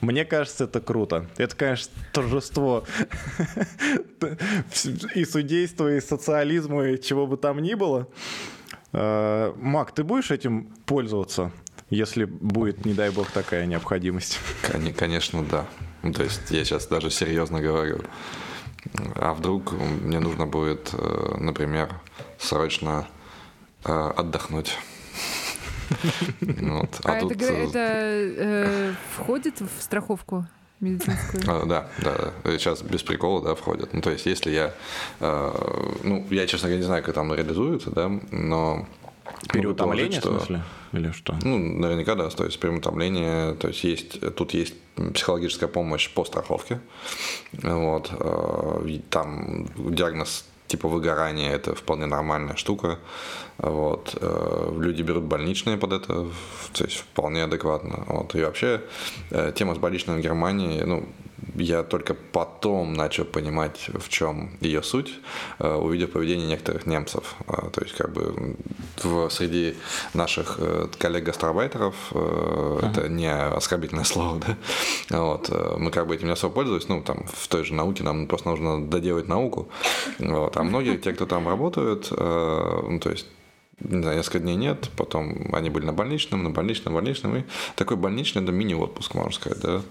Мне 0.00 0.24
кажется, 0.24 0.64
это 0.64 0.80
круто. 0.80 1.26
Это, 1.38 1.56
конечно, 1.56 1.92
торжество 2.12 2.84
и 5.16 5.24
судейства, 5.24 5.92
и 5.92 6.00
социализма, 6.00 6.86
и 6.86 7.02
чего 7.02 7.26
бы 7.26 7.36
там 7.36 7.58
ни 7.58 7.74
было. 7.74 8.06
А, 8.92 9.52
Мак, 9.56 9.90
ты 9.90 10.04
будешь 10.04 10.30
этим 10.30 10.72
пользоваться? 10.86 11.50
Если 11.90 12.24
будет, 12.24 12.84
не 12.84 12.94
дай 12.94 13.10
бог, 13.10 13.30
такая 13.30 13.66
необходимость. 13.66 14.38
Конечно, 14.96 15.44
да. 15.44 15.66
То 16.12 16.22
есть 16.22 16.50
я 16.50 16.64
сейчас 16.64 16.86
даже 16.86 17.10
серьезно 17.10 17.60
говорю. 17.60 18.00
А 19.16 19.34
вдруг 19.34 19.72
мне 19.72 20.20
нужно 20.20 20.46
будет, 20.46 20.90
э, 20.92 21.34
например, 21.38 21.94
срочно 22.38 23.06
э, 23.84 24.10
отдохнуть. 24.16 24.76
Вот. 26.40 27.00
А, 27.04 27.12
а 27.12 27.16
это, 27.16 27.44
это 27.44 27.78
э, 27.78 28.94
входит 29.16 29.60
в 29.60 29.82
страховку? 29.82 30.46
медицинскую. 30.80 31.42
А, 31.46 31.66
да, 31.66 31.88
да, 31.98 32.32
сейчас 32.58 32.82
без 32.82 33.02
прикола, 33.02 33.42
да, 33.42 33.54
входит. 33.54 33.92
Ну, 33.92 34.00
то 34.00 34.10
есть, 34.10 34.26
если 34.26 34.50
я, 34.50 34.74
э, 35.20 35.94
ну, 36.04 36.26
я, 36.30 36.46
честно 36.46 36.68
говоря, 36.68 36.80
не 36.80 36.86
знаю, 36.86 37.02
как 37.02 37.14
там 37.14 37.34
реализуется, 37.34 37.90
да, 37.90 38.08
но 38.30 38.86
Переутомление, 39.52 40.20
что, 40.20 40.30
в 40.30 40.36
смысле? 40.38 40.62
Или 40.92 41.12
что? 41.12 41.36
Ну, 41.42 41.58
наверняка, 41.58 42.14
да, 42.14 42.28
то 42.30 42.44
есть 42.44 42.58
переутомление, 42.60 43.54
то 43.54 43.68
есть, 43.68 43.84
есть 43.84 44.34
тут 44.36 44.54
есть 44.54 44.74
психологическая 45.14 45.68
помощь 45.68 46.10
по 46.14 46.24
страховке, 46.24 46.80
вот, 47.62 48.10
э, 48.12 49.00
там 49.10 49.66
диагноз 49.76 50.44
типа 50.68 50.88
выгорания 50.88 51.50
это 51.50 51.74
вполне 51.74 52.06
нормальная 52.06 52.56
штука. 52.56 52.98
Вот. 53.58 54.16
Э, 54.20 54.72
люди 54.78 55.02
берут 55.02 55.24
больничные 55.24 55.76
под 55.76 55.92
это, 55.92 56.26
то 56.72 56.84
есть 56.84 56.98
вполне 56.98 57.44
адекватно. 57.44 58.04
Вот. 58.06 58.34
И 58.34 58.42
вообще 58.42 58.82
э, 59.30 59.52
тема 59.54 59.74
с 59.74 59.78
больничным 59.78 60.18
в 60.18 60.20
Германии, 60.20 60.82
ну, 60.82 61.04
я 61.54 61.82
только 61.82 62.14
потом 62.14 62.94
начал 62.94 63.24
понимать, 63.24 63.90
в 63.94 64.08
чем 64.08 64.50
ее 64.60 64.82
суть, 64.82 65.12
э, 65.58 65.74
увидев 65.74 66.12
поведение 66.12 66.46
некоторых 66.46 66.86
немцев. 66.86 67.36
Э, 67.46 67.70
то 67.72 67.80
есть, 67.82 67.94
как 67.96 68.12
бы 68.12 68.56
в, 69.02 69.28
среди 69.30 69.76
наших 70.14 70.56
э, 70.58 70.88
коллег-гастарбайтеров, 70.98 71.94
uh-huh. 72.10 72.90
это 72.90 73.08
не 73.08 73.32
оскорбительное 73.32 74.04
слово, 74.12 74.40
да, 75.08 75.22
вот, 75.22 75.50
мы 75.78 75.90
как 75.90 76.06
бы 76.06 76.14
этим 76.14 76.26
не 76.26 76.32
особо 76.32 76.54
пользуемся, 76.54 76.88
ну, 76.88 77.02
там, 77.02 77.26
в 77.32 77.48
той 77.48 77.64
же 77.64 77.74
науке 77.74 78.02
нам 78.02 78.26
просто 78.26 78.48
нужно 78.48 78.86
доделать 78.86 79.28
науку, 79.28 79.68
вот, 80.18 80.56
а 80.56 80.62
многие, 80.62 80.96
те, 80.98 81.12
кто 81.12 81.26
там 81.26 81.48
работают, 81.48 82.10
ну, 82.10 83.00
то 83.00 83.10
есть 83.10 83.26
знаю, 83.80 84.16
несколько 84.16 84.40
дней 84.40 84.56
нет, 84.56 84.90
потом 84.96 85.54
они 85.54 85.70
были 85.70 85.84
на 85.84 85.92
больничном, 85.92 86.42
на 86.42 86.50
больничном, 86.50 86.94
больничном, 86.94 87.36
и 87.36 87.44
такой 87.76 87.96
больничный, 87.96 88.42
это 88.42 88.52
мини-отпуск, 88.52 89.14
можно 89.14 89.32
сказать, 89.32 89.60
да. 89.60 89.82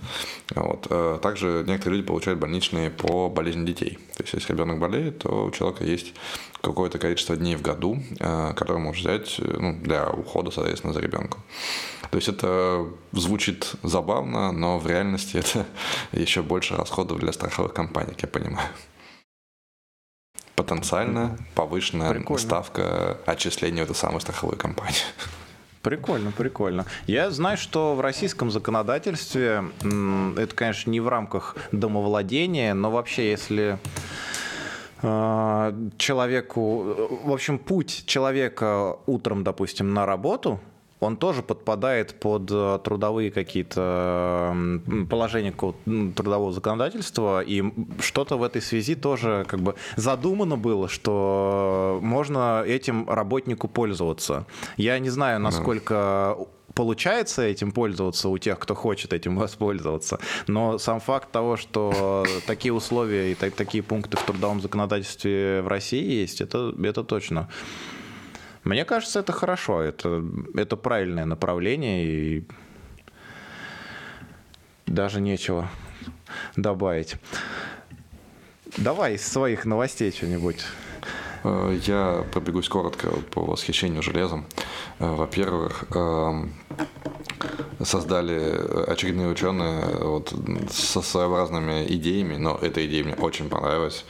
Вот. 0.56 0.88
Э, 0.90 1.20
также 1.22 1.64
некоторые 1.68 2.00
люди 2.00 2.08
получают 2.08 2.40
больничные 2.40 2.90
по 2.90 3.30
болезни 3.30 3.66
детей. 3.66 3.98
То 4.16 4.24
есть, 4.24 4.34
если 4.34 4.54
ребенок 4.54 4.80
болеет, 4.80 5.20
то 5.20 5.46
у 5.46 5.52
человека 5.52 5.84
есть 5.86 6.14
какое-то 6.62 7.00
количество 7.00 7.36
дней 7.36 7.56
в 7.56 7.62
году, 7.62 8.00
э, 8.20 8.54
которые 8.56 8.82
может 8.82 9.02
взять 9.02 9.40
э, 9.40 9.58
ну, 9.60 9.74
для 9.82 10.10
ухода, 10.10 10.52
соответственно, 10.52 10.94
за 10.94 11.00
ребенком. 11.00 11.42
То 12.12 12.18
есть 12.18 12.28
это 12.30 12.88
звучит 13.12 13.74
забавно, 13.84 14.52
но 14.52 14.80
в 14.80 14.88
реальности 14.88 15.38
это 15.38 15.66
еще 16.12 16.42
больше 16.42 16.76
расходов 16.76 17.20
для 17.20 17.32
страховых 17.32 17.74
компаний, 17.74 18.12
как 18.12 18.22
я 18.24 18.28
понимаю 18.28 18.70
потенциально 20.58 21.38
повышенная 21.54 22.12
Прикольно. 22.14 22.42
ставка 22.42 23.18
отчисления 23.28 23.84
в 23.84 23.86
эту 23.86 23.94
самую 23.94 24.20
страховую 24.22 24.58
компанию. 24.58 25.04
Прикольно, 25.84 26.32
прикольно. 26.32 26.86
Я 27.06 27.30
знаю, 27.32 27.58
что 27.58 27.96
в 27.96 28.02
российском 28.02 28.52
законодательстве, 28.52 29.64
это, 29.80 30.54
конечно, 30.54 30.90
не 30.90 31.00
в 31.00 31.08
рамках 31.08 31.56
домовладения, 31.72 32.74
но 32.74 32.92
вообще, 32.92 33.30
если 33.30 33.78
э, 35.02 35.90
человеку, 35.98 37.22
в 37.24 37.32
общем, 37.32 37.58
путь 37.58 38.04
человека 38.06 38.98
утром, 39.06 39.46
допустим, 39.46 39.94
на 39.94 40.06
работу– 40.06 40.60
он 41.00 41.18
тоже 41.18 41.44
подпадает 41.44 42.20
под 42.20 42.50
э, 42.52 42.80
трудовые 42.84 43.32
какие-то 43.32 44.56
положения 45.10 45.54
трудового 45.54 46.52
законодательства, 46.52 47.42
и 47.42 47.64
что-то 48.00 48.38
в 48.38 48.44
этой 48.44 48.62
связи 48.62 48.96
тоже 48.96 49.46
как 49.48 49.60
бы 49.60 49.76
задумано 49.96 50.58
было, 50.58 50.88
что 50.88 52.00
можно 52.02 52.64
этим 52.66 53.10
работнику 53.10 53.68
пользоваться. 53.68 54.46
Я 54.78 55.00
не 55.00 55.10
знаю, 55.10 55.40
насколько 55.40 56.38
получается 56.74 57.42
этим 57.42 57.72
пользоваться 57.72 58.30
у 58.30 58.38
тех, 58.38 58.60
кто 58.60 58.76
хочет 58.76 59.12
этим 59.12 59.36
воспользоваться. 59.36 60.20
Но 60.48 60.78
сам 60.78 61.00
факт 61.00 61.32
того, 61.32 61.58
что 61.58 62.24
такие 62.48 62.72
условия 62.72 63.32
и 63.32 63.36
такие 63.36 63.84
пункты 63.84 64.18
в 64.18 64.24
трудовом 64.24 64.62
законодательстве 64.62 65.62
в 65.62 65.68
России 65.68 66.22
есть, 66.22 66.40
это, 66.40 66.74
это 66.84 67.04
точно. 67.04 67.50
Мне 68.68 68.84
кажется, 68.84 69.22
это 69.22 69.32
хорошо, 69.32 69.82
это, 69.82 70.22
это 70.54 70.76
правильное 70.76 71.24
направление, 71.24 72.04
и 72.06 72.48
даже 74.86 75.22
нечего 75.22 75.70
добавить. 76.58 77.16
Давай 78.76 79.14
из 79.14 79.26
своих 79.26 79.64
новостей 79.64 80.12
что-нибудь. 80.12 80.66
Э, 81.48 81.80
я 81.86 82.26
пробегусь 82.32 82.70
коротко 82.70 83.10
по 83.32 83.42
восхищению 83.42 84.04
железом. 84.04 84.46
Э, 85.00 85.14
во-первых, 85.14 85.86
эм, 85.96 86.54
создали 87.84 88.90
очередные 88.92 89.30
ученые 89.30 89.86
вот, 90.02 90.34
со 90.70 91.02
своеобразными 91.02 91.86
идеями, 91.88 92.36
но 92.38 92.58
эта 92.62 92.86
идея 92.86 93.04
мне 93.04 93.14
очень 93.16 93.50
понравилась, 93.50 94.06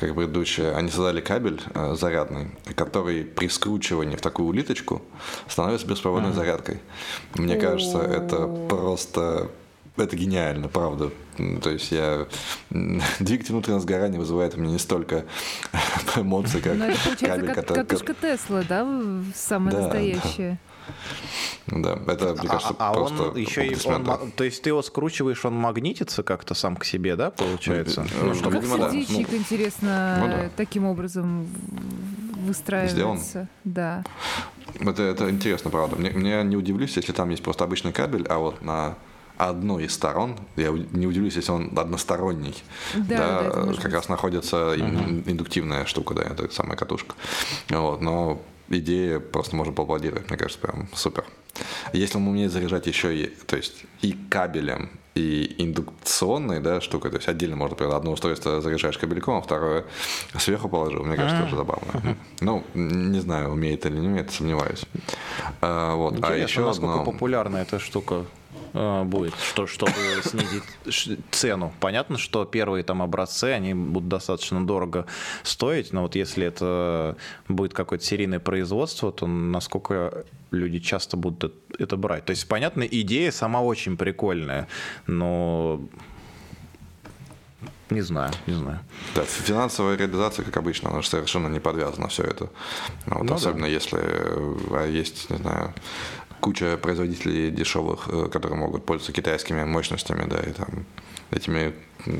как 0.00 0.14
предыдущая. 0.14 0.76
Они 0.76 0.90
создали 0.90 1.20
кабель 1.20 1.60
э, 1.74 1.94
зарядный, 1.98 2.50
который 2.74 3.24
при 3.24 3.48
скручивании 3.48 4.16
в 4.16 4.20
такую 4.20 4.48
улиточку 4.48 5.02
становится 5.48 5.86
беспроводной 5.86 6.32
зарядкой. 6.32 6.80
Мне 7.34 7.56
кажется, 7.56 7.98
это 7.98 8.46
просто 8.68 9.50
это 9.96 10.16
гениально, 10.16 10.68
правда. 10.68 11.10
То 11.62 11.70
есть 11.70 11.92
я... 11.92 12.26
Двигатель 13.20 13.52
внутреннего 13.52 13.80
сгорания 13.80 14.18
вызывает 14.18 14.54
у 14.56 14.60
меня 14.60 14.72
не 14.72 14.78
столько 14.78 15.24
эмоций, 16.16 16.60
как 16.60 16.76
Но 16.76 16.86
это 16.86 16.98
получается 16.98 17.26
кабель, 17.26 17.46
как 17.46 17.56
который... 17.56 17.84
катушка 17.84 18.14
Тесла, 18.14 18.62
да? 18.68 18.86
Самая 19.34 19.74
да, 19.74 19.80
настоящая. 19.82 20.58
Да. 21.66 21.96
да, 21.96 22.12
это, 22.12 22.34
мне 22.34 22.48
кажется, 22.48 22.74
а, 22.78 22.90
а 22.90 22.92
просто 22.92 23.30
он 23.30 23.36
еще 23.36 23.66
и 23.66 23.76
он, 23.86 24.32
То 24.32 24.44
есть 24.44 24.62
ты 24.62 24.70
его 24.70 24.82
скручиваешь, 24.82 25.42
он 25.44 25.54
магнитится 25.54 26.22
как-то 26.22 26.54
сам 26.54 26.76
к 26.76 26.84
себе, 26.84 27.16
да, 27.16 27.30
получается? 27.30 28.06
Ну, 28.20 28.26
ну, 28.26 28.34
что, 28.34 28.50
как 28.50 28.62
видимо, 28.62 28.90
сердечник, 28.90 29.30
да. 29.30 29.36
интересно, 29.36 30.16
ну, 30.20 30.26
да. 30.26 30.50
таким 30.56 30.84
образом 30.84 31.46
выстраивается. 32.44 33.30
Сделан? 33.30 33.48
Да. 33.64 34.04
Это, 34.78 35.02
это 35.04 35.30
интересно, 35.30 35.70
правда. 35.70 35.96
Мне, 35.96 36.10
мне 36.10 36.42
не 36.42 36.56
удивлюсь, 36.56 36.96
если 36.96 37.12
там 37.12 37.30
есть 37.30 37.42
просто 37.42 37.64
обычный 37.64 37.92
кабель, 37.92 38.26
а 38.28 38.38
вот 38.38 38.60
на 38.60 38.96
одной 39.36 39.84
из 39.84 39.94
сторон, 39.94 40.36
я 40.56 40.70
не 40.70 41.06
удивлюсь, 41.06 41.36
если 41.36 41.50
он 41.50 41.76
односторонний, 41.76 42.54
да, 42.94 43.42
да, 43.42 43.64
да 43.64 43.74
как 43.74 43.92
раз 43.92 44.08
находится 44.08 44.74
uh-huh. 44.74 45.30
индуктивная 45.30 45.84
штука, 45.86 46.14
да, 46.14 46.22
это 46.22 46.52
самая 46.52 46.76
катушка. 46.76 47.14
Вот, 47.68 48.00
но 48.00 48.40
идея 48.68 49.20
просто 49.20 49.56
можно 49.56 49.72
поаплодировать, 49.72 50.28
мне 50.28 50.38
кажется, 50.38 50.60
прям 50.60 50.88
супер. 50.94 51.24
Если 51.92 52.16
он 52.16 52.26
умеет 52.26 52.52
заряжать 52.52 52.86
еще 52.86 53.16
и, 53.16 53.26
то 53.26 53.56
есть 53.56 53.84
и 54.02 54.16
кабелем, 54.28 54.90
и 55.14 55.54
индукционной, 55.58 56.60
да, 56.60 56.80
штукой, 56.80 57.10
то 57.10 57.18
есть 57.18 57.28
отдельно 57.28 57.54
можно, 57.54 57.74
например, 57.74 57.94
одно 57.94 58.12
устройство 58.12 58.60
заряжаешь 58.60 58.98
кабельком, 58.98 59.36
а 59.36 59.40
второе 59.40 59.84
сверху 60.36 60.68
положил, 60.68 61.04
мне 61.04 61.16
кажется, 61.16 61.42
тоже 61.42 61.56
забавно. 61.56 62.16
Ну, 62.40 62.64
не 62.74 63.20
знаю, 63.20 63.50
умеет 63.50 63.86
или 63.86 63.96
не 63.96 64.08
умеет, 64.08 64.32
сомневаюсь. 64.32 64.84
А, 65.60 65.94
вот. 65.94 66.18
а 66.22 66.34
еще 66.36 66.64
насколько 66.64 67.00
одно... 67.00 67.12
популярна 67.12 67.58
эта 67.58 67.78
штука 67.78 68.24
будет, 68.74 69.34
что, 69.36 69.66
чтобы 69.66 69.92
снизить 70.24 71.18
цену. 71.30 71.72
Понятно, 71.80 72.18
что 72.18 72.44
первые 72.44 72.82
там 72.82 73.02
образцы, 73.02 73.44
они 73.44 73.72
будут 73.72 74.08
достаточно 74.08 74.66
дорого 74.66 75.06
стоить, 75.44 75.92
но 75.92 76.02
вот 76.02 76.16
если 76.16 76.46
это 76.46 77.16
будет 77.48 77.72
какое-то 77.72 78.04
серийное 78.04 78.40
производство, 78.40 79.12
то 79.12 79.26
насколько 79.26 80.24
люди 80.50 80.80
часто 80.80 81.16
будут 81.16 81.54
это 81.78 81.96
брать. 81.96 82.24
То 82.24 82.30
есть, 82.30 82.48
понятно, 82.48 82.82
идея 82.82 83.30
сама 83.30 83.60
очень 83.62 83.96
прикольная, 83.96 84.66
но 85.06 85.80
не 87.90 88.00
знаю, 88.00 88.32
не 88.46 88.54
знаю. 88.54 88.80
Да, 89.14 89.24
финансовая 89.24 89.96
реализация, 89.96 90.44
как 90.44 90.56
обычно, 90.56 90.90
она 90.90 91.02
же 91.02 91.08
совершенно 91.08 91.48
не 91.48 91.60
подвязана 91.60 92.08
все 92.08 92.24
это. 92.24 92.50
Вот, 93.06 93.22
ну, 93.24 93.34
особенно 93.34 93.66
да. 93.66 93.68
если 93.68 93.98
а 93.98 94.86
есть, 94.86 95.30
не 95.30 95.36
знаю, 95.36 95.74
куча 96.44 96.76
производителей 96.76 97.50
дешевых, 97.50 98.08
э, 98.08 98.28
которые 98.30 98.58
могут 98.58 98.84
пользоваться 98.84 99.12
китайскими 99.12 99.64
мощностями, 99.64 100.26
да, 100.28 100.40
и 100.40 100.52
там 100.52 100.84
этими 101.30 101.72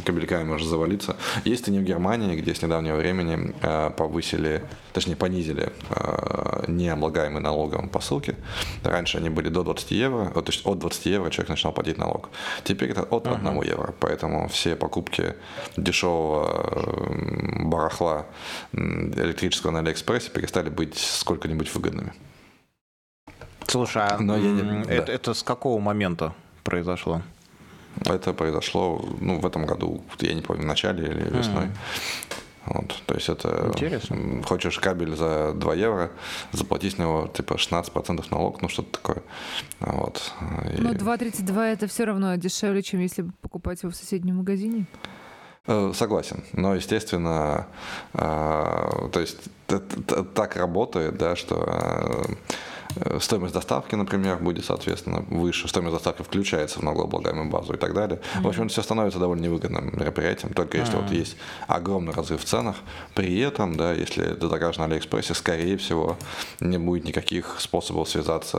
кабельками 0.07 0.45
может 0.45 0.67
завалиться. 0.67 1.17
Есть 1.45 1.69
и 1.69 1.71
не 1.71 1.79
в 1.79 1.83
Германии, 1.83 2.35
где 2.41 2.55
с 2.55 2.63
недавнего 2.63 2.97
времени 2.97 3.55
э, 3.61 3.91
повысили, 3.91 4.63
точнее 4.95 5.17
понизили 5.17 5.73
э, 5.91 6.65
необлагаемый 6.69 7.43
налогом 7.43 7.91
посылки. 7.91 8.35
Раньше 8.83 9.19
они 9.19 9.29
были 9.29 9.51
до 9.51 9.63
20 9.63 9.91
евро, 9.91 10.31
то 10.31 10.51
есть 10.51 10.67
от 10.67 10.79
20 10.79 11.07
евро 11.07 11.31
человек 11.31 11.51
начинал 11.51 11.75
платить 11.75 11.99
налог. 11.99 12.31
Теперь 12.65 12.93
это 12.93 13.03
от 13.03 13.27
1 13.27 13.47
uh-huh. 13.47 13.71
евро, 13.71 13.95
поэтому 14.01 14.49
все 14.49 14.75
покупки 14.75 15.35
дешевого 15.77 17.13
барахла 17.65 18.25
электрического 18.73 19.71
на 19.71 19.81
Алиэкспрессе 19.81 20.31
перестали 20.31 20.71
быть 20.71 20.97
сколько-нибудь 20.97 21.75
выгодными. 21.75 22.15
Слушай, 23.69 24.03
а 24.07 24.19
Но 24.19 24.37
я 24.37 24.51
не... 24.51 24.83
это, 24.83 25.07
да. 25.07 25.13
это 25.13 25.35
с 25.35 25.43
какого 25.43 25.81
момента 25.81 26.35
произошло? 26.63 27.23
Это 28.05 28.33
произошло 28.33 29.05
ну, 29.21 29.39
в 29.39 29.47
этом 29.47 29.67
году, 29.67 30.03
я 30.21 30.35
не 30.35 30.43
помню, 30.43 30.63
в 30.63 30.67
начале 30.67 31.07
или 31.07 31.37
весной. 31.37 31.67
Mm. 31.67 31.77
Вот, 32.67 33.03
то 33.07 33.15
есть 33.15 33.29
это... 33.29 33.67
Интересно. 33.69 34.43
Хочешь 34.43 34.79
кабель 34.79 35.15
за 35.15 35.53
2 35.53 35.75
евро, 35.75 36.11
заплати 36.53 36.91
с 36.91 36.99
него 36.99 37.29
типа 37.33 37.55
16% 37.55 38.25
налог, 38.31 38.63
ну 38.63 38.69
что-то 38.69 38.91
такое. 38.91 39.23
Вот. 39.81 40.33
И... 40.77 40.81
Но 40.81 40.93
2,32 40.93 41.61
это 41.61 41.87
все 41.87 42.05
равно 42.05 42.37
дешевле, 42.37 42.83
чем 42.83 43.01
если 43.01 43.27
покупать 43.43 43.83
его 43.83 43.93
в 43.93 43.97
соседнем 43.97 44.37
магазине? 44.37 44.87
Э, 45.67 45.93
согласен, 45.95 46.43
но 46.53 46.75
естественно, 46.75 47.67
э, 48.15 49.09
то 49.13 49.21
есть 49.21 49.39
так 50.35 50.57
работает, 50.57 51.19
да, 51.19 51.37
что 51.37 51.65
э, 51.67 52.35
Э, 52.35 52.35
стоимость 53.21 53.55
доставки, 53.55 53.95
например, 53.95 54.39
будет, 54.39 54.65
соответственно, 54.65 55.25
выше, 55.29 55.69
стоимость 55.69 55.95
доставки 55.95 56.23
включается 56.23 56.79
в 56.79 56.83
налогооблагаемую 56.83 57.51
базу 57.51 57.75
и 57.75 57.77
так 57.77 57.95
далее. 57.95 58.21
Mm-hmm. 58.21 58.43
В 58.43 58.49
общем, 58.49 58.69
все 58.69 58.83
становится 58.83 59.19
довольно 59.19 59.43
невыгодным 59.43 59.91
мероприятием, 59.99 60.53
только 60.53 60.79
если 60.79 60.95
mm-hmm. 60.95 61.03
вот 61.03 61.11
есть 61.11 61.37
огромный 61.67 62.13
разрыв 62.13 62.43
в 62.43 62.45
ценах. 62.45 62.77
При 63.15 63.39
этом, 63.41 63.77
да, 63.77 63.93
если 63.93 64.35
ты 64.35 64.49
закажешь 64.49 64.79
на 64.79 64.85
Алиэкспрессе, 64.85 65.35
скорее 65.35 65.77
всего, 65.77 66.17
не 66.61 66.79
будет 66.79 67.05
никаких 67.05 67.61
способов 67.61 68.09
связаться 68.09 68.59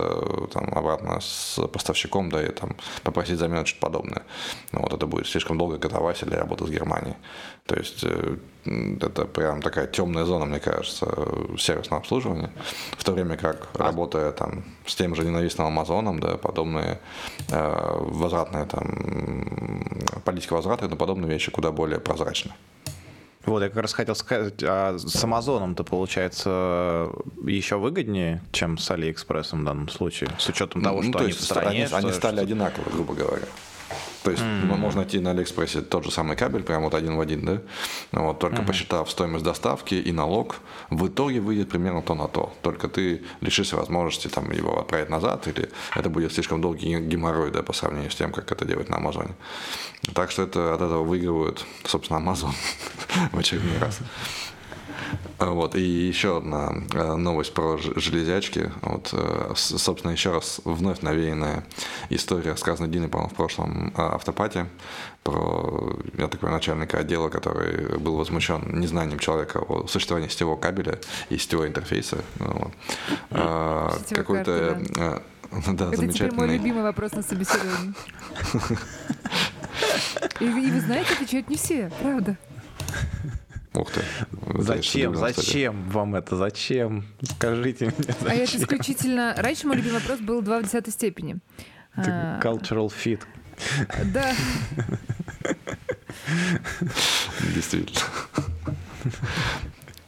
там, 0.53 0.73
обратно 0.73 1.19
с 1.21 1.59
поставщиком, 1.67 2.29
да, 2.29 2.43
и 2.43 2.51
там 2.51 2.75
попросить 3.03 3.39
замену 3.39 3.65
что-то 3.65 3.87
подобное. 3.87 4.23
Ну, 4.71 4.81
вот 4.81 4.93
это 4.93 5.07
будет 5.07 5.27
слишком 5.27 5.57
долго 5.57 5.77
готовать 5.77 6.21
или 6.23 6.35
работать 6.35 6.67
с 6.67 6.71
Германией. 6.71 7.15
То 7.65 7.75
есть 7.75 8.03
э, 8.03 8.37
это 8.65 9.25
прям 9.25 9.61
такая 9.61 9.87
темная 9.87 10.25
зона, 10.25 10.45
мне 10.45 10.59
кажется, 10.59 11.07
сервисного 11.57 12.01
обслуживания. 12.01 12.51
В 12.97 13.03
то 13.03 13.11
время 13.11 13.37
как, 13.37 13.69
работая 13.73 14.31
там 14.33 14.63
с 14.85 14.95
тем 14.95 15.15
же 15.15 15.23
ненавистным 15.23 15.67
Амазоном, 15.67 16.19
да, 16.19 16.37
подобные 16.37 16.99
э, 17.49 17.97
возвратные 18.01 18.65
там, 18.65 19.83
политика 20.23 20.53
возврата 20.53 20.85
и 20.85 20.95
подобные 20.95 21.29
вещи 21.29 21.49
куда 21.49 21.71
более 21.71 21.99
прозрачны. 21.99 22.53
Вот, 23.45 23.61
я 23.61 23.69
как 23.69 23.77
раз 23.77 23.93
хотел 23.93 24.15
сказать, 24.15 24.63
а 24.63 24.97
с 24.97 25.23
Амазоном-то 25.23 25.83
получается 25.83 27.09
еще 27.43 27.77
выгоднее, 27.77 28.43
чем 28.51 28.77
с 28.77 28.89
Алиэкспрессом 28.89 29.61
в 29.61 29.65
данном 29.65 29.89
случае, 29.89 30.29
с 30.39 30.49
учетом 30.49 30.81
того, 30.81 31.01
ну, 31.01 31.09
что 31.09 31.19
то 31.19 31.23
они 31.25 31.31
в 31.33 31.41
стране. 31.41 31.67
Они, 31.67 31.85
что, 31.85 31.97
они 31.97 32.11
стали 32.11 32.35
что... 32.35 32.43
одинаковы, 32.43 32.91
грубо 32.91 33.13
говоря. 33.13 33.45
То 34.25 34.31
есть 34.31 34.41
mm-hmm. 34.41 34.75
можно 34.77 35.01
найти 35.01 35.19
на 35.19 35.31
Алиэкспрессе 35.31 35.81
тот 35.81 36.03
же 36.03 36.09
самый 36.09 36.35
кабель, 36.35 36.63
прям 36.63 36.81
вот 36.81 36.95
один 36.95 37.15
в 37.15 37.19
один, 37.19 37.45
да? 37.45 37.61
Вот, 38.11 38.39
только 38.39 38.63
mm-hmm. 38.63 38.65
посчитав 38.65 39.11
стоимость 39.11 39.45
доставки 39.45 39.93
и 39.93 40.11
налог, 40.11 40.55
в 40.89 41.07
итоге 41.07 41.39
выйдет 41.41 41.69
примерно 41.69 42.01
то 42.01 42.15
на 42.15 42.27
то. 42.27 42.51
Только 42.63 42.87
ты 42.87 43.21
лишишься 43.41 43.75
возможности 43.75 44.27
там, 44.27 44.49
его 44.49 44.79
отправить 44.79 45.11
назад, 45.11 45.47
или 45.47 45.69
это 45.95 46.09
будет 46.09 46.33
слишком 46.33 46.59
долгий 46.59 46.99
геморрой 47.01 47.51
да, 47.51 47.61
по 47.61 47.71
сравнению 47.73 48.09
с 48.09 48.15
тем, 48.15 48.31
как 48.31 48.51
это 48.51 48.65
делать 48.65 48.89
на 48.89 48.97
Амазоне. 48.97 49.35
Так 50.15 50.31
что 50.31 50.41
это, 50.41 50.73
от 50.73 50.81
этого 50.81 51.03
выигрывают, 51.03 51.63
собственно, 51.83 52.17
Амазон 52.17 52.53
в 53.31 53.37
очередной 53.37 53.77
раз. 53.77 53.99
Вот, 55.39 55.75
и 55.75 55.81
еще 55.81 56.37
одна 56.37 56.73
э, 56.93 57.15
новость 57.15 57.53
про 57.53 57.77
железячки. 57.77 58.71
Вот, 58.81 59.09
э, 59.13 59.53
собственно, 59.55 60.11
еще 60.11 60.31
раз 60.31 60.61
вновь 60.63 61.01
навеянная 61.01 61.65
история, 62.09 62.51
рассказанная 62.51 62.89
Диной, 62.89 63.09
по-моему, 63.09 63.29
в 63.29 63.35
прошлом 63.35 63.87
э, 63.89 64.01
автопате, 64.01 64.67
про, 65.23 65.97
я 66.17 66.27
такой 66.27 66.51
начальника 66.51 66.99
отдела, 66.99 67.29
который 67.29 67.97
был 67.97 68.15
возмущен 68.15 68.79
незнанием 68.79 69.19
человека 69.19 69.59
о 69.59 69.87
существовании 69.87 70.29
сетевого 70.29 70.55
кабеля 70.55 70.99
и 71.29 71.37
сетевого 71.37 71.67
интерфейса. 71.67 72.17
Вот. 72.39 72.71
Какой-то... 74.09 74.81
Да. 74.95 75.21
Да, 75.67 75.89
Это 75.93 76.07
теперь 76.07 76.33
мой 76.33 76.47
любимый 76.49 76.83
вопрос 76.83 77.13
на 77.13 77.21
собеседовании. 77.21 77.93
И, 80.39 80.45
и 80.45 80.71
вы 80.71 80.81
знаете, 80.81 81.13
отвечают 81.13 81.49
не 81.49 81.55
все, 81.55 81.91
правда. 82.01 82.37
Ух 83.75 83.91
ты. 83.91 84.01
Зачем? 84.61 85.15
Зачем 85.15 85.89
вам 85.89 86.15
это? 86.15 86.35
Зачем? 86.37 87.05
Скажите 87.21 87.85
мне. 87.85 87.95
Зачем? 88.07 88.27
А 88.27 88.33
это 88.33 88.57
исключительно... 88.57 89.33
Раньше 89.37 89.67
мой 89.67 89.75
любимый 89.75 89.99
вопрос 89.99 90.19
был 90.19 90.41
2 90.41 90.59
в 90.59 90.63
десятой 90.63 90.91
степени. 90.91 91.37
Это 91.95 92.09
а... 92.09 92.39
cultural 92.41 92.91
fit. 92.91 93.21
Да. 94.13 94.33
Действительно. 97.53 98.01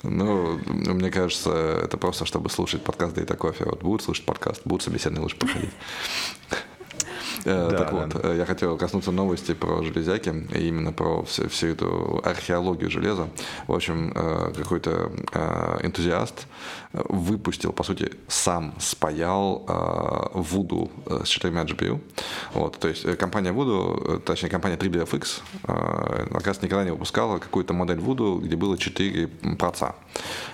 Ну, 0.04 0.60
мне 0.68 1.12
кажется, 1.12 1.82
это 1.84 1.98
просто, 1.98 2.26
чтобы 2.26 2.50
слушать 2.50 2.84
подкаст 2.84 3.16
Дейта 3.16 3.36
Кофе. 3.36 3.66
Вот 3.66 3.82
будут 3.82 4.04
слушать 4.04 4.26
подкаст, 4.26 4.62
будут 4.64 4.84
собеседные 4.84 5.22
лучше 5.22 5.38
проходить. 5.38 5.74
Э, 7.46 7.70
да, 7.70 7.78
так 7.78 7.92
вот, 7.92 8.10
да. 8.10 8.34
Э, 8.34 8.38
я 8.38 8.46
хотел 8.46 8.78
коснуться 8.78 9.12
новости 9.12 9.54
про 9.54 9.84
железяки, 9.84 10.30
и 10.54 10.68
именно 10.68 10.92
про 10.92 11.24
всю, 11.24 11.48
всю 11.50 11.68
эту 11.68 12.22
археологию 12.24 12.90
железа. 12.90 13.30
В 13.68 13.74
общем, 13.74 14.12
э, 14.16 14.54
какой-то 14.56 15.12
энтузиаст 15.82 16.48
выпустил, 17.10 17.72
по 17.74 17.84
сути, 17.84 18.12
сам 18.28 18.74
спаял 18.80 19.64
Voodoo 20.34 20.90
с 21.26 21.28
четырьмя 21.28 21.64
GPU. 21.64 22.00
Вот, 22.54 22.78
то 22.80 22.88
есть 22.88 23.18
компания 23.18 23.52
Voodoo, 23.52 24.20
точнее 24.20 24.50
компания 24.50 24.78
3BFX, 24.78 25.42
оказывается, 25.64 26.66
никогда 26.66 26.84
не 26.84 26.92
выпускала 26.92 27.40
какую-то 27.40 27.74
модель 27.74 27.98
Voodoo, 27.98 28.40
где 28.40 28.56
было 28.56 28.78
4 28.78 29.28
проца. 29.58 29.96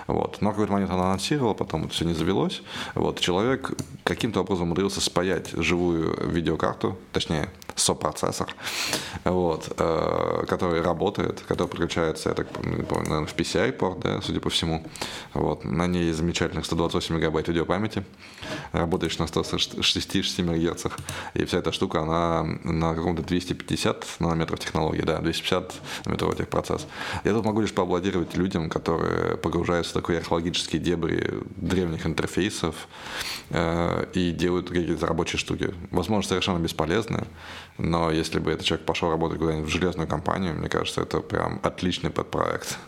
Вот. 0.06 0.38
Но 0.40 0.50
какой-то 0.50 0.72
момент 0.72 0.90
она 0.90 1.06
анонсировала, 1.06 1.54
потом 1.54 1.84
это 1.84 1.92
все 1.92 2.04
не 2.04 2.14
завелось. 2.14 2.62
Вот. 2.94 3.20
Человек 3.20 3.72
каким-то 4.04 4.40
образом 4.40 4.64
умудрился 4.64 5.00
спаять 5.00 5.50
живую 5.52 6.30
видеокарту, 6.30 6.96
точнее, 7.12 7.48
сопроцессор, 7.76 8.54
вот, 9.24 9.72
э, 9.78 10.44
который 10.48 10.80
работает, 10.80 11.40
который 11.46 11.68
подключается, 11.68 12.30
я 12.30 12.34
так 12.34 12.48
помню, 12.48 12.86
наверное, 12.88 13.26
в 13.26 13.34
PCI-порт, 13.34 14.00
да, 14.00 14.20
судя 14.22 14.40
по 14.40 14.50
всему. 14.50 14.86
Вот. 15.32 15.64
На 15.64 15.86
ней 15.86 16.12
замечательных 16.12 16.66
128 16.66 17.14
мегабайт 17.16 17.48
видеопамяти, 17.48 18.04
работаешь 18.72 19.18
на 19.18 19.26
166 19.26 20.38
МГц, 20.40 20.86
и 21.34 21.44
вся 21.44 21.58
эта 21.58 21.72
штука, 21.72 22.00
она 22.00 22.44
на 22.64 22.94
каком-то 22.94 23.22
250 23.22 24.06
нанометров 24.20 24.60
технологии, 24.60 25.02
да, 25.02 25.18
250 25.18 25.74
нанометров 26.04 26.36
техпроцесс. 26.36 26.86
Я 27.24 27.32
тут 27.32 27.44
могу 27.44 27.60
лишь 27.60 27.72
поаплодировать 27.72 28.36
людям, 28.36 28.68
которые 28.68 29.36
погружаются 29.36 29.98
в 29.98 30.02
такие 30.02 30.18
археологические 30.18 30.80
дебри 30.80 31.42
древних 31.56 32.06
интерфейсов 32.06 32.88
э, 33.50 34.06
и 34.14 34.30
делают 34.32 34.68
какие-то 34.68 35.06
рабочие 35.06 35.38
штуки. 35.38 35.74
Возможно, 35.90 36.28
совершенно 36.28 36.58
бесполезные, 36.58 37.26
Но 37.78 38.10
если 38.10 38.38
бы 38.38 38.52
этот 38.52 38.66
человек 38.66 38.86
пошел 38.86 39.10
работать 39.10 39.38
куда-нибудь 39.38 39.68
в 39.68 39.72
железную 39.72 40.08
компанию, 40.08 40.54
мне 40.54 40.68
кажется, 40.68 41.02
это 41.02 41.20
прям 41.20 41.60
отличный 41.62 42.10
подпроект. 42.10 42.78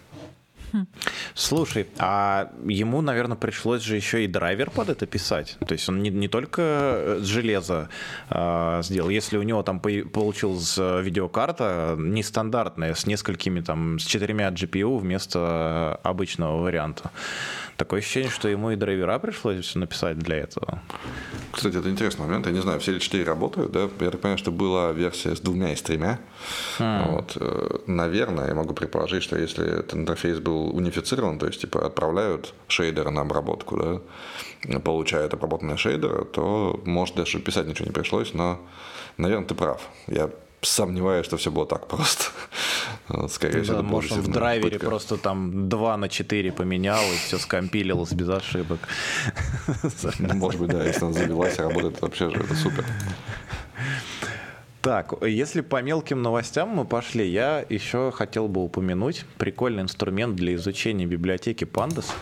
Слушай, 1.34 1.86
а 1.98 2.50
ему, 2.66 3.00
наверное, 3.00 3.36
пришлось 3.36 3.82
же 3.82 3.96
еще 3.96 4.24
и 4.24 4.26
драйвер 4.26 4.70
под 4.70 4.88
это 4.88 5.06
писать. 5.06 5.56
То 5.66 5.72
есть 5.72 5.88
он 5.88 6.02
не, 6.02 6.10
не 6.10 6.28
только 6.28 6.62
э, 6.62 7.20
железо 7.22 7.88
э, 8.30 8.80
сделал. 8.82 9.10
Если 9.10 9.36
у 9.36 9.42
него 9.42 9.62
там 9.62 9.80
по 9.80 9.90
получилась 10.12 10.76
видеокарта 10.76 11.96
нестандартная, 11.98 12.94
с 12.94 13.06
несколькими 13.06 13.60
там, 13.60 13.98
с 13.98 14.04
четырьмя 14.04 14.48
GPU 14.48 14.98
вместо 14.98 15.98
обычного 16.02 16.62
варианта. 16.62 17.10
Такое 17.76 18.00
ощущение, 18.00 18.30
что 18.30 18.48
ему 18.48 18.70
и 18.70 18.76
драйвера 18.76 19.18
пришлось 19.18 19.74
написать 19.74 20.18
для 20.18 20.36
этого. 20.36 20.82
Кстати, 21.52 21.76
это 21.76 21.90
интересный 21.90 22.24
момент. 22.24 22.46
Я 22.46 22.52
не 22.52 22.62
знаю, 22.62 22.80
все 22.80 22.92
ли 22.92 23.00
четыре 23.00 23.24
работают, 23.24 23.72
да? 23.72 23.88
Я 24.00 24.10
так 24.10 24.20
понимаю, 24.20 24.38
что 24.38 24.50
была 24.50 24.92
версия 24.92 25.36
с 25.36 25.40
двумя 25.40 25.72
и 25.72 25.76
с 25.76 25.82
тремя. 25.82 26.18
Mm. 26.78 27.10
Вот. 27.10 27.36
Э, 27.38 27.78
наверное, 27.86 28.48
я 28.48 28.54
могу 28.54 28.72
предположить, 28.72 29.22
что 29.22 29.36
если 29.36 29.66
этот 29.66 29.94
интерфейс 29.94 30.38
был 30.38 30.55
унифицирован, 30.56 31.38
то 31.38 31.46
есть 31.46 31.60
типа 31.60 31.86
отправляют 31.86 32.54
шейдеры 32.68 33.10
на 33.10 33.22
обработку, 33.22 33.76
да, 33.76 34.78
получают 34.80 35.34
обработанные 35.34 35.76
шейдеры, 35.76 36.24
то 36.24 36.80
может 36.84 37.14
даже 37.14 37.38
писать 37.38 37.66
ничего 37.66 37.86
не 37.86 37.92
пришлось, 37.92 38.34
но, 38.34 38.60
наверное, 39.16 39.46
ты 39.46 39.54
прав. 39.54 39.80
Я 40.06 40.30
сомневаюсь, 40.62 41.26
что 41.26 41.36
все 41.36 41.50
было 41.50 41.66
так 41.66 41.86
просто. 41.86 42.24
Скорее 43.28 43.62
всего, 43.62 43.76
да, 43.76 43.82
может, 43.82 44.12
он 44.12 44.20
в 44.20 44.28
драйвере 44.28 44.72
пытка. 44.72 44.86
просто 44.86 45.16
там 45.16 45.68
2 45.68 45.96
на 45.96 46.08
4 46.08 46.52
поменял, 46.52 47.02
и 47.02 47.16
все 47.16 47.38
скомпилилось 47.38 48.12
без 48.12 48.28
ошибок. 48.28 48.80
Может 50.18 50.60
быть, 50.60 50.70
да, 50.70 50.84
если 50.84 51.04
он 51.04 51.12
завелась 51.12 51.58
и 51.58 51.62
работает, 51.62 52.00
вообще 52.00 52.30
же 52.30 52.40
это 52.40 52.54
супер. 52.54 52.84
Так, 54.86 55.14
если 55.20 55.62
по 55.62 55.82
мелким 55.82 56.22
новостям 56.22 56.68
мы 56.68 56.84
пошли, 56.84 57.28
я 57.28 57.66
еще 57.68 58.12
хотел 58.12 58.46
бы 58.46 58.62
упомянуть 58.62 59.24
прикольный 59.36 59.82
инструмент 59.82 60.36
для 60.36 60.54
изучения 60.54 61.06
библиотеки 61.06 61.64
Pandas. 61.64 62.12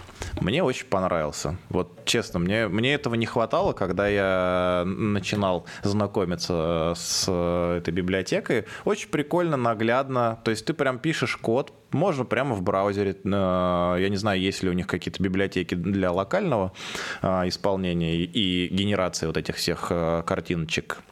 Мне 0.41 0.63
очень 0.63 0.87
понравился. 0.87 1.59
Вот 1.69 2.07
честно, 2.07 2.39
мне, 2.39 2.69
мне 2.69 2.95
этого 2.95 3.17
не 3.17 3.27
хватало, 3.27 3.75
когда 3.75 4.09
я 4.09 4.85
начинал 4.87 5.67
знакомиться 5.83 6.95
с 6.97 7.31
этой 7.31 7.93
библиотекой. 7.93 8.65
Очень 8.87 9.11
прикольно, 9.11 9.59
наглядно. 9.59 10.39
То 10.43 10.51
есть 10.51 10.65
ты 10.65 10.73
прям 10.73 10.99
пишешь 10.99 11.37
код, 11.37 11.71
можно 11.91 12.25
прямо 12.25 12.55
в 12.55 12.63
браузере. 12.63 13.15
Э, 13.25 13.97
я 14.01 14.09
не 14.09 14.17
знаю, 14.17 14.41
есть 14.41 14.63
ли 14.63 14.71
у 14.71 14.73
них 14.73 14.87
какие-то 14.87 15.23
библиотеки 15.23 15.75
для 15.75 16.11
локального 16.11 16.73
э, 17.21 17.47
исполнения 17.47 18.17
и 18.17 18.69
генерации 18.69 19.27
вот 19.27 19.37
этих 19.37 19.57
всех 19.57 19.89
э, 19.91 20.23
картиночек 20.27 21.03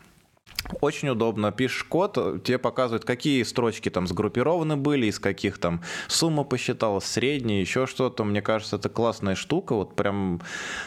очень 0.80 1.08
удобно. 1.08 1.52
Пишешь 1.52 1.84
код, 1.84 2.14
тебе 2.44 2.58
показывают, 2.58 3.04
какие 3.04 3.42
строчки 3.42 3.88
там 3.88 4.06
сгруппированы 4.06 4.76
были, 4.76 5.06
из 5.06 5.18
каких 5.18 5.58
там 5.58 5.82
сумма 6.08 6.44
посчиталась, 6.44 7.04
средняя, 7.04 7.60
еще 7.60 7.86
что-то. 7.86 8.24
Мне 8.24 8.42
кажется, 8.42 8.76
это 8.76 8.88
классная 8.88 9.34
штука. 9.34 9.74
Вот 9.74 9.96
прям 9.96 10.40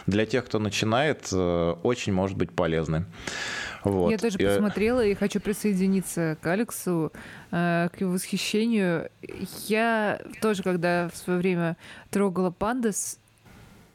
для 0.07 0.25
тех, 0.25 0.45
кто 0.45 0.59
начинает, 0.59 1.27
э, 1.31 1.75
очень 1.83 2.13
может 2.13 2.37
быть 2.37 2.51
полезной. 2.51 3.05
Вот. 3.83 4.11
Я 4.11 4.17
тоже 4.17 4.37
посмотрела 4.37 5.05
и 5.05 5.13
хочу 5.13 5.39
присоединиться 5.39 6.37
к 6.41 6.47
Алексу, 6.47 7.11
э, 7.51 7.89
к 7.93 8.01
его 8.01 8.13
восхищению. 8.13 9.09
Я 9.67 10.21
тоже, 10.41 10.63
когда 10.63 11.09
в 11.09 11.17
свое 11.17 11.39
время 11.39 11.77
трогала 12.09 12.49
pandas, 12.49 13.19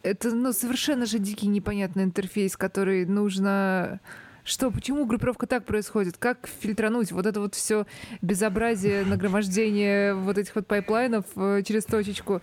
это 0.03 0.31
ну, 0.31 0.53
совершенно 0.53 1.07
же 1.07 1.19
дикий 1.19 1.47
непонятный 1.47 2.05
интерфейс, 2.05 2.57
который 2.57 3.05
нужно 3.05 4.01
что, 4.45 4.71
почему 4.71 5.07
группировка 5.07 5.47
так 5.47 5.65
происходит? 5.65 6.17
Как 6.17 6.49
фильтрануть 6.61 7.13
вот 7.13 7.27
это 7.27 7.41
вот 7.41 7.55
все 7.55 7.87
безобразие, 8.23 9.05
нагромождение 9.07 10.15
вот 10.15 10.39
этих 10.39 10.55
вот 10.55 10.67
пайплайнов 10.67 11.25
э, 11.37 11.63
через 11.67 11.85
точечку? 11.85 12.41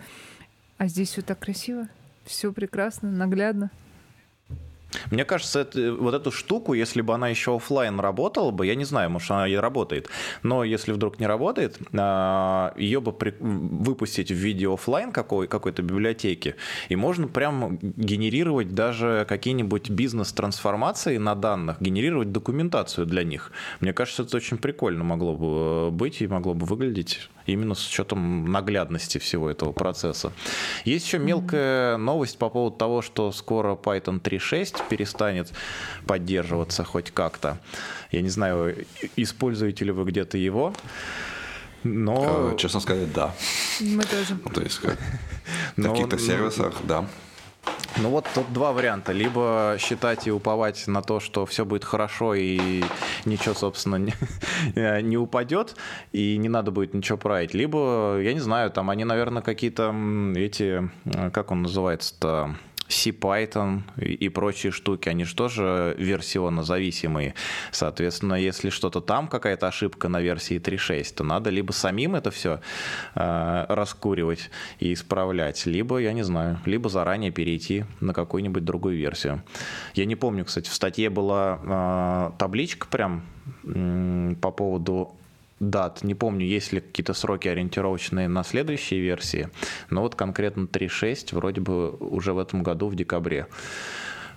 А 0.78 0.86
здесь 0.86 1.10
все 1.10 1.22
так 1.22 1.38
красиво, 1.38 1.88
все 2.24 2.52
прекрасно, 2.52 3.10
наглядно. 3.10 3.70
Мне 5.10 5.24
кажется, 5.24 5.60
это, 5.60 5.92
вот 5.92 6.14
эту 6.14 6.30
штуку, 6.30 6.74
если 6.74 7.00
бы 7.00 7.14
она 7.14 7.28
еще 7.28 7.56
офлайн 7.56 8.00
работала 8.00 8.50
бы, 8.50 8.66
я 8.66 8.74
не 8.74 8.84
знаю, 8.84 9.10
может, 9.10 9.30
она 9.30 9.48
и 9.48 9.54
работает, 9.54 10.08
но 10.42 10.64
если 10.64 10.92
вдруг 10.92 11.18
не 11.18 11.26
работает, 11.26 11.78
а, 11.92 12.74
ее 12.76 13.00
бы 13.00 13.12
при, 13.12 13.34
выпустить 13.40 14.30
в 14.30 14.34
виде 14.34 14.68
офлайн 14.68 15.12
какой, 15.12 15.48
какой-то 15.48 15.82
библиотеки, 15.82 16.56
и 16.88 16.96
можно 16.96 17.28
прям 17.28 17.78
генерировать 17.80 18.74
даже 18.74 19.26
какие-нибудь 19.28 19.90
бизнес-трансформации 19.90 21.18
на 21.18 21.34
данных, 21.34 21.80
генерировать 21.80 22.32
документацию 22.32 23.06
для 23.06 23.24
них. 23.24 23.52
Мне 23.80 23.92
кажется, 23.92 24.22
это 24.22 24.36
очень 24.36 24.58
прикольно 24.58 25.04
могло 25.04 25.34
бы 25.34 25.88
э, 25.88 25.90
быть 25.90 26.20
и 26.20 26.26
могло 26.26 26.54
бы 26.54 26.66
выглядеть 26.66 27.28
именно 27.52 27.74
с 27.74 27.86
учетом 27.88 28.50
наглядности 28.50 29.18
всего 29.18 29.50
этого 29.50 29.72
процесса. 29.72 30.32
Есть 30.84 31.06
еще 31.06 31.18
мелкая 31.18 31.96
новость 31.96 32.38
по 32.38 32.48
поводу 32.48 32.76
того, 32.76 33.02
что 33.02 33.32
скоро 33.32 33.74
Python 33.74 34.20
3.6 34.20 34.82
перестанет 34.88 35.52
поддерживаться 36.06 36.84
хоть 36.84 37.10
как-то. 37.10 37.58
Я 38.12 38.22
не 38.22 38.28
знаю, 38.28 38.86
используете 39.16 39.84
ли 39.84 39.90
вы 39.90 40.04
где-то 40.04 40.38
его. 40.38 40.72
Но... 41.84 42.52
Э, 42.52 42.56
честно 42.56 42.80
сказать, 42.80 43.12
да. 43.12 43.34
Мы 43.80 44.02
тоже. 44.02 44.36
То 44.52 44.60
есть, 44.60 44.78
как, 44.80 44.98
в 45.76 45.82
каких-то 45.82 46.18
сервисах, 46.18 46.74
да. 46.84 47.06
Ну 47.96 48.10
вот 48.10 48.26
тут 48.34 48.52
два 48.52 48.72
варианта. 48.72 49.12
Либо 49.12 49.76
считать 49.78 50.26
и 50.26 50.30
уповать 50.30 50.86
на 50.86 51.02
то, 51.02 51.20
что 51.20 51.46
все 51.46 51.64
будет 51.64 51.84
хорошо 51.84 52.34
и 52.34 52.82
ничего, 53.24 53.54
собственно, 53.54 53.96
не, 53.96 54.14
не 55.02 55.16
упадет, 55.16 55.74
и 56.12 56.36
не 56.36 56.48
надо 56.48 56.70
будет 56.70 56.94
ничего 56.94 57.18
править. 57.18 57.54
Либо, 57.54 58.18
я 58.20 58.34
не 58.34 58.40
знаю, 58.40 58.70
там 58.70 58.90
они, 58.90 59.04
наверное, 59.04 59.42
какие-то 59.42 59.94
эти, 60.36 60.90
э, 61.06 61.30
как 61.30 61.50
он 61.50 61.62
называется-то, 61.62 62.56
C-Python 62.88 63.82
и 64.00 64.28
прочие 64.28 64.72
штуки, 64.72 65.08
они 65.08 65.24
же 65.24 65.34
тоже 65.34 65.94
версионно 65.98 66.62
зависимые. 66.62 67.34
Соответственно, 67.70 68.34
если 68.34 68.70
что-то 68.70 69.00
там, 69.00 69.28
какая-то 69.28 69.68
ошибка 69.68 70.08
на 70.08 70.20
версии 70.20 70.58
3.6, 70.58 71.14
то 71.14 71.24
надо 71.24 71.50
либо 71.50 71.72
самим 71.72 72.14
это 72.14 72.30
все 72.30 72.60
э, 73.14 73.66
раскуривать 73.68 74.50
и 74.80 74.92
исправлять, 74.92 75.66
либо, 75.66 75.98
я 75.98 76.12
не 76.12 76.22
знаю, 76.22 76.58
либо 76.64 76.88
заранее 76.88 77.30
перейти 77.30 77.84
на 78.00 78.14
какую-нибудь 78.14 78.64
другую 78.64 78.96
версию. 78.96 79.42
Я 79.94 80.06
не 80.06 80.16
помню, 80.16 80.44
кстати, 80.44 80.68
в 80.68 80.74
статье 80.74 81.10
была 81.10 82.30
э, 82.32 82.38
табличка 82.38 82.86
прям 82.88 83.22
э, 83.64 84.34
по 84.40 84.50
поводу 84.50 85.14
дат. 85.60 86.02
Не 86.02 86.14
помню, 86.14 86.46
есть 86.46 86.72
ли 86.72 86.80
какие-то 86.80 87.14
сроки 87.14 87.48
ориентировочные 87.48 88.28
на 88.28 88.44
следующие 88.44 89.00
версии, 89.00 89.50
но 89.90 90.02
вот 90.02 90.14
конкретно 90.14 90.62
3.6 90.62 91.34
вроде 91.34 91.60
бы 91.60 91.90
уже 91.90 92.32
в 92.32 92.38
этом 92.38 92.62
году 92.62 92.88
в 92.88 92.94
декабре 92.94 93.46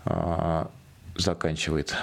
э, 0.05 0.65
заканчивает. 1.15 1.95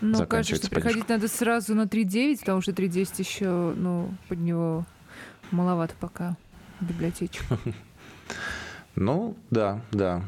Ну, 0.00 0.26
кажется, 0.26 0.56
что 0.56 0.70
приходить 0.70 1.08
надо 1.08 1.28
сразу 1.28 1.74
на 1.74 1.82
3.9, 1.82 2.40
потому 2.40 2.60
что 2.60 2.72
3.10 2.72 3.14
еще, 3.18 3.74
ну, 3.76 4.14
под 4.28 4.38
него 4.38 4.86
маловато 5.50 5.94
пока 6.00 6.36
библиотечек. 6.80 7.44
Ну, 8.96 9.36
да, 9.50 9.80
да. 9.92 10.22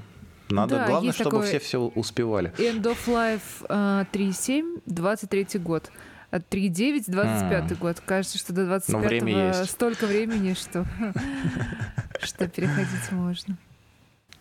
Надо, 0.49 0.76
да, 0.76 0.87
главное, 0.87 1.12
чтобы 1.12 1.43
все 1.43 1.59
все 1.59 1.78
успевали. 1.80 2.53
End 2.59 2.83
of 2.83 2.99
Life 3.07 3.66
uh, 3.68 4.07
3.7, 4.12 4.83
23 4.87 5.61
год. 5.61 5.91
3,9, 6.39 7.05
25 7.09 7.78
год. 7.78 8.01
Кажется, 8.05 8.39
что 8.39 8.53
до 8.53 8.64
25 8.64 9.22
го 9.22 9.64
столько 9.64 10.07
времени, 10.07 10.55
что, 10.55 10.87
что 12.20 12.49
переходить 12.49 13.12
можно. 13.12 13.57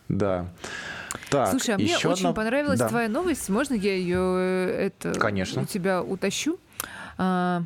Да. 0.07 0.47
Так, 1.29 1.49
Слушай, 1.49 1.75
а 1.75 1.77
мне 1.77 1.95
очень 1.95 2.11
одна... 2.11 2.33
понравилась 2.33 2.79
да. 2.79 2.89
твоя 2.89 3.09
новость. 3.09 3.49
Можно 3.49 3.73
я 3.75 3.95
ее 3.95 4.19
э, 4.19 4.85
это 4.87 5.13
Конечно. 5.19 5.61
у 5.61 5.65
тебя 5.65 6.01
утащу? 6.01 6.59
А, 7.17 7.63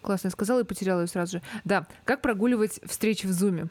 классно, 0.00 0.28
я 0.28 0.30
сказала 0.30 0.60
и 0.60 0.64
потеряла 0.64 1.02
ее 1.02 1.06
сразу 1.06 1.38
же. 1.38 1.42
Да, 1.64 1.86
как 2.04 2.22
прогуливать 2.22 2.80
встречи 2.86 3.26
в 3.26 3.32
Зуме? 3.32 3.68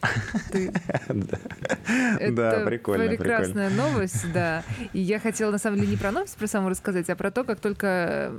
Да, 2.30 2.64
прикольно. 2.64 3.08
Прекрасная 3.08 3.70
новость, 3.70 4.32
да. 4.32 4.62
И 4.92 5.00
я 5.00 5.18
хотела, 5.18 5.50
на 5.50 5.58
самом 5.58 5.78
деле, 5.78 5.92
не 5.92 5.96
про 5.96 6.10
новость 6.10 6.36
про 6.36 6.46
саму 6.46 6.68
рассказать, 6.68 7.10
а 7.10 7.16
про 7.16 7.30
то, 7.30 7.44
как 7.44 7.60
только, 7.60 8.32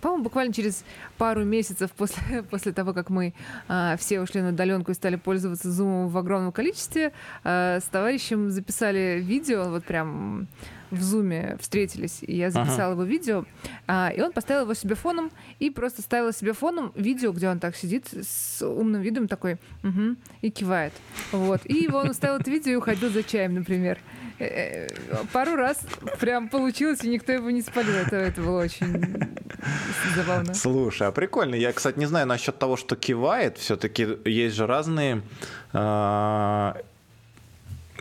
по-моему, 0.00 0.22
буквально 0.22 0.52
через 0.52 0.84
пару 1.18 1.44
месяцев 1.44 1.90
после, 1.92 2.42
после 2.50 2.72
того, 2.72 2.92
как 2.92 3.10
мы 3.10 3.34
а, 3.68 3.96
все 3.96 4.20
ушли 4.20 4.42
на 4.42 4.50
удаленку 4.50 4.90
и 4.90 4.94
стали 4.94 5.16
пользоваться 5.16 5.68
Zoom 5.68 6.08
в 6.08 6.18
огромном 6.18 6.52
количестве, 6.52 7.12
а, 7.44 7.78
с 7.80 7.84
товарищем 7.84 8.50
записали 8.50 9.20
видео, 9.22 9.68
вот 9.68 9.84
прям 9.84 10.48
в 10.90 11.02
зуме 11.02 11.56
встретились, 11.60 12.18
и 12.22 12.36
я 12.36 12.50
записала 12.50 12.92
ага. 12.92 13.02
его 13.02 13.04
видео, 13.04 13.44
а, 13.86 14.12
и 14.14 14.20
он 14.20 14.32
поставил 14.32 14.62
его 14.62 14.74
себе 14.74 14.94
фоном, 14.94 15.30
и 15.58 15.70
просто 15.70 16.02
ставил 16.02 16.32
себе 16.32 16.52
фоном 16.52 16.92
видео, 16.94 17.32
где 17.32 17.48
он 17.48 17.58
так 17.58 17.76
сидит 17.76 18.06
с 18.12 18.64
умным 18.66 19.00
видом 19.02 19.28
такой, 19.28 19.58
угу, 19.82 20.16
и 20.42 20.50
кивает. 20.50 20.92
Вот. 21.32 21.60
И 21.64 21.74
его 21.74 21.98
он 21.98 22.14
ставил 22.14 22.36
это 22.36 22.50
видео 22.50 22.72
и 22.72 22.76
уходил 22.76 23.10
за 23.10 23.22
чаем, 23.22 23.54
например. 23.54 23.98
Э, 24.38 24.88
пару 25.32 25.54
раз 25.54 25.80
прям 26.18 26.48
получилось, 26.48 27.04
и 27.04 27.08
никто 27.08 27.32
его 27.32 27.50
не 27.50 27.60
спалил. 27.60 27.94
Это, 27.94 28.16
это 28.16 28.40
было 28.40 28.62
очень 28.62 29.28
забавно. 30.16 30.54
Слушай, 30.54 31.08
а 31.08 31.12
прикольно. 31.12 31.54
Я, 31.54 31.72
кстати, 31.72 31.98
не 31.98 32.06
знаю 32.06 32.26
насчет 32.26 32.58
того, 32.58 32.76
что 32.76 32.96
кивает. 32.96 33.58
Все-таки 33.58 34.08
есть 34.24 34.56
же 34.56 34.66
разные 34.66 35.22
а, 35.72 36.76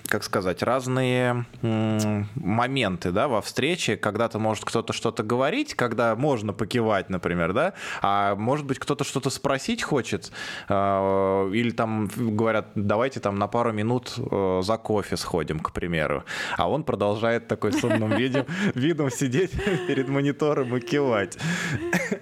как 0.09 0.23
сказать, 0.23 0.63
разные 0.63 1.45
моменты, 1.61 3.11
да, 3.11 3.27
во 3.27 3.41
встрече, 3.41 3.95
когда-то 3.97 4.39
может 4.39 4.65
кто-то 4.65 4.93
что-то 4.93 5.23
говорить, 5.23 5.75
когда 5.75 6.15
можно 6.15 6.53
покивать, 6.53 7.09
например, 7.09 7.53
да, 7.53 7.73
а 8.01 8.35
может 8.35 8.65
быть 8.65 8.79
кто-то 8.79 9.03
что-то 9.03 9.29
спросить 9.29 9.83
хочет, 9.83 10.31
э, 10.67 11.51
или 11.53 11.71
там 11.71 12.09
говорят, 12.17 12.71
давайте 12.75 13.19
там 13.19 13.37
на 13.37 13.47
пару 13.47 13.71
минут 13.71 14.15
э, 14.17 14.61
за 14.63 14.77
кофе 14.77 15.17
сходим, 15.17 15.59
к 15.59 15.71
примеру, 15.71 16.23
а 16.57 16.69
он 16.69 16.83
продолжает 16.83 17.47
такой 17.47 17.73
с 17.73 17.83
умным 17.83 18.15
видом, 18.15 18.45
видом 18.75 19.11
сидеть 19.11 19.51
перед 19.87 20.09
монитором 20.09 20.75
и 20.75 20.79
кивать. 20.79 21.37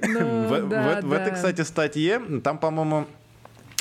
Ну, 0.01 0.47
в, 0.47 0.49
да, 0.49 0.59
в, 0.59 0.69
да. 0.69 1.01
в 1.01 1.13
этой, 1.13 1.33
кстати, 1.33 1.61
статье, 1.61 2.21
там, 2.43 2.57
по-моему, 2.57 3.07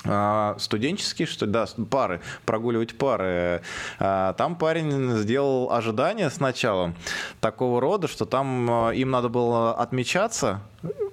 а, 0.08 0.56
студенческие, 0.58 1.26
что 1.26 1.46
да, 1.46 1.66
пары, 1.90 2.20
прогуливать 2.44 2.96
пары. 2.96 3.62
А, 3.98 4.32
там 4.34 4.56
парень 4.56 5.16
сделал 5.18 5.72
ожидание 5.72 6.30
сначала 6.30 6.94
такого 7.40 7.80
рода, 7.80 8.08
что 8.08 8.24
там 8.24 8.68
а, 8.70 8.90
им 8.90 9.10
надо 9.10 9.28
было 9.28 9.74
отмечаться 9.74 10.60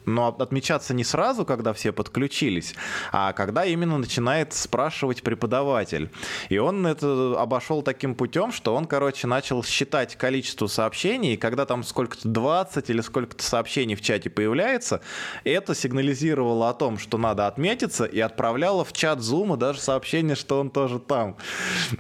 но 0.06 0.36
отмечаться 0.40 0.94
не 0.94 1.04
сразу, 1.04 1.46
когда 1.46 1.74
все 1.74 1.92
подключились, 1.92 2.76
а 3.12 3.34
когда 3.34 3.66
именно 3.66 3.98
начинает 3.98 4.54
спрашивать 4.54 5.24
преподаватель. 5.24 6.10
И 6.50 6.58
он 6.58 6.86
это 6.86 7.36
обошел 7.40 7.82
таким 7.82 8.16
путем, 8.16 8.52
что 8.52 8.76
он, 8.76 8.86
короче, 8.86 9.28
начал 9.28 9.64
считать 9.64 10.16
количество 10.16 10.68
сообщений, 10.68 11.34
и 11.34 11.38
когда 11.38 11.66
там 11.66 11.84
сколько-то 11.84 12.28
20 12.28 12.90
или 12.90 13.02
сколько-то 13.02 13.44
сообщений 13.44 13.96
в 13.96 14.02
чате 14.02 14.30
появляется, 14.30 15.02
это 15.44 15.76
сигнализировало 15.76 16.70
о 16.70 16.74
том, 16.74 16.98
что 16.98 17.18
надо 17.18 17.48
отметиться, 17.48 18.06
и 18.06 18.20
отправляло 18.20 18.84
в 18.84 18.94
чат 18.94 19.22
Зума 19.22 19.58
даже 19.58 19.80
сообщение, 19.80 20.36
что 20.36 20.60
он 20.60 20.70
тоже 20.70 21.00
там. 21.00 21.38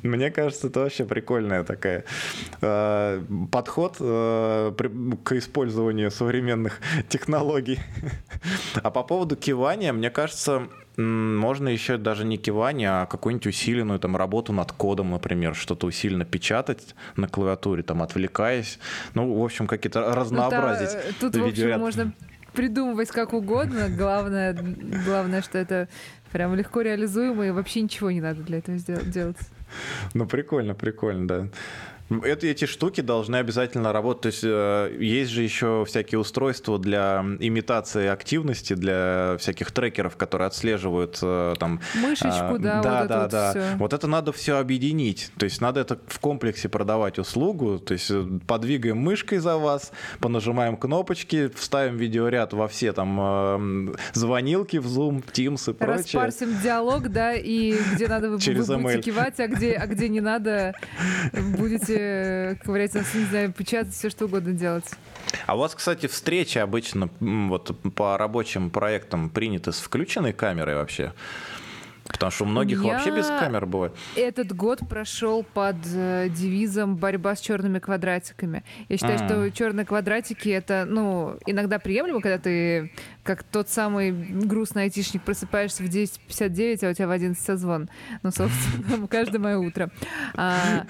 Мне 0.01 0.31
кажется, 0.31 0.67
это 0.67 0.81
вообще 0.81 1.05
прикольная 1.05 1.63
такая 1.63 2.05
э, 2.61 3.23
подход 3.51 3.97
э, 3.99 4.73
к 5.23 5.31
использованию 5.33 6.11
современных 6.11 6.79
технологий. 7.09 7.62
А 8.81 8.91
по 8.91 9.03
поводу 9.03 9.35
кивания, 9.35 9.93
мне 9.93 10.09
кажется, 10.09 10.67
можно 10.97 11.69
еще 11.69 11.97
даже 11.97 12.25
не 12.25 12.37
кивание, 12.37 12.89
а 12.89 13.05
какую-нибудь 13.05 13.47
усиленную 13.47 13.99
там 13.99 14.15
работу 14.15 14.53
над 14.53 14.71
кодом, 14.71 15.11
например, 15.11 15.55
что-то 15.55 15.87
усиленно 15.87 16.25
печатать 16.25 16.95
на 17.15 17.27
клавиатуре, 17.27 17.83
там 17.83 18.01
отвлекаясь. 18.01 18.79
Ну, 19.13 19.33
в 19.33 19.43
общем, 19.43 19.67
какие-то 19.67 20.13
разнообразить. 20.13 20.93
Ну, 20.93 20.99
да, 20.99 21.15
тут, 21.19 21.35
в 21.35 21.45
общем, 21.45 21.79
можно 21.79 22.13
придумывать 22.53 23.09
как 23.09 23.33
угодно. 23.33 23.89
Главное, 23.89 24.55
главное, 25.05 25.41
что 25.41 25.57
это 25.57 25.87
прям 26.31 26.55
легко 26.55 26.81
реализуемо, 26.81 27.47
и 27.47 27.51
вообще 27.51 27.81
ничего 27.81 28.11
не 28.11 28.21
надо 28.21 28.41
для 28.43 28.59
этого 28.59 28.77
делать. 28.77 29.37
Ну, 30.13 30.27
прикольно, 30.27 30.75
прикольно, 30.75 31.27
да. 31.27 31.47
Это, 32.21 32.47
эти 32.47 32.65
штуки 32.65 33.01
должны 33.01 33.37
обязательно 33.37 33.93
работать. 33.93 34.21
То 34.21 34.27
есть 34.27 34.43
э, 34.43 34.97
есть 34.99 35.31
же 35.31 35.41
еще 35.41 35.83
всякие 35.87 36.19
устройства 36.19 36.79
для 36.79 37.25
имитации 37.39 38.07
активности, 38.07 38.73
для 38.73 39.37
всяких 39.39 39.71
трекеров, 39.71 40.15
которые 40.17 40.47
отслеживают 40.47 41.19
э, 41.21 41.55
там... 41.59 41.79
Мышечку, 41.95 42.55
э, 42.55 42.59
да, 42.59 42.81
да, 42.81 42.99
вот 42.99 43.07
да, 43.07 43.25
это 43.25 43.27
да. 43.29 43.53
Вот, 43.53 43.63
все. 43.63 43.77
вот 43.77 43.93
это 43.93 44.07
надо 44.07 44.31
все 44.31 44.57
объединить. 44.57 45.31
То 45.37 45.45
есть 45.45 45.61
надо 45.61 45.81
это 45.81 45.99
в 46.07 46.19
комплексе 46.19 46.69
продавать 46.69 47.19
услугу. 47.19 47.79
То 47.79 47.93
есть 47.93 48.11
подвигаем 48.47 48.97
мышкой 48.97 49.39
за 49.39 49.57
вас, 49.57 49.91
понажимаем 50.19 50.77
кнопочки, 50.77 51.49
вставим 51.55 51.97
видеоряд 51.97 52.53
во 52.53 52.67
все 52.67 52.93
там 52.93 53.93
звонилки 54.13 54.77
в 54.77 54.85
Zoom, 54.85 55.23
Teams 55.31 55.71
и 55.71 55.73
прочее. 55.73 56.03
Распарсим 56.03 56.59
диалог, 56.61 57.09
да, 57.09 57.33
и 57.33 57.75
где 57.93 58.07
надо 58.07 58.29
вы 58.29 58.37
будете 58.37 59.01
кивать, 59.01 59.39
а 59.39 59.47
где, 59.47 59.73
а 59.73 59.87
где 59.87 60.09
не 60.09 60.21
надо, 60.21 60.73
будете 61.33 62.02
ковырять 62.63 62.93
нас, 62.93 63.13
не 63.13 63.25
знаю, 63.25 63.51
печатать, 63.51 63.93
все 63.93 64.09
что 64.09 64.25
угодно 64.25 64.53
делать. 64.53 64.85
А 65.45 65.55
у 65.55 65.59
вас, 65.59 65.75
кстати, 65.75 66.07
встречи 66.07 66.57
обычно 66.57 67.09
вот 67.19 67.75
по 67.95 68.17
рабочим 68.17 68.69
проектам 68.69 69.29
приняты 69.29 69.71
с 69.71 69.79
включенной 69.79 70.33
камерой 70.33 70.75
вообще? 70.75 71.13
Потому 72.05 72.31
что 72.31 72.43
у 72.43 72.47
многих 72.47 72.83
у 72.83 72.87
вообще 72.87 73.11
без 73.11 73.27
камер 73.27 73.65
бывает. 73.65 73.95
Этот 74.15 74.53
год 74.53 74.79
прошел 74.87 75.43
под 75.43 75.77
э, 75.93 76.27
девизом 76.29 76.97
борьба 76.97 77.35
с 77.35 77.39
черными 77.39 77.79
квадратиками. 77.79 78.63
Я 78.89 78.97
считаю, 78.97 79.19
mm. 79.19 79.25
что 79.25 79.51
черные 79.51 79.85
квадратики 79.85 80.49
это, 80.49 80.85
ну, 80.87 81.37
иногда 81.45 81.79
приемлемо, 81.79 82.21
когда 82.21 82.37
ты 82.37 82.91
как 83.23 83.43
тот 83.43 83.69
самый 83.69 84.11
грустный 84.11 84.83
айтишник 84.83 85.23
просыпаешься 85.23 85.81
в 85.81 85.85
10.59, 85.85 86.85
а 86.85 86.91
у 86.91 86.93
тебя 86.93 87.07
в 87.07 87.11
11 87.11 87.43
созвон. 87.43 87.89
Ну, 88.21 88.31
собственно, 88.31 89.07
каждое 89.09 89.39
мое 89.39 89.57
утро. 89.57 89.89
А, 90.35 90.85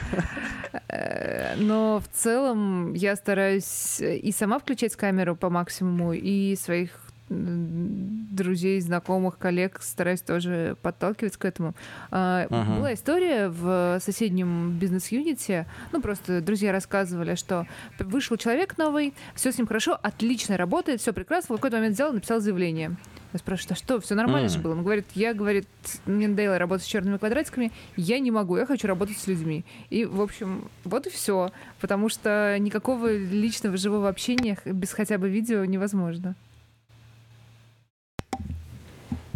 э, 0.88 1.55
но 1.57 1.99
в 1.99 2.07
целом 2.16 2.93
я 2.93 3.16
стараюсь 3.16 3.99
и 4.01 4.32
сама 4.32 4.57
включать 4.57 4.95
камеру 4.95 5.36
по 5.36 5.49
максимуму, 5.49 6.14
и 6.14 6.55
своих 6.55 7.02
друзей, 7.34 8.79
знакомых, 8.81 9.38
коллег 9.38 9.79
стараюсь 9.81 10.21
тоже 10.21 10.75
подталкивать 10.81 11.38
к 11.38 11.45
этому. 11.45 11.73
Uh-huh. 12.11 12.77
Была 12.77 12.93
история 12.93 13.49
в 13.49 13.99
соседнем 13.99 14.77
бизнес-юните, 14.79 15.67
ну 15.91 16.01
просто 16.01 16.41
друзья 16.41 16.71
рассказывали, 16.71 17.36
что 17.36 17.67
вышел 17.99 18.38
человек 18.38 18.77
новый, 18.77 19.13
все 19.36 19.51
с 19.51 19.57
ним 19.57 19.67
хорошо, 19.67 19.97
отлично 20.01 20.57
работает, 20.57 21.01
все 21.01 21.13
прекрасно, 21.13 21.55
в 21.55 21.57
какой-то 21.57 21.77
момент 21.77 21.95
взял 21.95 22.11
и 22.11 22.15
написал 22.15 22.39
заявление. 22.39 22.95
Я 23.34 23.39
спрашиваю, 23.39 23.73
а 23.73 23.75
что, 23.75 23.99
все 23.99 24.13
нормально 24.13 24.45
mm. 24.45 24.49
же 24.49 24.59
было? 24.59 24.73
Он 24.73 24.84
говорит, 24.84 25.07
я, 25.15 25.34
говорит, 25.34 25.67
мне 26.05 26.27
надоело 26.27 26.59
работать 26.59 26.86
с 26.86 26.88
черными 26.88 27.17
квадратиками, 27.17 27.71
я 27.95 28.19
не 28.19 28.29
могу, 28.29 28.57
я 28.57 28.67
хочу 28.67 28.88
работать 28.88 29.17
с 29.17 29.25
людьми. 29.25 29.65
И, 29.89 30.05
в 30.05 30.21
общем, 30.21 30.69
вот 30.84 31.07
и 31.07 31.09
все. 31.09 31.51
Потому 31.81 32.09
что 32.09 32.55
никакого 32.59 33.11
личного 33.11 33.75
живого 33.77 34.07
общения 34.07 34.59
без 34.65 34.93
хотя 34.93 35.17
бы 35.17 35.29
видео 35.29 35.65
невозможно. 35.65 36.36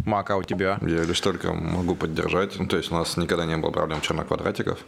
Мак, 0.08 0.30
а 0.30 0.36
у 0.36 0.42
тебя? 0.42 0.78
Я 0.80 1.04
лишь 1.04 1.20
только 1.20 1.52
могу 1.52 1.94
поддержать. 1.94 2.58
Ну, 2.58 2.66
то 2.66 2.78
есть 2.78 2.90
у 2.90 2.94
нас 2.94 3.18
никогда 3.18 3.44
не 3.44 3.58
было 3.58 3.70
проблем 3.70 4.00
черных 4.00 4.28
квадратиков. 4.28 4.78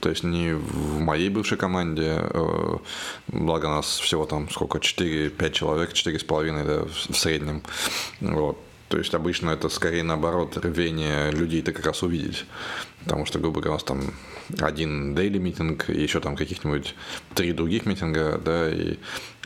То 0.00 0.08
есть 0.08 0.24
не 0.24 0.54
в 0.54 0.98
моей 0.98 1.28
бывшей 1.28 1.58
команде, 1.58 2.14
э, 2.18 2.76
благо 3.28 3.68
нас 3.68 3.98
всего 3.98 4.24
там 4.24 4.48
сколько, 4.48 4.78
4-5 4.78 5.50
человек, 5.52 5.92
4,5 5.92 6.64
да, 6.64 6.84
в 6.86 7.16
среднем. 7.16 7.62
Вот. 8.20 8.58
То 8.88 8.96
есть 8.98 9.14
обычно 9.14 9.50
это 9.50 9.68
скорее 9.68 10.04
наоборот 10.04 10.56
рвение 10.56 11.30
людей-то 11.32 11.72
как 11.72 11.84
раз 11.84 12.02
увидеть. 12.02 12.46
Потому 13.04 13.26
что, 13.26 13.38
грубо 13.38 13.60
говоря, 13.60 13.72
у 13.72 13.74
нас 13.74 13.84
там 13.84 14.14
один 14.58 15.14
daily 15.14 15.38
митинг, 15.38 15.90
и 15.90 16.00
еще 16.00 16.20
там 16.20 16.34
каких-нибудь 16.34 16.94
три 17.34 17.52
других 17.52 17.84
митинга, 17.84 18.40
да, 18.42 18.70
и, 18.70 18.96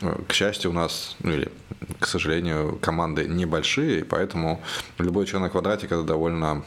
э, 0.02 0.22
к 0.28 0.32
счастью, 0.32 0.70
у 0.70 0.74
нас, 0.74 1.16
ну 1.18 1.32
или, 1.32 1.48
к 1.99 2.07
сожалению, 2.07 2.78
команды 2.81 3.26
небольшие, 3.26 4.05
поэтому 4.05 4.61
любой 4.99 5.26
черный 5.26 5.51
квадратик 5.51 5.93
это 5.93 6.03
довольно 6.03 6.62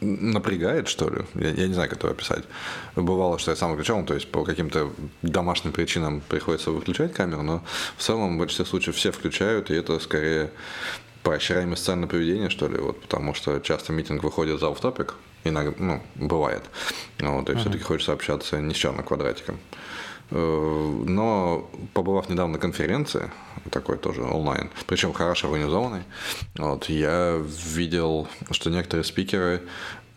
напрягает, 0.00 0.88
что 0.88 1.10
ли. 1.10 1.24
Я, 1.34 1.50
я 1.50 1.66
не 1.68 1.74
знаю, 1.74 1.90
как 1.90 1.98
это 1.98 2.10
описать. 2.10 2.44
Бывало, 2.96 3.38
что 3.38 3.50
я 3.50 3.56
сам 3.56 3.70
выключал, 3.72 4.02
то 4.04 4.14
есть 4.14 4.30
по 4.30 4.44
каким-то 4.44 4.90
домашним 5.22 5.72
причинам 5.72 6.22
приходится 6.26 6.70
выключать 6.70 7.12
камеру, 7.12 7.42
но 7.42 7.62
в 7.96 8.02
целом 8.02 8.36
в 8.36 8.38
большинстве 8.38 8.64
случаев 8.64 8.96
все 8.96 9.12
включают, 9.12 9.70
и 9.70 9.74
это 9.74 9.98
скорее 9.98 10.50
поощряемое 11.22 11.76
социальное 11.76 12.08
поведение, 12.08 12.48
что 12.48 12.66
ли, 12.66 12.78
вот, 12.78 13.02
потому 13.02 13.34
что 13.34 13.60
часто 13.60 13.92
митинг 13.92 14.22
выходит 14.22 14.58
за 14.58 14.68
офтопик, 14.68 15.16
иногда, 15.44 15.74
ну, 15.78 16.02
бывает. 16.14 16.62
Вот, 17.18 17.50
и 17.50 17.52
uh-huh. 17.52 17.58
все-таки 17.58 17.84
хочется 17.84 18.12
общаться 18.12 18.58
не 18.58 18.72
с 18.72 18.76
черным 18.76 19.04
квадратиком. 19.04 19.58
Э, 20.30 21.02
но 21.06 21.70
побывав 21.94 22.28
недавно 22.28 22.54
на 22.54 22.58
конференции, 22.58 23.30
такой 23.70 23.98
тоже 23.98 24.22
онлайн, 24.22 24.70
причем 24.86 25.12
хорошо 25.12 25.48
организованной, 25.48 26.02
вот, 26.56 26.88
я 26.88 27.42
видел, 27.74 28.28
что 28.50 28.70
некоторые 28.70 29.04
спикеры 29.04 29.62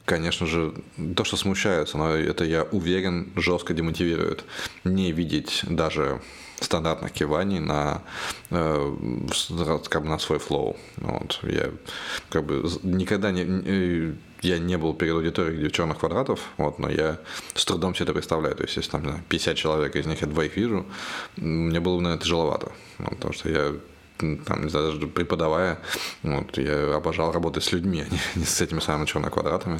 конечно 0.06 0.46
же, 0.46 0.74
то, 1.16 1.24
что 1.24 1.38
смущаются, 1.38 1.98
но 1.98 2.10
это, 2.10 2.44
я 2.44 2.64
уверен, 2.64 3.32
жестко 3.38 3.74
демотивирует. 3.74 4.44
Не 4.84 5.14
видеть 5.14 5.64
даже 5.68 6.22
стандартных 6.60 7.12
киваний 7.12 7.60
на, 7.60 8.02
э, 8.50 8.96
как 9.90 10.04
бы 10.04 10.10
на 10.10 10.20
свой 10.20 10.40
флоу. 10.40 10.78
Вот. 10.98 11.40
Я 11.44 11.72
как 12.30 12.46
бы 12.46 12.70
никогда 12.84 13.32
не 13.32 14.16
я 14.44 14.60
не 14.60 14.78
был 14.78 14.94
перед 14.94 15.14
аудиторией, 15.14 15.60
где 15.60 15.72
черных 15.72 16.00
квадратов, 16.00 16.40
вот, 16.58 16.80
но 16.80 16.90
я 16.90 17.20
с 17.54 17.66
трудом 17.66 17.96
себе 17.96 18.04
это 18.06 18.14
представляю. 18.14 18.56
То 18.56 18.64
есть, 18.64 18.76
если 18.76 18.92
там 18.92 19.24
50 19.30 19.56
человек, 19.56 19.96
из 19.96 20.06
них 20.06 20.22
я 20.22 20.28
двоих 20.28 20.58
вижу, 20.58 20.86
мне 21.38 21.80
было 21.80 21.96
бы, 21.96 22.02
наверное, 22.02 22.22
тяжеловато. 22.22 22.72
Вот, 23.00 23.10
потому 23.12 23.34
что 23.34 23.50
я 23.50 23.74
там, 24.46 24.68
даже 24.70 25.08
преподавая, 25.08 25.80
вот, 26.24 26.58
я 26.58 26.96
обожал 26.96 27.32
работать 27.32 27.64
с 27.64 27.72
людьми, 27.72 28.02
а 28.02 28.14
не, 28.14 28.20
не 28.42 28.46
с 28.46 28.62
этими 28.62 28.80
самыми 28.80 29.06
черными 29.06 29.32
квадратами, 29.32 29.80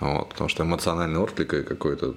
вот, 0.00 0.30
потому 0.30 0.48
что 0.48 0.62
эмоциональный 0.62 1.20
отклик 1.20 1.50
какой-то 1.66 2.14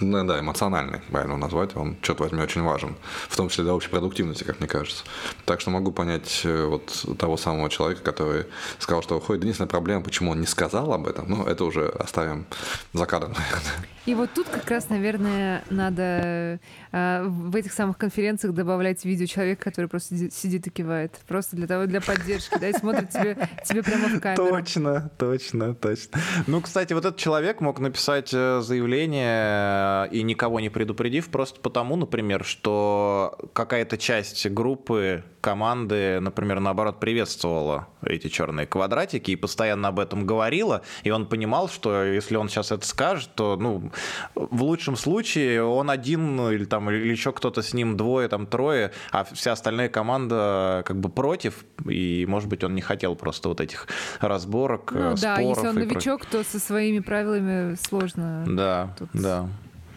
ну, 0.00 0.24
да, 0.24 0.40
эмоциональный, 0.40 1.00
правильно 1.10 1.36
назвать, 1.36 1.76
он, 1.76 1.96
черт 2.02 2.20
возьми, 2.20 2.42
очень 2.42 2.62
важен, 2.62 2.96
в 3.28 3.36
том 3.36 3.48
числе 3.48 3.64
для 3.64 3.74
общей 3.74 3.88
продуктивности, 3.88 4.44
как 4.44 4.60
мне 4.60 4.68
кажется. 4.68 5.04
Так 5.44 5.60
что 5.60 5.70
могу 5.70 5.90
понять 5.90 6.42
э, 6.44 6.64
вот 6.64 7.04
того 7.18 7.36
самого 7.36 7.68
человека, 7.70 8.02
который 8.02 8.46
сказал, 8.78 9.02
что 9.02 9.16
уходит. 9.16 9.42
Единственная 9.42 9.68
проблема, 9.68 10.02
почему 10.02 10.30
он 10.30 10.40
не 10.40 10.46
сказал 10.46 10.92
об 10.92 11.06
этом, 11.06 11.28
ну, 11.28 11.44
это 11.44 11.64
уже 11.64 11.88
оставим 11.88 12.46
за 12.92 13.06
кадром. 13.06 13.34
И 14.06 14.14
вот 14.14 14.30
тут 14.34 14.48
как 14.48 14.70
раз, 14.70 14.88
наверное, 14.88 15.64
надо 15.70 16.58
в 16.92 17.56
этих 17.56 17.72
самых 17.72 17.98
конференциях 17.98 18.54
добавлять 18.54 19.04
видео 19.04 19.26
человека, 19.26 19.64
который 19.64 19.86
просто 19.86 20.30
сидит 20.30 20.66
и 20.66 20.70
кивает. 20.70 21.18
Просто 21.28 21.56
для 21.56 21.66
того, 21.66 21.86
для 21.86 22.00
поддержки, 22.00 22.58
да, 22.58 22.68
и 22.68 22.72
смотрит 22.72 23.10
тебе, 23.10 23.48
тебе 23.64 23.82
прямо 23.82 24.08
в 24.08 24.20
камеру. 24.20 24.48
Точно, 24.48 25.10
точно, 25.18 25.74
точно. 25.74 26.20
Ну, 26.46 26.60
кстати, 26.60 26.92
вот 26.92 27.04
этот 27.04 27.18
человек 27.18 27.60
мог 27.60 27.78
написать 27.78 28.30
э, 28.32 28.60
заявление 28.60 30.08
и 30.10 30.22
никого 30.22 30.60
не 30.60 30.68
предупредив, 30.68 31.28
просто 31.28 31.60
потому, 31.60 31.96
например, 31.96 32.44
что 32.44 33.38
какая-то 33.52 33.96
часть 33.96 34.48
группы 34.48 35.24
команды, 35.40 36.20
например, 36.20 36.60
наоборот, 36.60 37.00
приветствовала 37.00 37.88
эти 38.02 38.28
черные 38.28 38.66
квадратики 38.66 39.30
и 39.32 39.36
постоянно 39.36 39.88
об 39.88 39.98
этом 39.98 40.26
говорила, 40.26 40.82
и 41.02 41.10
он 41.10 41.26
понимал, 41.26 41.68
что 41.68 42.04
если 42.04 42.36
он 42.36 42.48
сейчас 42.48 42.72
это 42.72 42.86
скажет, 42.86 43.30
то, 43.34 43.56
ну, 43.56 43.90
в 44.34 44.62
лучшем 44.62 44.96
случае 44.96 45.62
он 45.64 45.90
один 45.90 46.40
или 46.50 46.64
там 46.64 46.79
или 46.88 47.10
еще 47.10 47.32
кто-то 47.32 47.62
с 47.62 47.74
ним 47.74 47.96
двое, 47.96 48.28
там 48.28 48.46
трое, 48.46 48.92
а 49.10 49.24
вся 49.24 49.52
остальная 49.52 49.88
команда 49.88 50.82
как 50.86 51.00
бы 51.00 51.08
против, 51.08 51.64
и, 51.88 52.24
может 52.28 52.48
быть, 52.48 52.62
он 52.64 52.74
не 52.74 52.80
хотел 52.80 53.16
просто 53.16 53.48
вот 53.48 53.60
этих 53.60 53.88
разборок, 54.20 54.92
ну, 54.92 55.16
споров. 55.16 55.20
Да, 55.20 55.40
если 55.40 55.66
он 55.66 55.74
новичок, 55.74 56.22
про... 56.22 56.38
то 56.38 56.44
со 56.44 56.60
своими 56.60 57.00
правилами 57.00 57.74
сложно. 57.74 58.44
Да, 58.46 58.94
да. 59.12 59.48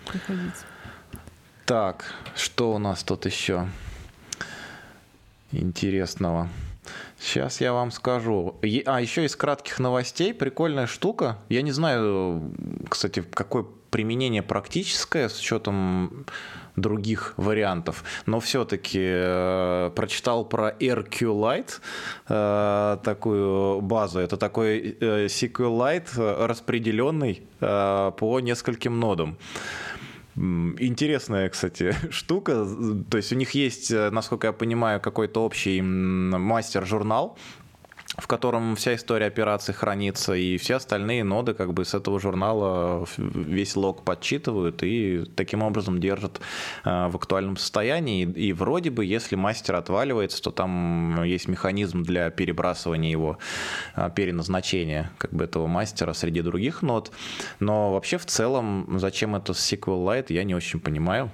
Приходить. 0.05 0.53
Так, 1.65 2.03
что 2.35 2.73
у 2.73 2.79
нас 2.79 3.03
тут 3.03 3.25
еще? 3.25 3.67
интересного. 5.53 6.49
Сейчас 7.19 7.61
я 7.61 7.73
вам 7.73 7.91
скажу. 7.91 8.59
А 8.85 9.01
еще 9.01 9.25
из 9.25 9.35
кратких 9.35 9.79
новостей 9.79 10.33
прикольная 10.33 10.87
штука. 10.87 11.37
Я 11.49 11.61
не 11.61 11.71
знаю, 11.71 12.53
кстати, 12.89 13.21
какое 13.21 13.65
применение 13.89 14.41
практическое 14.41 15.29
с 15.29 15.39
учетом 15.39 16.25
других 16.75 17.33
вариантов, 17.37 18.03
но 18.25 18.39
все-таки 18.39 18.99
э, 19.01 19.91
прочитал 19.95 20.45
про 20.45 20.71
RQLite, 20.71 21.79
э, 22.29 22.97
такую 23.03 23.81
базу. 23.81 24.19
Это 24.19 24.37
такой 24.37 24.97
э, 24.99 25.25
SQLite 25.25 26.45
распределенный 26.45 27.43
э, 27.59 28.11
по 28.17 28.39
нескольким 28.39 28.99
нодам. 28.99 29.37
Интересная, 30.35 31.49
кстати, 31.49 31.95
штука. 32.09 32.65
То 33.09 33.17
есть 33.17 33.31
у 33.31 33.35
них 33.35 33.51
есть, 33.51 33.91
э, 33.91 34.09
насколько 34.09 34.47
я 34.47 34.53
понимаю, 34.53 34.99
какой-то 34.99 35.43
общий 35.45 35.81
мастер-журнал, 35.81 37.37
в 38.17 38.27
котором 38.27 38.75
вся 38.75 38.95
история 38.95 39.25
операции 39.25 39.73
хранится, 39.73 40.33
и 40.33 40.57
все 40.57 40.75
остальные 40.75 41.23
ноды 41.23 41.53
как 41.53 41.73
бы 41.73 41.83
с 41.83 41.93
этого 41.93 42.19
журнала 42.19 43.05
весь 43.17 43.75
лог 43.75 44.03
подсчитывают 44.03 44.83
и 44.83 45.23
таким 45.35 45.63
образом 45.63 45.99
держат 45.99 46.39
э, 46.83 47.07
в 47.07 47.15
актуальном 47.15 47.57
состоянии. 47.57 48.23
И 48.23 48.53
вроде 48.53 48.91
бы, 48.91 49.03
если 49.03 49.35
мастер 49.35 49.75
отваливается, 49.75 50.41
то 50.43 50.51
там 50.51 51.23
есть 51.23 51.47
механизм 51.47 52.03
для 52.03 52.29
перебрасывания 52.29 53.09
его, 53.09 53.39
э, 53.95 54.11
переназначения 54.15 55.11
как 55.17 55.31
бы 55.31 55.43
этого 55.45 55.65
мастера 55.65 56.13
среди 56.13 56.41
других 56.41 56.83
нод. 56.83 57.11
Но 57.59 57.93
вообще 57.93 58.17
в 58.19 58.25
целом, 58.25 58.99
зачем 58.99 59.35
это 59.35 59.53
SQLite, 59.53 60.27
я 60.29 60.43
не 60.43 60.53
очень 60.53 60.79
понимаю. 60.79 61.31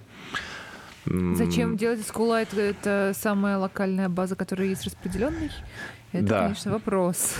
Зачем 1.05 1.75
делать 1.75 1.99
SQLite? 2.01 2.59
Это 2.59 3.13
самая 3.15 3.57
локальная 3.57 4.09
база, 4.09 4.35
которая 4.35 4.67
есть 4.67 4.85
распределенной? 4.85 5.49
Это, 6.11 6.25
да. 6.25 6.41
конечно, 6.43 6.71
вопрос. 6.71 7.35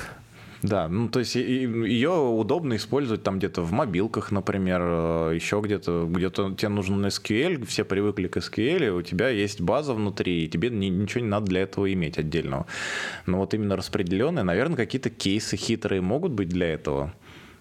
Да, 0.61 0.89
ну 0.89 1.07
то 1.07 1.20
есть 1.20 1.36
ее 1.36 2.11
удобно 2.11 2.76
использовать 2.76 3.24
там 3.24 3.38
где-то 3.39 3.61
в 3.61 3.72
мобилках, 3.72 4.32
например, 4.32 4.82
э, 4.84 5.32
еще 5.36 5.61
где-то, 5.63 6.05
где-то 6.09 6.53
тебе 6.55 6.70
нужен 6.70 7.05
SQL, 7.05 7.65
все 7.65 7.86
привыкли 7.86 8.28
к 8.28 8.38
SQL, 8.38 8.89
у 8.89 9.01
тебя 9.01 9.30
есть 9.30 9.61
база 9.61 9.93
внутри, 9.93 10.43
и 10.43 10.49
тебе 10.49 10.70
ничего 10.70 11.22
не 11.22 11.30
надо 11.30 11.45
для 11.45 11.61
этого 11.61 11.91
иметь 11.93 12.17
отдельного. 12.17 12.65
Но 13.26 13.38
вот 13.38 13.53
именно 13.53 13.78
распределенные, 13.78 14.43
наверное, 14.43 14.76
какие-то 14.76 15.09
кейсы 15.09 15.55
хитрые 15.55 16.01
могут 16.01 16.34
быть 16.34 16.49
для 16.49 16.67
этого. 16.74 17.13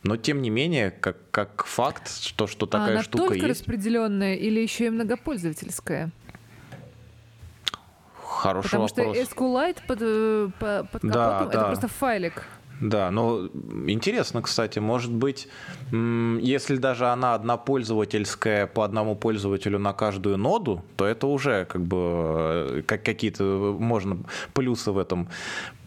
Но 0.03 0.17
тем 0.17 0.43
не 0.43 0.51
менее, 0.51 0.91
как, 0.91 1.19
как 1.31 1.65
факт, 1.67 2.11
что, 2.23 2.47
что 2.47 2.67
такая 2.67 2.89
а 2.89 2.93
она 2.93 3.03
штука 3.03 3.27
только 3.29 3.47
есть. 3.47 3.61
распределенная 3.61 4.35
или 4.35 4.61
еще 4.61 4.87
и 4.87 4.91
многопользовательская? 4.91 6.11
Хороший 8.39 8.71
Потому 8.71 8.89
вопрос. 8.89 9.17
что 9.17 9.35
SQLite 9.35 9.79
под, 9.87 9.99
э, 10.01 10.49
под 10.61 11.03
капотом 11.03 11.11
да, 11.11 11.45
это 11.49 11.59
да. 11.59 11.65
просто 11.65 11.89
файлик. 11.89 12.45
Да, 12.81 13.11
но 13.11 13.49
интересно, 13.89 14.41
кстати, 14.43 14.79
может 14.79 15.13
быть, 15.13 15.49
если 15.91 16.77
даже 16.77 17.09
она 17.09 17.35
однопользовательская 17.35 18.69
по 18.69 18.85
одному 18.85 19.17
пользователю 19.17 19.81
на 19.81 19.93
каждую 19.93 20.37
ноду, 20.37 20.85
то 20.97 21.05
это 21.05 21.27
уже 21.27 21.65
как 21.65 21.83
бы 21.83 21.97
э, 21.99 22.83
как 22.87 23.03
какие-то 23.03 23.77
можно 23.79 24.19
плюсы 24.55 24.93
в 24.93 24.99
этом 24.99 25.29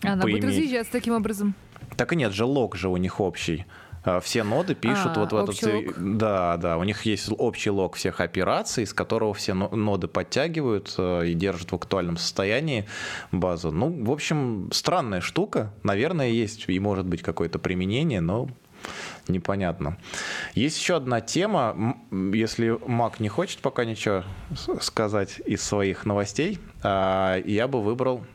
Она 0.03 0.21
поиметь. 0.21 0.41
будет 0.41 0.49
разъезжаться 0.49 0.91
таким 0.91 1.13
образом. 1.13 1.55
Так 1.95 2.11
и 2.11 2.17
нет 2.17 2.33
же, 2.33 2.43
лог 2.43 2.75
же 2.75 2.89
у 2.89 2.97
них 2.97 3.21
общий. 3.21 3.65
А, 4.03 4.19
все 4.19 4.43
ноды 4.43 4.73
пишут 4.73 5.17
а, 5.17 5.19
вот 5.19 5.31
в 5.31 5.35
этот... 5.35 5.61
Лог? 5.61 5.93
Да, 5.97 6.57
да, 6.57 6.77
у 6.77 6.83
них 6.83 7.03
есть 7.03 7.29
общий 7.37 7.69
лог 7.69 7.95
всех 7.95 8.19
операций, 8.19 8.83
из 8.83 8.93
которого 8.93 9.33
все 9.33 9.53
ноды 9.53 10.07
подтягивают 10.07 10.93
э, 10.97 11.27
и 11.27 11.33
держат 11.33 11.71
в 11.71 11.75
актуальном 11.75 12.17
состоянии 12.17 12.87
базу. 13.31 13.71
Ну, 13.71 14.03
в 14.03 14.11
общем, 14.11 14.69
странная 14.71 15.21
штука. 15.21 15.71
Наверное, 15.83 16.29
есть 16.29 16.65
и 16.67 16.79
может 16.79 17.05
быть 17.05 17.21
какое-то 17.21 17.59
применение, 17.59 18.21
но 18.21 18.49
непонятно. 19.27 19.97
Есть 20.55 20.79
еще 20.79 20.95
одна 20.95 21.21
тема, 21.21 21.95
если 22.11 22.77
Мак 22.87 23.19
не 23.19 23.29
хочет 23.29 23.59
пока 23.59 23.85
ничего 23.85 24.23
сказать 24.81 25.39
из 25.45 25.61
своих 25.61 26.05
новостей, 26.05 26.59
а, 26.81 27.37
я 27.45 27.67
бы 27.67 27.83
выбрал 27.83 28.25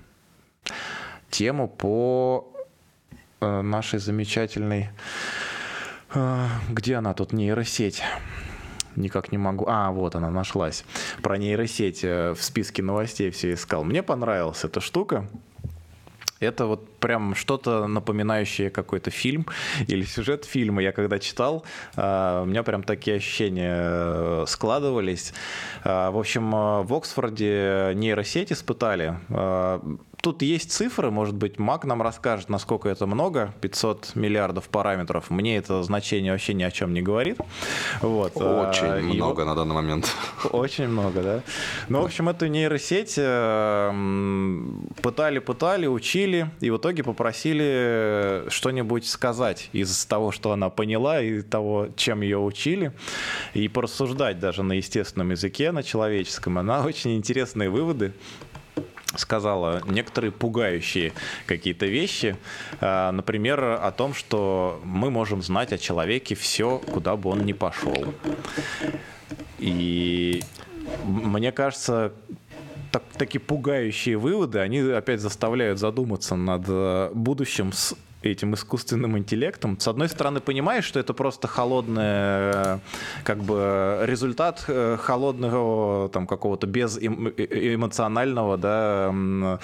тему 1.30 1.68
по 1.68 2.52
э, 3.40 3.60
нашей 3.62 3.98
замечательной 3.98 4.90
где 6.70 6.96
она 6.96 7.14
тут, 7.14 7.32
нейросеть? 7.32 8.02
Никак 8.96 9.30
не 9.30 9.38
могу. 9.38 9.66
А, 9.68 9.90
вот 9.90 10.14
она 10.14 10.30
нашлась. 10.30 10.84
Про 11.22 11.36
нейросеть 11.36 12.02
э, 12.02 12.32
в 12.32 12.42
списке 12.42 12.82
новостей 12.82 13.30
все 13.30 13.52
искал. 13.52 13.84
Мне 13.84 14.02
понравилась 14.02 14.64
эта 14.64 14.80
штука. 14.80 15.28
Это 16.38 16.66
вот 16.66 16.98
прям 16.98 17.34
что-то 17.34 17.86
напоминающее 17.86 18.68
какой-то 18.68 19.10
фильм 19.10 19.46
или 19.86 20.04
сюжет 20.04 20.44
фильма. 20.44 20.82
Я 20.82 20.92
когда 20.92 21.18
читал, 21.18 21.64
а, 21.96 22.42
у 22.42 22.46
меня 22.46 22.62
прям 22.62 22.82
такие 22.82 23.16
ощущения 23.16 23.76
э, 23.78 24.44
складывались. 24.46 25.32
А, 25.84 26.10
в 26.10 26.18
общем, 26.18 26.54
э, 26.54 26.82
в 26.82 26.94
Оксфорде 26.94 27.92
нейросеть 27.94 28.52
испытали 28.52 29.16
тут 30.27 30.43
есть 30.43 30.72
цифры, 30.72 31.12
может 31.12 31.37
быть, 31.37 31.61
Мак 31.61 31.85
нам 31.85 32.03
расскажет, 32.03 32.49
насколько 32.49 32.89
это 32.89 33.07
много, 33.07 33.55
500 33.61 34.16
миллиардов 34.16 34.68
параметров. 34.68 35.31
Мне 35.31 35.57
это 35.57 35.85
значение 35.85 36.33
вообще 36.33 36.53
ни 36.53 36.64
о 36.64 36.70
чем 36.72 36.93
не 36.93 37.01
говорит. 37.01 37.39
Вот. 38.01 38.37
Очень 38.37 38.87
а, 38.87 39.01
много 39.01 39.43
и... 39.43 39.45
на 39.45 39.55
данный 39.55 39.77
момент. 39.77 40.12
Очень 40.51 40.89
много, 40.89 41.22
да. 41.22 41.43
Ну, 41.89 42.03
в 42.03 42.07
общем, 42.07 42.29
эту 42.29 42.49
нейросеть 42.49 43.14
пытали-пытали, 45.01 45.87
учили, 45.87 46.51
и 46.59 46.70
в 46.70 46.79
итоге 46.79 47.05
попросили 47.05 48.47
что-нибудь 48.49 49.07
сказать 49.07 49.70
из 49.72 50.07
того, 50.07 50.33
что 50.33 50.51
она 50.51 50.70
поняла, 50.70 51.20
и 51.22 51.41
того, 51.41 51.87
чем 51.95 52.22
ее 52.22 52.39
учили, 52.39 52.93
и 53.55 53.68
порассуждать 53.68 54.41
даже 54.41 54.64
на 54.64 54.72
естественном 54.72 55.31
языке, 55.31 55.70
на 55.70 55.85
человеческом. 55.85 56.59
Она 56.59 56.85
очень 56.85 57.16
интересные 57.16 57.70
выводы 57.70 58.12
сказала 59.18 59.82
некоторые 59.86 60.32
пугающие 60.32 61.12
какие-то 61.46 61.86
вещи. 61.86 62.36
А, 62.80 63.12
например, 63.12 63.62
о 63.64 63.90
том, 63.92 64.14
что 64.14 64.80
мы 64.84 65.10
можем 65.10 65.42
знать 65.42 65.72
о 65.72 65.78
человеке 65.78 66.34
все, 66.34 66.78
куда 66.78 67.16
бы 67.16 67.30
он 67.30 67.44
ни 67.44 67.52
пошел. 67.52 68.14
И 69.58 70.42
мне 71.04 71.52
кажется, 71.52 72.12
так, 72.92 73.02
такие 73.18 73.40
пугающие 73.40 74.16
выводы, 74.16 74.58
они 74.58 74.80
опять 74.80 75.20
заставляют 75.20 75.78
задуматься 75.78 76.36
над 76.36 76.64
э, 76.68 77.10
будущим 77.14 77.72
с 77.72 77.94
этим 78.31 78.55
искусственным 78.55 79.16
интеллектом. 79.18 79.79
С 79.79 79.89
одной 79.89 80.09
стороны, 80.09 80.41
понимаешь, 80.41 80.85
что 80.85 81.01
это 81.01 81.14
просто 81.14 81.49
холодный, 81.49 82.81
как 83.24 83.39
бы 83.43 84.01
результат 84.05 84.64
э, 84.68 84.97
холодного 85.01 86.09
там 86.09 86.27
какого-то 86.27 86.66
безэмоционального, 86.66 88.57
да, 88.57 89.59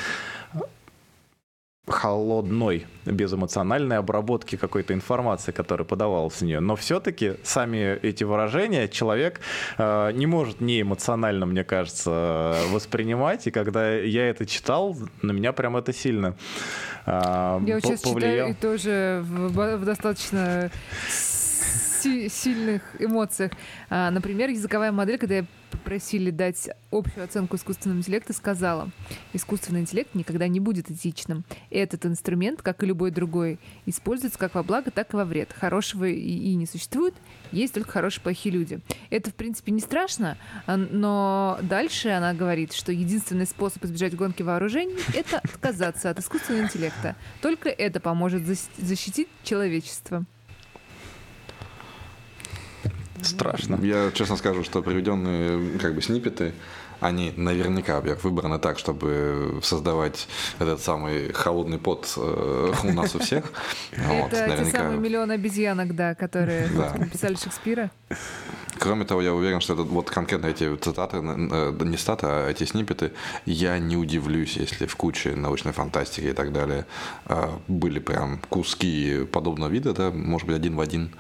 холодной, 1.89 2.87
безэмоциональной 3.07 3.99
обработки 3.99 4.57
какой-то 4.57 4.95
информации, 4.95 5.51
которая 5.51 5.85
подавалась 5.85 6.35
в 6.35 6.43
нее. 6.43 6.61
Но 6.61 6.77
все-таки 6.77 7.35
сами 7.43 7.99
эти 8.03 8.23
выражения 8.23 8.87
человек 8.87 9.41
э, 9.79 10.13
не 10.13 10.27
может 10.27 10.61
не 10.61 10.83
эмоционально, 10.83 11.45
мне 11.47 11.65
кажется, 11.65 12.57
воспринимать. 12.71 13.49
И 13.49 13.51
когда 13.51 13.95
я 13.95 14.29
это 14.29 14.47
читал, 14.47 14.97
на 15.23 15.33
меня 15.33 15.53
прям 15.53 15.77
это 15.77 15.93
сильно 15.93 16.37
э, 17.05 17.61
Я 17.67 17.81
сейчас 17.81 18.03
повлиял. 18.03 18.49
читаю 18.49 18.51
и 18.51 18.55
тоже 18.55 19.25
в, 19.25 19.77
в 19.79 19.85
достаточно 19.85 20.71
сильных 21.11 22.83
эмоциях. 23.01 23.53
А, 23.91 24.11
например, 24.11 24.51
языковая 24.51 24.93
модель, 24.93 25.19
когда 25.19 25.37
я 25.37 25.45
попросили 25.73 26.31
дать 26.31 26.71
общую 26.91 27.25
оценку 27.25 27.57
искусственному 27.57 28.01
интеллекту, 28.01 28.33
сказала, 28.33 28.91
искусственный 29.33 29.81
интеллект 29.81 30.15
никогда 30.15 30.47
не 30.47 30.61
будет 30.61 30.91
этичным. 30.91 31.45
Этот 31.71 32.07
инструмент, 32.07 32.63
как 32.63 32.83
и 32.83 32.87
любой 32.87 33.11
другой, 33.11 33.59
используется 33.87 34.39
как 34.39 34.55
во 34.55 34.63
благо, 34.63 34.91
так 34.91 35.13
и 35.13 35.17
во 35.17 35.25
вред. 35.25 35.53
Хорошего 35.53 36.05
и, 36.05 36.15
и 36.15 36.55
не 36.55 36.67
существует, 36.67 37.15
есть 37.51 37.75
только 37.75 37.91
хорошие 37.91 38.23
плохие 38.23 38.55
люди. 38.55 38.81
Это, 39.11 39.31
в 39.31 39.35
принципе, 39.35 39.73
не 39.73 39.81
страшно, 39.81 40.37
а, 40.67 40.77
но 40.77 41.59
дальше 41.63 42.11
она 42.11 42.35
говорит, 42.35 42.73
что 42.73 42.93
единственный 42.93 43.47
способ 43.47 43.85
избежать 43.85 44.15
гонки 44.15 44.43
вооружений— 44.43 44.97
это 45.15 45.39
отказаться 45.39 46.11
от 46.11 46.19
искусственного 46.19 46.65
интеллекта. 46.65 47.17
Только 47.41 47.69
это 47.69 47.99
поможет 47.99 48.43
защитить 48.79 49.29
человечество. 49.43 50.25
Страшно. 53.23 53.79
Я 53.83 54.11
честно 54.13 54.37
скажу, 54.37 54.65
что 54.65 54.83
приведенные 54.83 55.79
как 55.79 55.95
бы 55.95 56.03
снипеты, 56.03 56.53
они 57.01 57.33
наверняка, 57.37 58.01
выбраны 58.01 58.59
так, 58.59 58.79
чтобы 58.79 59.61
создавать 59.63 60.29
этот 60.59 60.81
самый 60.81 61.33
холодный 61.33 61.79
пот 61.79 62.13
э, 62.17 62.73
у 62.85 62.93
нас 62.93 63.15
у 63.17 63.19
всех. 63.19 63.53
Это 63.93 64.57
те 64.57 64.65
самые 64.67 64.99
миллионы 64.99 65.33
обезьянок, 65.33 65.97
да, 65.97 66.15
которые 66.15 66.69
написали 66.97 67.35
Шекспира. 67.35 67.91
Кроме 68.83 69.05
того, 69.05 69.23
я 69.23 69.33
уверен, 69.33 69.61
что 69.61 69.75
это 69.75 69.83
вот 69.85 70.11
конкретно 70.11 70.47
эти 70.47 70.75
цитаты, 70.75 71.19
э, 71.19 71.85
не 71.85 71.97
цитаты, 71.97 72.27
а 72.27 72.51
эти 72.51 72.65
снипеты, 72.65 73.13
я 73.47 73.79
не 73.79 73.97
удивлюсь, 73.97 74.57
если 74.57 74.87
в 74.87 74.97
куче 74.97 75.37
научной 75.37 75.73
фантастики 75.73 76.27
и 76.27 76.33
так 76.33 76.53
далее 76.53 76.85
э, 77.27 77.49
были 77.69 78.01
прям 78.01 78.41
куски 78.49 79.25
подобного 79.31 79.71
вида, 79.71 79.93
да, 79.93 80.11
может 80.11 80.49
быть, 80.49 80.57
один 80.57 80.75
в 80.75 80.81
один. 80.81 81.13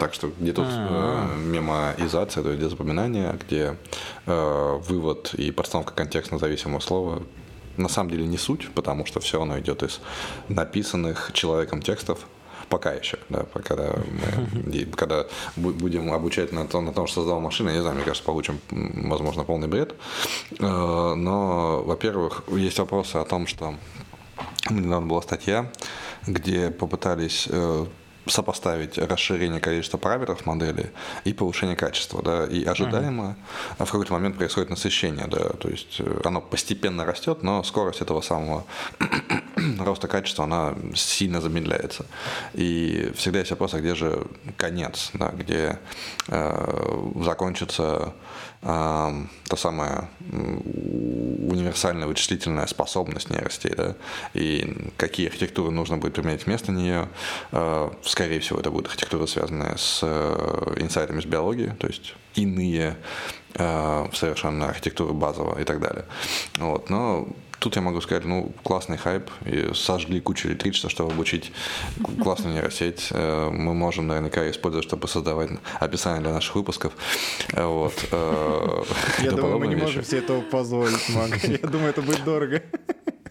Так 0.00 0.14
что 0.14 0.32
где 0.40 0.52
тут 0.52 0.66
э, 0.68 1.36
мемоизация, 1.46 2.42
то 2.42 2.48
есть 2.48 2.60
где 2.60 2.68
запоминание, 2.68 3.38
где 3.40 3.76
э, 4.26 4.80
вывод 4.88 5.32
и 5.34 5.52
подстановка 5.52 5.94
контекстно 5.94 6.40
зависимого 6.40 6.80
слова. 6.80 7.22
На 7.76 7.88
самом 7.88 8.10
деле 8.10 8.26
не 8.26 8.38
суть, 8.38 8.68
потому 8.74 9.06
что 9.06 9.20
все 9.20 9.38
равно 9.38 9.60
идет 9.60 9.84
из 9.84 10.00
написанных 10.48 11.30
человеком 11.34 11.82
текстов, 11.82 12.26
Пока 12.68 12.92
еще, 12.92 13.18
да, 13.28 13.44
пока 13.44 13.76
да, 13.76 13.94
мы, 14.64 14.84
когда 14.96 15.26
будем 15.56 16.12
обучать 16.12 16.52
на 16.52 16.66
том, 16.66 16.84
на 16.84 16.92
том, 16.92 17.06
что 17.06 17.20
создал 17.20 17.40
машина, 17.40 17.68
я 17.68 17.76
не 17.76 17.80
знаю, 17.80 17.96
мне 17.96 18.04
кажется, 18.04 18.24
получим, 18.24 18.60
возможно, 18.70 19.44
полный 19.44 19.68
бред. 19.68 19.94
Э, 20.58 21.14
но, 21.14 21.82
во-первых, 21.84 22.44
есть 22.48 22.78
вопросы 22.78 23.16
о 23.16 23.24
том, 23.24 23.46
что 23.46 23.74
недавно 24.70 25.06
была 25.06 25.22
статья, 25.22 25.70
где 26.26 26.70
попытались 26.70 27.46
э, 27.48 27.86
сопоставить 28.26 28.98
расширение 28.98 29.60
количества 29.60 29.98
параметров 29.98 30.46
модели 30.46 30.90
и 31.24 31.32
повышение 31.32 31.76
качества, 31.76 32.22
да, 32.22 32.46
и 32.46 32.64
ожидаемо 32.64 33.36
uh-huh. 33.78 33.84
в 33.86 33.90
какой-то 33.90 34.12
момент 34.12 34.36
происходит 34.36 34.70
насыщение, 34.70 35.26
да, 35.26 35.50
то 35.50 35.68
есть 35.68 36.00
э, 36.00 36.20
оно 36.24 36.40
постепенно 36.40 37.04
растет, 37.04 37.42
но 37.42 37.62
скорость 37.62 38.00
этого 38.00 38.20
самого 38.20 38.64
роста 39.78 40.08
качества, 40.08 40.44
она 40.44 40.74
сильно 40.94 41.40
замедляется. 41.40 42.06
И 42.54 43.12
всегда 43.16 43.40
есть 43.40 43.50
вопрос, 43.50 43.74
а 43.74 43.80
где 43.80 43.94
же 43.94 44.26
конец, 44.56 45.10
да, 45.14 45.28
где 45.28 45.78
э, 46.28 47.10
закончится 47.24 48.14
та 48.66 49.56
самая 49.56 50.08
универсальная 51.66 52.08
вычислительная 52.08 52.66
способность 52.66 53.30
нейросетей, 53.30 53.74
да, 53.76 53.94
и 54.34 54.90
какие 54.96 55.28
архитектуры 55.28 55.70
нужно 55.70 55.98
будет 55.98 56.14
применять 56.14 56.46
вместо 56.46 56.72
нее. 56.72 57.08
Э, 57.52 57.90
скорее 58.02 58.40
всего, 58.40 58.58
это 58.58 58.70
будет 58.70 58.86
архитектура, 58.86 59.26
связанная 59.26 59.76
с 59.76 60.00
э, 60.02 60.74
инсайтами 60.78 61.20
из 61.20 61.26
биологии, 61.26 61.74
то 61.78 61.86
есть 61.86 62.14
иные 62.34 62.96
э, 63.54 64.06
совершенно 64.12 64.68
архитектуры 64.68 65.12
базовая 65.12 65.62
и 65.62 65.64
так 65.64 65.80
далее. 65.80 66.04
Вот. 66.58 66.90
Но 66.90 67.28
тут 67.58 67.76
я 67.76 67.82
могу 67.82 68.00
сказать, 68.00 68.24
ну, 68.24 68.52
классный 68.62 68.96
хайп, 68.96 69.30
и 69.44 69.72
сожгли 69.74 70.20
кучу 70.20 70.48
электричества, 70.48 70.90
чтобы 70.90 71.12
обучить 71.12 71.52
классную 72.22 72.54
нейросеть. 72.54 73.08
Э, 73.10 73.50
мы 73.50 73.74
можем 73.74 74.06
наверняка 74.06 74.48
использовать, 74.50 74.86
чтобы 74.86 75.08
создавать 75.08 75.50
описание 75.80 76.20
для 76.20 76.32
наших 76.32 76.54
выпусков. 76.56 76.92
Вот. 77.52 77.94
Э, 78.12 78.82
я 79.22 79.30
думаю, 79.32 79.58
мы 79.58 79.66
не 79.66 79.76
можем 79.76 80.04
себе 80.04 80.18
этого 80.18 80.40
позволить, 80.40 81.08
Маг. 81.10 81.42
Я 81.44 81.58
думаю, 81.68 81.90
это 81.90 82.02
будет 82.02 82.24
дорого. 82.24 82.62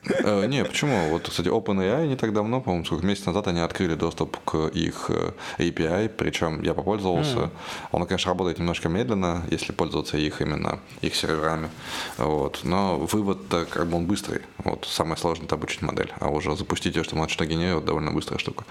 Э, 0.07 0.45
не, 0.47 0.63
почему? 0.63 1.09
Вот, 1.09 1.27
кстати, 1.29 1.47
OpenAI 1.47 2.07
не 2.07 2.15
так 2.15 2.33
давно, 2.33 2.61
по-моему, 2.61 2.85
сколько 2.85 3.05
месяцев 3.05 3.27
назад 3.27 3.47
они 3.47 3.59
открыли 3.59 3.95
доступ 3.95 4.37
к 4.45 4.67
их 4.67 5.09
э, 5.09 5.31
API, 5.59 6.09
причем 6.09 6.61
я 6.61 6.73
попользовался. 6.73 7.49
Он, 7.91 8.05
конечно, 8.05 8.29
работает 8.29 8.59
немножко 8.59 8.89
медленно, 8.89 9.43
если 9.49 9.71
пользоваться 9.71 10.17
их 10.17 10.41
именно, 10.41 10.79
их 11.01 11.15
серверами. 11.15 11.69
Вот. 12.17 12.61
Но 12.63 12.97
вывод 12.97 13.39
как 13.49 13.87
бы 13.87 13.97
он 13.97 14.05
быстрый. 14.05 14.41
Вот. 14.65 14.85
Самое 14.89 15.15
сложное 15.15 15.45
это 15.45 15.55
обучить 15.55 15.83
модель, 15.83 16.11
а 16.19 16.29
уже 16.29 16.55
запустить 16.55 16.95
ее, 16.95 17.03
чтобы 17.03 17.21
она 17.21 17.29
что-то 17.29 17.45
генерировать, 17.45 17.85
довольно 17.85 18.11
быстрая 18.11 18.39
штука. 18.39 18.65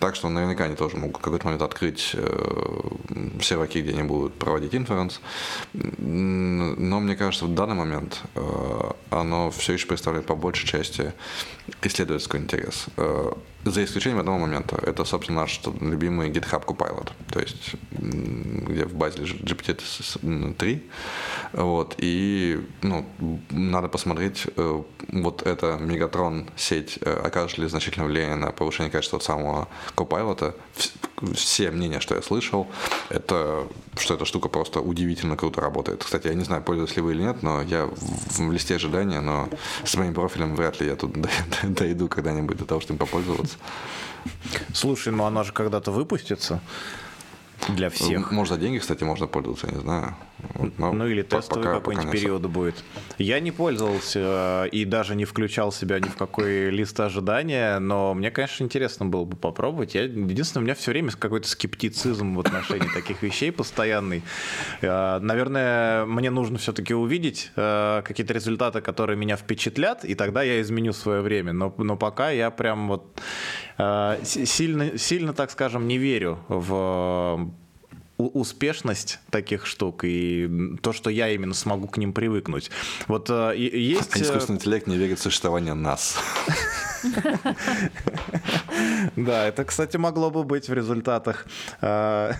Так 0.00 0.16
что 0.16 0.30
наверняка 0.30 0.64
они 0.64 0.74
тоже 0.74 0.96
могут 0.96 1.18
в 1.18 1.20
какой-то 1.20 1.44
момент 1.44 1.62
открыть 1.62 2.12
э, 2.14 2.80
серваки, 3.42 3.82
где 3.82 3.92
они 3.92 4.04
будут 4.04 4.34
проводить 4.34 4.74
инференс. 4.74 5.20
Но 5.74 7.00
мне 7.00 7.14
кажется, 7.14 7.44
в 7.44 7.54
данный 7.54 7.74
момент 7.74 8.22
э, 8.34 8.90
оно 9.10 9.50
все 9.50 9.74
еще 9.74 9.86
представляет 9.86 10.26
по 10.26 10.34
большей 10.34 10.66
части 10.66 11.12
исследовательский 11.82 12.38
интерес. 12.38 12.86
Э, 12.96 13.32
за 13.64 13.84
исключением 13.84 14.20
одного 14.20 14.38
момента. 14.38 14.76
Это, 14.76 15.04
собственно, 15.04 15.40
наш 15.40 15.60
любимый 15.80 16.30
GitHub 16.30 16.64
Copilot. 16.64 17.12
То 17.30 17.40
есть, 17.40 17.74
где 17.90 18.84
в 18.84 18.94
базе 18.94 19.20
лежит 19.20 19.40
GPT-3. 19.40 20.82
Вот, 21.52 21.94
и 21.98 22.64
ну, 22.82 23.06
надо 23.50 23.88
посмотреть, 23.88 24.46
э, 24.56 24.82
вот 25.08 25.42
эта 25.46 25.76
Мегатрон 25.76 26.48
сеть 26.56 26.98
э, 27.00 27.12
окажет 27.12 27.58
ли 27.58 27.66
значительное 27.68 28.08
влияние 28.08 28.36
на 28.36 28.52
повышение 28.52 28.90
качества 28.90 29.18
самого 29.18 29.68
Copilot. 29.96 30.54
Все 31.34 31.70
мнения, 31.70 32.00
что 32.00 32.14
я 32.14 32.22
слышал, 32.22 32.66
это 33.08 33.66
что 33.96 34.14
эта 34.14 34.24
штука 34.24 34.48
просто 34.48 34.80
удивительно 34.80 35.36
круто 35.36 35.60
работает. 35.60 36.04
Кстати, 36.04 36.26
я 36.26 36.34
не 36.34 36.44
знаю, 36.44 36.62
пользуюсь 36.62 36.96
ли 36.96 37.02
вы 37.02 37.12
или 37.12 37.22
нет, 37.22 37.42
но 37.42 37.62
я 37.62 37.86
в 37.86 38.52
листе 38.52 38.74
ожидания, 38.76 39.20
но 39.20 39.48
с 39.84 39.94
моим 39.96 40.14
профилем 40.14 40.56
вряд 40.56 40.80
ли 40.80 40.88
я 40.88 40.96
тут 40.96 41.14
дойду 41.62 42.08
когда-нибудь 42.08 42.56
до 42.56 42.64
того, 42.64 42.80
чтобы 42.80 42.94
им 42.94 42.98
попользоваться. 42.98 43.56
Слушай, 44.72 45.12
ну 45.12 45.24
она 45.24 45.44
же 45.44 45.52
когда-то 45.52 45.90
выпустится. 45.90 46.60
Для 47.68 47.88
всех. 47.88 48.30
Можно 48.30 48.58
деньги, 48.58 48.78
кстати, 48.78 49.04
можно 49.04 49.26
пользоваться, 49.26 49.66
я 49.68 49.74
не 49.74 49.80
знаю. 49.80 50.16
Но 50.78 50.92
ну 50.92 51.06
или 51.06 51.22
тестовый 51.22 51.64
какой-нибудь 51.64 52.10
период 52.10 52.46
будет. 52.46 52.76
Я 53.18 53.40
не 53.40 53.50
пользовался 53.50 54.64
э, 54.64 54.68
и 54.70 54.84
даже 54.84 55.14
не 55.14 55.24
включал 55.24 55.72
себя 55.72 55.98
ни 55.98 56.08
в 56.08 56.16
какой 56.16 56.70
лист 56.70 56.98
ожидания, 57.00 57.78
но 57.78 58.14
мне, 58.14 58.30
конечно, 58.30 58.64
интересно 58.64 59.06
было 59.06 59.24
бы 59.24 59.36
попробовать. 59.36 59.94
Я, 59.94 60.02
единственное, 60.02 60.62
у 60.62 60.64
меня 60.64 60.74
все 60.74 60.90
время 60.90 61.12
какой-то 61.12 61.48
скептицизм 61.48 62.34
в 62.34 62.40
отношении 62.40 62.88
таких 62.92 63.22
вещей 63.22 63.52
постоянный. 63.52 64.22
Э, 64.80 65.18
наверное, 65.20 66.04
мне 66.06 66.30
нужно 66.30 66.58
все-таки 66.58 66.94
увидеть 66.94 67.50
э, 67.56 68.02
какие-то 68.04 68.32
результаты, 68.32 68.80
которые 68.80 69.16
меня 69.16 69.36
впечатлят, 69.36 70.04
и 70.04 70.14
тогда 70.14 70.42
я 70.42 70.60
изменю 70.60 70.92
свое 70.92 71.20
время. 71.20 71.52
Но, 71.52 71.74
но 71.78 71.96
пока 71.96 72.30
я 72.30 72.50
прям 72.50 72.88
вот 72.88 73.20
сильно, 74.24 74.96
сильно, 74.98 75.32
так 75.34 75.50
скажем, 75.50 75.88
не 75.88 75.98
верю 75.98 76.38
в 76.48 77.50
успешность 78.16 79.18
таких 79.30 79.66
штук 79.66 80.04
и 80.04 80.48
то, 80.82 80.92
что 80.92 81.10
я 81.10 81.30
именно 81.30 81.54
смогу 81.54 81.88
к 81.88 81.98
ним 81.98 82.12
привыкнуть. 82.12 82.70
Вот 83.08 83.28
э, 83.30 83.54
есть... 83.56 84.14
А 84.14 84.20
искусственный 84.20 84.58
интеллект 84.58 84.86
не 84.86 84.96
верит 84.96 85.18
в 85.18 85.22
существование 85.22 85.74
нас. 85.74 86.16
Да, 89.16 89.46
это, 89.46 89.64
кстати, 89.64 89.96
могло 89.96 90.30
бы 90.30 90.42
быть 90.44 90.68
в 90.68 90.74
результатах 90.74 91.46
э, 91.80 92.32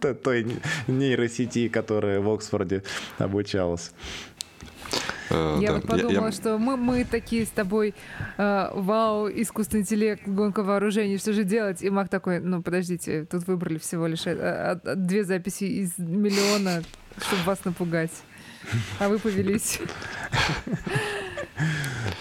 той 0.22 0.56
нейросети, 0.86 1.68
которая 1.68 2.20
в 2.20 2.28
Оксфорде 2.32 2.82
обучалась. 3.18 3.92
Э, 5.30 5.58
я 5.60 5.68
да. 5.68 5.74
вот 5.74 5.86
подумала, 5.86 6.26
я, 6.26 6.32
что 6.32 6.58
мы, 6.58 6.76
мы 6.76 7.04
такие 7.04 7.46
с 7.46 7.50
тобой, 7.50 7.94
э, 8.36 8.70
вау, 8.72 9.28
искусственный 9.28 9.82
интеллект, 9.82 10.26
гонка 10.26 10.62
вооружений, 10.62 11.18
что 11.18 11.32
же 11.32 11.44
делать? 11.44 11.82
И 11.82 11.90
Мак 11.90 12.08
такой, 12.08 12.40
ну 12.40 12.62
подождите, 12.62 13.24
тут 13.24 13.46
выбрали 13.46 13.78
всего 13.78 14.06
лишь 14.06 14.26
э, 14.26 14.80
две 14.96 15.24
записи 15.24 15.64
из 15.64 15.98
миллиона, 15.98 16.82
чтобы 17.18 17.42
вас 17.44 17.64
напугать. 17.64 18.12
А 18.98 19.08
вы 19.08 19.18
повелись. 19.18 19.80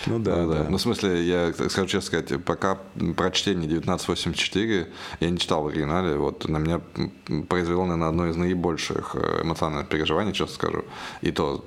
Ну 0.05 0.19
да, 0.19 0.45
да. 0.45 0.65
Ну, 0.69 0.77
в 0.77 0.81
смысле, 0.81 1.23
я 1.23 1.53
скажу 1.53 1.87
честно 1.87 2.01
сказать, 2.01 2.43
пока 2.43 2.79
прочтение 3.15 3.65
1984 3.65 4.87
я 5.19 5.29
не 5.29 5.37
читал 5.37 5.63
в 5.63 5.67
оригинале, 5.67 6.15
вот 6.15 6.47
на 6.47 6.57
меня 6.57 6.81
произвело, 7.47 7.85
наверное, 7.85 8.09
одно 8.09 8.27
из 8.27 8.35
наибольших 8.35 9.15
э, 9.15 9.41
эмоциональных 9.43 9.87
переживаний, 9.89 10.33
честно 10.33 10.55
скажу. 10.55 10.85
И 11.21 11.31
то 11.31 11.65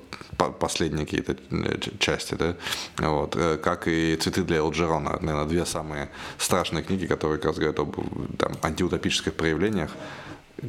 последние 0.59 1.05
какие-то 1.05 1.37
э, 1.51 1.77
части, 1.99 2.35
да. 2.35 2.55
Вот. 2.97 3.35
Э, 3.35 3.57
как 3.57 3.87
и 3.87 4.15
«Цветы 4.17 4.43
для 4.43 4.57
Элджерона», 4.57 5.17
наверное, 5.21 5.45
две 5.45 5.65
самые 5.65 6.09
страшные 6.37 6.83
книги, 6.83 7.05
которые 7.05 7.37
как 7.37 7.45
раз 7.45 7.55
говорят 7.55 7.79
об 7.79 7.95
там, 8.37 8.53
антиутопических 8.61 9.33
проявлениях, 9.33 9.91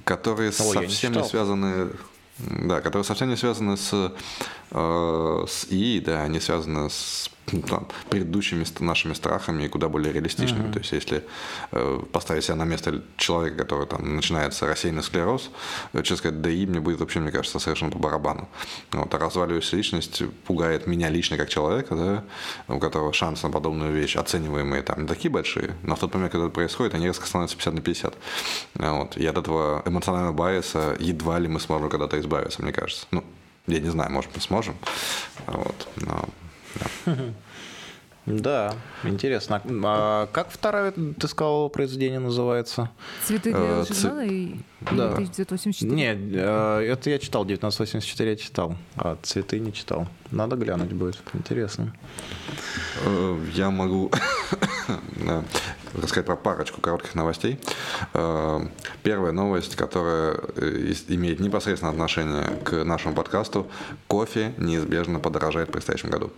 которые 0.05 0.51
О, 0.51 0.53
совсем 0.53 1.13
не, 1.13 1.19
не 1.19 1.25
связаны 1.25 1.89
да, 2.39 2.81
которые 2.81 3.05
совсем 3.05 3.29
не 3.29 3.37
связаны 3.37 3.77
с, 3.77 4.13
э, 4.71 5.45
с 5.49 5.67
ИИ, 5.71 6.01
да, 6.01 6.23
они 6.23 6.41
связаны 6.41 6.91
с 6.91 7.31
ну, 7.53 7.63
там, 7.63 7.89
предыдущими 8.11 8.65
нашими 8.81 9.13
страхами 9.13 9.65
и 9.65 9.69
куда 9.69 9.89
более 9.89 10.13
реалистичными. 10.13 10.69
Mm-hmm. 10.69 10.73
То 10.73 10.79
есть, 10.79 10.93
если 10.93 11.25
э, 11.73 12.01
поставить 12.13 12.45
себя 12.45 12.57
на 12.57 12.65
место 12.65 13.03
человека, 13.17 13.59
который 13.59 13.87
там 13.87 14.17
начинается 14.17 14.67
рассеянный 14.67 15.03
склероз, 15.03 15.51
э, 15.93 16.03
честно 16.03 16.17
сказать, 16.17 16.43
ДИ 16.43 16.67
мне 16.67 16.81
будет 16.81 17.01
вообще, 17.01 17.21
мне 17.21 17.31
кажется, 17.31 17.59
совершенно 17.59 17.91
по 17.91 17.99
барабану. 17.99 18.49
Вот, 18.93 19.13
а 19.15 19.19
разваливающаяся 19.19 19.77
личность 19.77 20.23
пугает 20.47 20.87
меня 20.87 21.09
лично 21.11 21.37
как 21.37 21.49
человека, 21.49 21.95
да, 21.95 22.25
у 22.75 22.79
которого 22.79 23.13
шанс 23.13 23.43
на 23.43 23.51
подобную 23.51 23.93
вещь, 23.93 24.17
оцениваемые 24.17 24.83
там 24.83 25.03
не 25.03 25.09
такие 25.09 25.31
большие, 25.31 25.75
но 25.83 25.97
в 25.97 26.01
тот 26.01 26.15
момент, 26.15 26.33
когда 26.33 26.47
это 26.47 26.55
происходит, 26.55 26.95
они 26.95 27.07
резко 27.07 27.27
становятся 27.27 27.57
50 27.57 27.75
на 27.75 27.81
50. 27.81 28.15
Вот, 28.75 29.17
и 29.17 29.27
от 29.27 29.39
этого 29.39 29.83
эмоционального 29.85 30.35
байеса 30.35 30.97
едва 30.99 31.39
ли 31.39 31.49
мы 31.49 31.61
сможем 31.61 31.89
когда-то 31.89 32.19
избавиться, 32.21 32.63
мне 32.63 32.73
кажется. 32.73 33.07
Ну, 33.11 33.25
я 33.67 33.81
не 33.81 33.91
знаю, 33.91 34.11
может, 34.11 34.31
мы 34.35 34.41
сможем. 34.41 34.77
Вот, 35.47 35.89
но 35.97 36.29
Ja. 36.75 37.17
Да, 38.27 38.75
интересно. 39.03 39.61
А 39.85 40.27
как 40.33 40.51
второе, 40.51 40.93
ты 40.93 41.29
сказал, 41.29 41.69
произведение 41.69 42.21
называется? 42.21 42.91
«Цветы 43.23 43.53
для 43.53 43.81
Лжезона» 43.81 44.21
э, 44.21 44.29
и 44.29 44.61
да. 44.81 45.13
1984? 45.13 45.93
Нет, 45.93 46.19
э, 46.33 46.89
это 46.91 47.11
я 47.11 47.19
читал, 47.19 47.43
1984 47.43 48.31
я 48.31 48.37
читал, 48.37 48.77
а 48.97 49.19
«Цветы» 49.23 49.61
не 49.61 49.75
читал. 49.75 50.09
Надо 50.31 50.57
глянуть 50.57 50.93
будет, 50.93 51.19
интересно. 51.35 51.95
Э, 53.05 53.39
я 53.53 53.71
могу 53.71 54.11
рассказать 55.95 56.27
про 56.27 56.37
парочку 56.37 56.81
коротких 56.81 57.15
новостей. 57.15 57.61
Первая 59.03 59.33
новость, 59.33 59.77
которая 59.77 60.35
имеет 61.09 61.41
непосредственное 61.41 61.93
отношение 61.93 62.45
к 62.65 62.85
нашему 62.85 63.15
подкасту. 63.15 63.71
Кофе 64.07 64.55
неизбежно 64.59 65.21
подорожает 65.21 65.69
в 65.69 65.73
предстоящем 65.73 66.11
году. 66.11 66.33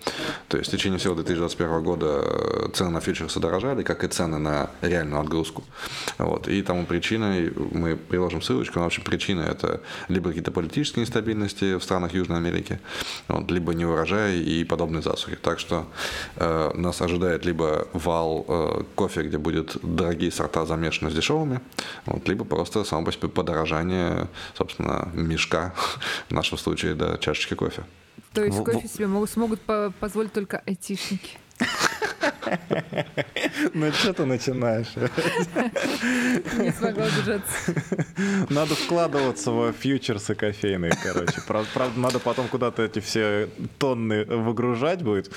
То 0.49 0.59
есть 0.59 0.69
в 0.69 0.77
течение 0.77 0.99
всего 0.99 1.15
2021 1.15 1.76
года 1.81 2.23
э, 2.25 2.69
цены 2.73 2.91
на 2.91 3.01
фьючерсы 3.01 3.41
дорожали, 3.41 3.83
как 3.83 4.05
и 4.05 4.09
цены 4.09 4.39
на 4.39 4.71
реальную 4.83 5.21
отгрузку. 5.21 5.65
Вот. 6.19 6.49
И 6.49 6.63
тому 6.63 6.87
причиной, 6.87 7.53
мы 7.73 7.97
приложим 7.97 8.43
ссылочку, 8.43 8.79
но 8.79 8.85
в 8.85 8.87
общем 8.87 9.03
причина 9.03 9.43
это 9.43 9.81
либо 10.09 10.29
какие-то 10.29 10.51
политические 10.51 11.03
нестабильности 11.03 11.77
в 11.77 11.83
странах 11.83 12.15
Южной 12.15 12.39
Америки, 12.39 12.81
вот, 13.29 13.51
либо 13.51 13.75
неурожай 13.75 14.39
и 14.39 14.65
подобные 14.65 15.03
засухи. 15.03 15.37
Так 15.37 15.59
что 15.59 15.87
э, 16.37 16.71
нас 16.75 17.01
ожидает 17.01 17.45
либо 17.45 17.89
вал 17.93 18.45
э, 18.49 18.83
кофе, 18.95 19.23
где 19.23 19.39
будет 19.39 19.77
дорогие 19.83 20.31
сорта 20.31 20.67
замешаны 20.67 21.11
с 21.11 21.15
дешевыми, 21.15 21.61
вот, 22.07 22.29
либо 22.29 22.45
просто 22.45 22.85
само 22.85 23.05
по 23.05 23.13
себе 23.13 23.29
подорожание, 23.29 24.29
собственно, 24.55 25.09
мешка, 25.15 25.75
в 26.29 26.33
нашем 26.33 26.59
случае, 26.59 26.95
да, 26.95 27.19
чашечки 27.19 27.55
кофе. 27.55 27.85
То 28.33 28.45
есть 28.45 28.63
кофе 28.63 28.87
себе 28.87 29.07
могут, 29.07 29.31
смогут 29.31 29.61
позволить 30.01 30.33
только 30.33 30.63
айтишники? 30.67 31.39
Ну 33.75 33.93
что 33.93 34.13
ты 34.13 34.25
начинаешь? 34.25 34.95
Не 36.57 36.73
смогла 36.73 37.07
удержаться. 37.07 37.75
Надо 38.49 38.75
вкладываться 38.75 39.51
в 39.51 39.73
фьючерсы 39.73 40.35
кофейные, 40.35 40.93
короче. 41.03 41.41
Правда, 41.47 41.99
надо 41.99 42.19
потом 42.19 42.49
куда-то 42.49 42.83
эти 42.83 43.01
все 43.01 43.49
тонны 43.79 44.25
выгружать 44.25 45.03
будет. 45.03 45.31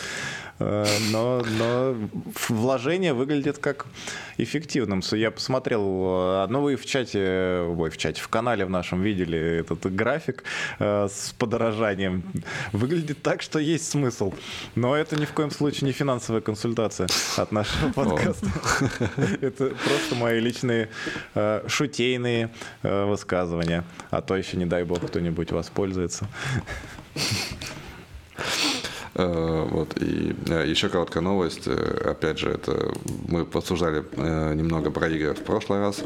Э, 0.59 0.85
но, 1.11 1.41
но 1.57 1.95
вложение 2.49 3.13
выглядит 3.13 3.57
как 3.57 3.87
эффективным. 4.37 5.01
Я 5.11 5.31
посмотрел, 5.31 5.81
э, 5.83 6.47
ну 6.49 6.61
вы 6.61 6.75
в 6.75 6.85
чате, 6.85 7.61
ой, 7.61 7.89
в 7.89 7.97
чате, 7.97 8.21
в 8.21 8.27
канале 8.27 8.65
в 8.65 8.69
нашем 8.69 9.01
видели 9.01 9.59
этот 9.61 9.93
график 9.93 10.43
э, 10.79 11.07
с 11.09 11.33
подорожанием. 11.37 12.23
Выглядит 12.73 13.21
так, 13.21 13.41
что 13.41 13.59
есть 13.59 13.89
смысл. 13.89 14.33
Но 14.75 14.95
это 14.95 15.15
ни 15.15 15.25
в 15.25 15.31
коем 15.31 15.51
случае 15.51 15.87
не 15.87 15.93
финансовая 15.93 16.41
консультация 16.41 17.07
от 17.37 17.51
нашего 17.51 17.91
подкаста. 17.91 18.47
Это 19.41 19.69
просто 19.69 20.15
мои 20.15 20.39
личные 20.39 20.89
шутейные 21.67 22.49
высказывания. 22.83 23.83
А 24.11 24.21
то 24.21 24.35
еще, 24.35 24.57
не 24.57 24.65
дай 24.65 24.83
бог, 24.83 25.05
кто-нибудь 25.05 25.51
воспользуется. 25.51 26.27
Э, 29.15 29.67
вот. 29.69 30.01
И 30.01 30.35
э, 30.47 30.65
еще 30.67 30.89
короткая 30.89 31.23
новость. 31.23 31.67
Э, 31.67 32.11
опять 32.11 32.39
же, 32.39 32.49
это 32.49 32.93
мы 33.27 33.41
обсуждали 33.41 34.03
немного 34.55 34.91
про 34.91 35.07
игры 35.07 35.33
в 35.33 35.43
прошлый 35.43 35.79
раз 35.79 36.03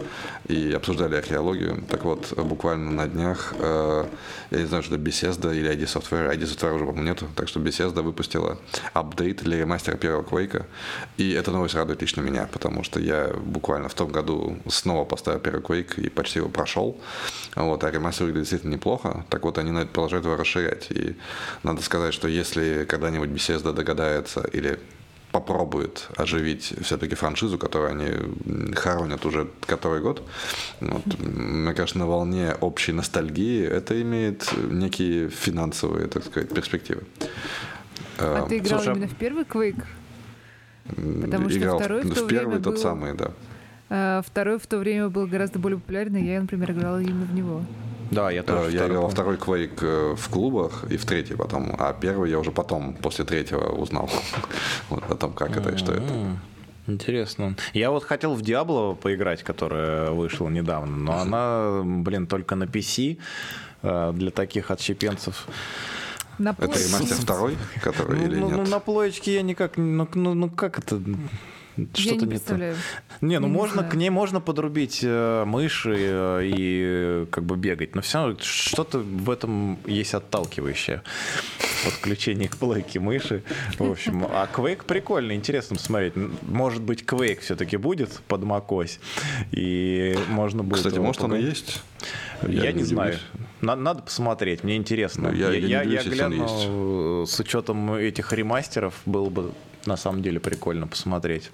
и 0.47 0.71
обсуждали 0.71 1.15
археологию. 1.15 1.84
Так 1.89 2.03
вот, 2.03 2.34
буквально 2.38 2.91
на 2.91 3.07
днях, 3.07 3.53
я 3.59 4.59
не 4.59 4.65
знаю, 4.65 4.84
что 4.84 4.95
это 4.95 5.03
Bethesda 5.03 5.55
или 5.55 5.71
ID 5.71 5.84
Software, 5.84 6.31
ID 6.31 6.43
Software 6.43 6.75
уже, 6.75 6.85
по-моему, 6.85 7.07
нету, 7.07 7.27
так 7.35 7.47
что 7.47 7.59
Bethesda 7.59 8.01
выпустила 8.01 8.57
апдейт 8.93 9.43
для 9.43 9.59
ремастера 9.59 9.95
первого 9.95 10.23
Quake. 10.23 10.63
И 11.17 11.31
эта 11.34 11.51
новость 11.51 11.75
радует 11.75 12.01
лично 12.01 12.21
меня, 12.21 12.47
потому 12.51 12.84
что 12.84 12.99
я 12.99 13.31
буквально 13.34 13.89
в 13.89 13.93
том 13.93 14.11
году 14.11 14.57
снова 14.67 15.05
поставил 15.05 15.39
первый 15.39 15.61
Quake 15.61 16.01
и 16.01 16.09
почти 16.09 16.39
его 16.39 16.49
прошел. 16.49 16.99
Вот, 17.55 17.84
а 17.84 17.91
ремастер 17.91 18.25
выглядит 18.25 18.43
действительно 18.43 18.73
неплохо. 18.73 19.25
Так 19.30 19.43
вот, 19.43 19.57
они 19.57 19.73
продолжают 19.85 20.25
его 20.25 20.35
расширять. 20.35 20.91
И 20.91 21.15
надо 21.63 21.81
сказать, 21.81 22.13
что 22.13 22.27
если 22.27 22.85
когда-нибудь 22.94 23.30
Bethesda 23.30 23.74
догадается 23.74 24.41
или 24.53 24.80
попробует 25.32 26.10
оживить 26.15 26.74
все-таки 26.82 27.15
франшизу, 27.15 27.57
которую 27.57 27.91
они 27.91 28.76
хоронят 28.76 29.26
уже 29.26 29.48
который 29.61 29.99
год. 29.99 30.22
Вот, 30.80 31.02
мне 31.20 31.74
кажется, 31.74 31.98
на 31.98 32.06
волне 32.06 32.56
общей 32.61 32.94
ностальгии 32.94 33.65
это 33.65 33.99
имеет 33.99 34.48
некие 34.70 35.30
финансовые, 35.30 36.07
так 36.07 36.24
сказать, 36.24 36.53
перспективы. 36.53 37.02
А, 38.20 38.44
а 38.45 38.48
ты 38.48 38.57
играл 38.60 38.80
Слушай, 38.80 38.95
именно 38.95 39.07
в 39.07 39.15
первый 39.15 39.44
Quake? 39.44 39.84
Потому 40.86 41.49
что 41.49 41.60
играл 41.60 41.80
второй 41.80 42.02
в, 42.03 42.14
в 42.14 42.28
первый 42.28 42.60
был... 42.60 42.64
тот 42.72 42.80
самый, 42.80 43.14
да. 43.15 43.32
А, 43.90 44.22
второй 44.22 44.60
в 44.60 44.68
то 44.68 44.78
время 44.78 45.10
был 45.10 45.26
гораздо 45.26 45.57
более 45.57 45.80
популярный, 45.80 46.24
я, 46.24 46.41
например, 46.41 46.72
играла 46.72 47.02
именно 47.02 47.26
в 47.26 47.34
него. 47.34 47.64
Да, 48.11 48.31
я 48.31 48.43
тоже. 48.43 48.71
Я 48.71 48.88
играл 48.88 49.03
во 49.03 49.09
второй 49.09 49.38
Quake 49.38 49.80
э, 49.81 50.15
в 50.15 50.30
клубах 50.30 50.85
и 50.89 50.97
в 50.97 51.05
третий 51.05 51.35
потом, 51.35 51.75
а 51.80 51.93
первый 51.93 52.30
я 52.30 52.39
уже 52.39 52.51
потом, 52.51 52.93
после 52.93 53.25
третьего, 53.25 53.69
узнал 53.71 54.09
вот, 54.89 55.09
о 55.09 55.15
том, 55.15 55.34
как 55.34 55.55
это 55.57 55.69
и 55.69 55.77
что 55.77 55.93
это. 55.93 56.38
Интересно. 56.85 57.55
Я 57.73 57.91
вот 57.91 58.03
хотел 58.03 58.34
в 58.34 58.41
Diablo 58.41 58.95
поиграть, 58.95 59.41
которая 59.43 60.11
вышла 60.11 60.49
недавно, 60.49 60.97
но 60.97 61.17
она, 61.17 61.81
блин, 61.84 62.27
только 62.27 62.55
на 62.55 62.65
PC 62.65 63.17
э, 63.81 64.11
для 64.13 64.31
таких 64.31 64.69
отщепенцев. 64.69 65.47
На 66.39 66.49
это 66.49 66.65
ремастер 66.65 67.15
второй, 67.15 67.57
который 67.81 68.17
ну, 68.19 68.25
или 68.25 68.35
ну, 68.35 68.47
нет? 68.49 68.57
Ну, 68.57 68.65
на 68.65 68.80
плоечке 68.80 69.35
я 69.35 69.41
никак, 69.43 69.77
ну, 69.77 70.07
ну, 70.13 70.34
ну 70.34 70.49
как 70.49 70.80
это? 70.80 70.99
Что-то 71.76 72.16
не, 72.16 72.22
не 72.22 72.28
представляю. 72.28 72.76
Не, 73.22 73.40
ну 73.40 73.48
я 73.48 73.54
можно 73.54 73.82
не 73.82 73.90
к 73.90 73.94
ней 73.95 74.10
можно 74.10 74.40
подрубить 74.40 75.00
э, 75.04 75.44
мыши 75.45 75.95
э, 75.98 76.45
и 76.45 76.82
э, 76.86 77.26
как 77.32 77.45
бы 77.45 77.58
бегать, 77.58 77.95
но 77.95 78.02
все 78.02 78.20
равно 78.20 78.38
что-то 78.40 79.00
в 79.00 79.30
этом 79.30 79.80
есть 79.86 80.14
отталкивающее. 80.14 81.02
Подключение 81.84 82.48
к 82.48 82.58
плойке 82.58 83.00
мыши. 83.00 83.44
В 83.78 83.91
общем, 83.91 84.26
а 84.26 84.48
Quake 84.54 84.86
прикольно, 84.86 85.34
интересно 85.34 85.76
посмотреть. 85.76 86.14
Может 86.44 86.82
быть, 86.82 87.04
Quake 87.04 87.41
все-таки 87.41 87.78
будет 87.78 88.22
под 88.28 88.41
macOS, 88.41 89.00
и 89.52 90.18
можно 90.30 90.64
будет... 90.64 90.78
Кстати, 90.78 91.00
может, 91.00 91.24
оно 91.24 91.36
есть? 91.36 91.82
Я, 92.43 92.65
я 92.65 92.71
не, 92.71 92.80
не 92.80 92.84
знаю. 92.84 93.17
Надо, 93.61 93.81
надо 93.81 94.01
посмотреть, 94.03 94.63
мне 94.63 94.75
интересно. 94.75 95.30
Ну, 95.30 95.35
я, 95.35 95.51
я, 95.51 95.84
я, 95.84 96.01
я 96.01 96.03
гляну 96.03 97.25
с 97.25 97.39
учетом 97.39 97.93
этих 97.93 98.34
ремастеров, 98.34 98.95
было 99.05 99.30
бы 99.30 99.51
на 99.85 99.97
самом 99.97 100.21
деле 100.21 100.39
прикольно 100.39 100.88
посмотреть. 100.88 101.51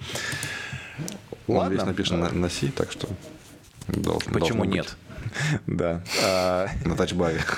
Он 1.48 1.58
Ладно. 1.58 1.74
весь 1.74 1.86
написан 1.86 2.20
на, 2.20 2.30
на 2.32 2.50
C, 2.50 2.72
так 2.76 2.92
что 2.92 3.08
должен 3.88 4.34
Почему 4.34 4.66
нет? 4.66 4.96
Да. 5.68 6.02
А, 6.24 6.68
на 6.86 6.96
тачбаре. 6.96 7.40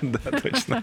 Да, 0.00 0.18
точно. 0.40 0.82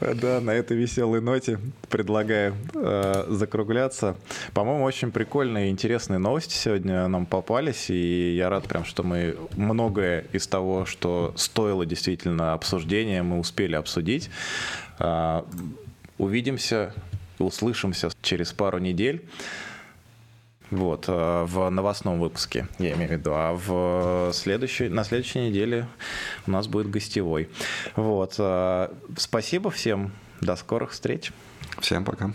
Да, 0.00 0.40
на 0.40 0.50
этой 0.50 0.76
веселой 0.76 1.20
ноте 1.20 1.58
предлагаю 1.88 2.54
э, 2.74 3.24
закругляться. 3.28 4.16
По-моему, 4.52 4.84
очень 4.84 5.10
прикольные 5.10 5.68
и 5.68 5.70
интересные 5.70 6.18
новости 6.18 6.54
сегодня 6.54 7.08
нам 7.08 7.24
попались, 7.26 7.88
и 7.88 8.34
я 8.36 8.50
рад 8.50 8.64
прям, 8.64 8.84
что 8.84 9.02
мы 9.02 9.36
многое 9.56 10.26
из 10.32 10.46
того, 10.46 10.84
что 10.84 11.32
стоило 11.36 11.86
действительно 11.86 12.52
обсуждения, 12.52 13.22
мы 13.22 13.38
успели 13.38 13.74
обсудить. 13.74 14.30
Э, 14.98 15.42
увидимся, 16.18 16.94
услышимся 17.38 18.10
через 18.22 18.52
пару 18.52 18.78
недель. 18.78 19.24
Вот, 20.72 21.04
э, 21.06 21.44
в 21.46 21.68
новостном 21.68 22.18
выпуске, 22.18 22.66
я 22.78 22.94
имею 22.94 23.10
в 23.10 23.12
виду. 23.12 23.32
А 23.34 23.52
в 23.52 24.32
следующей, 24.32 24.88
на 24.88 25.04
следующей 25.04 25.40
неделе 25.40 25.86
у 26.46 26.50
нас 26.50 26.66
будет 26.66 26.88
гостевой. 26.88 27.50
Вот. 27.94 28.36
Э, 28.38 28.88
спасибо 29.18 29.70
всем. 29.70 30.12
До 30.40 30.56
скорых 30.56 30.92
встреч. 30.92 31.30
Всем 31.78 32.06
пока. 32.06 32.32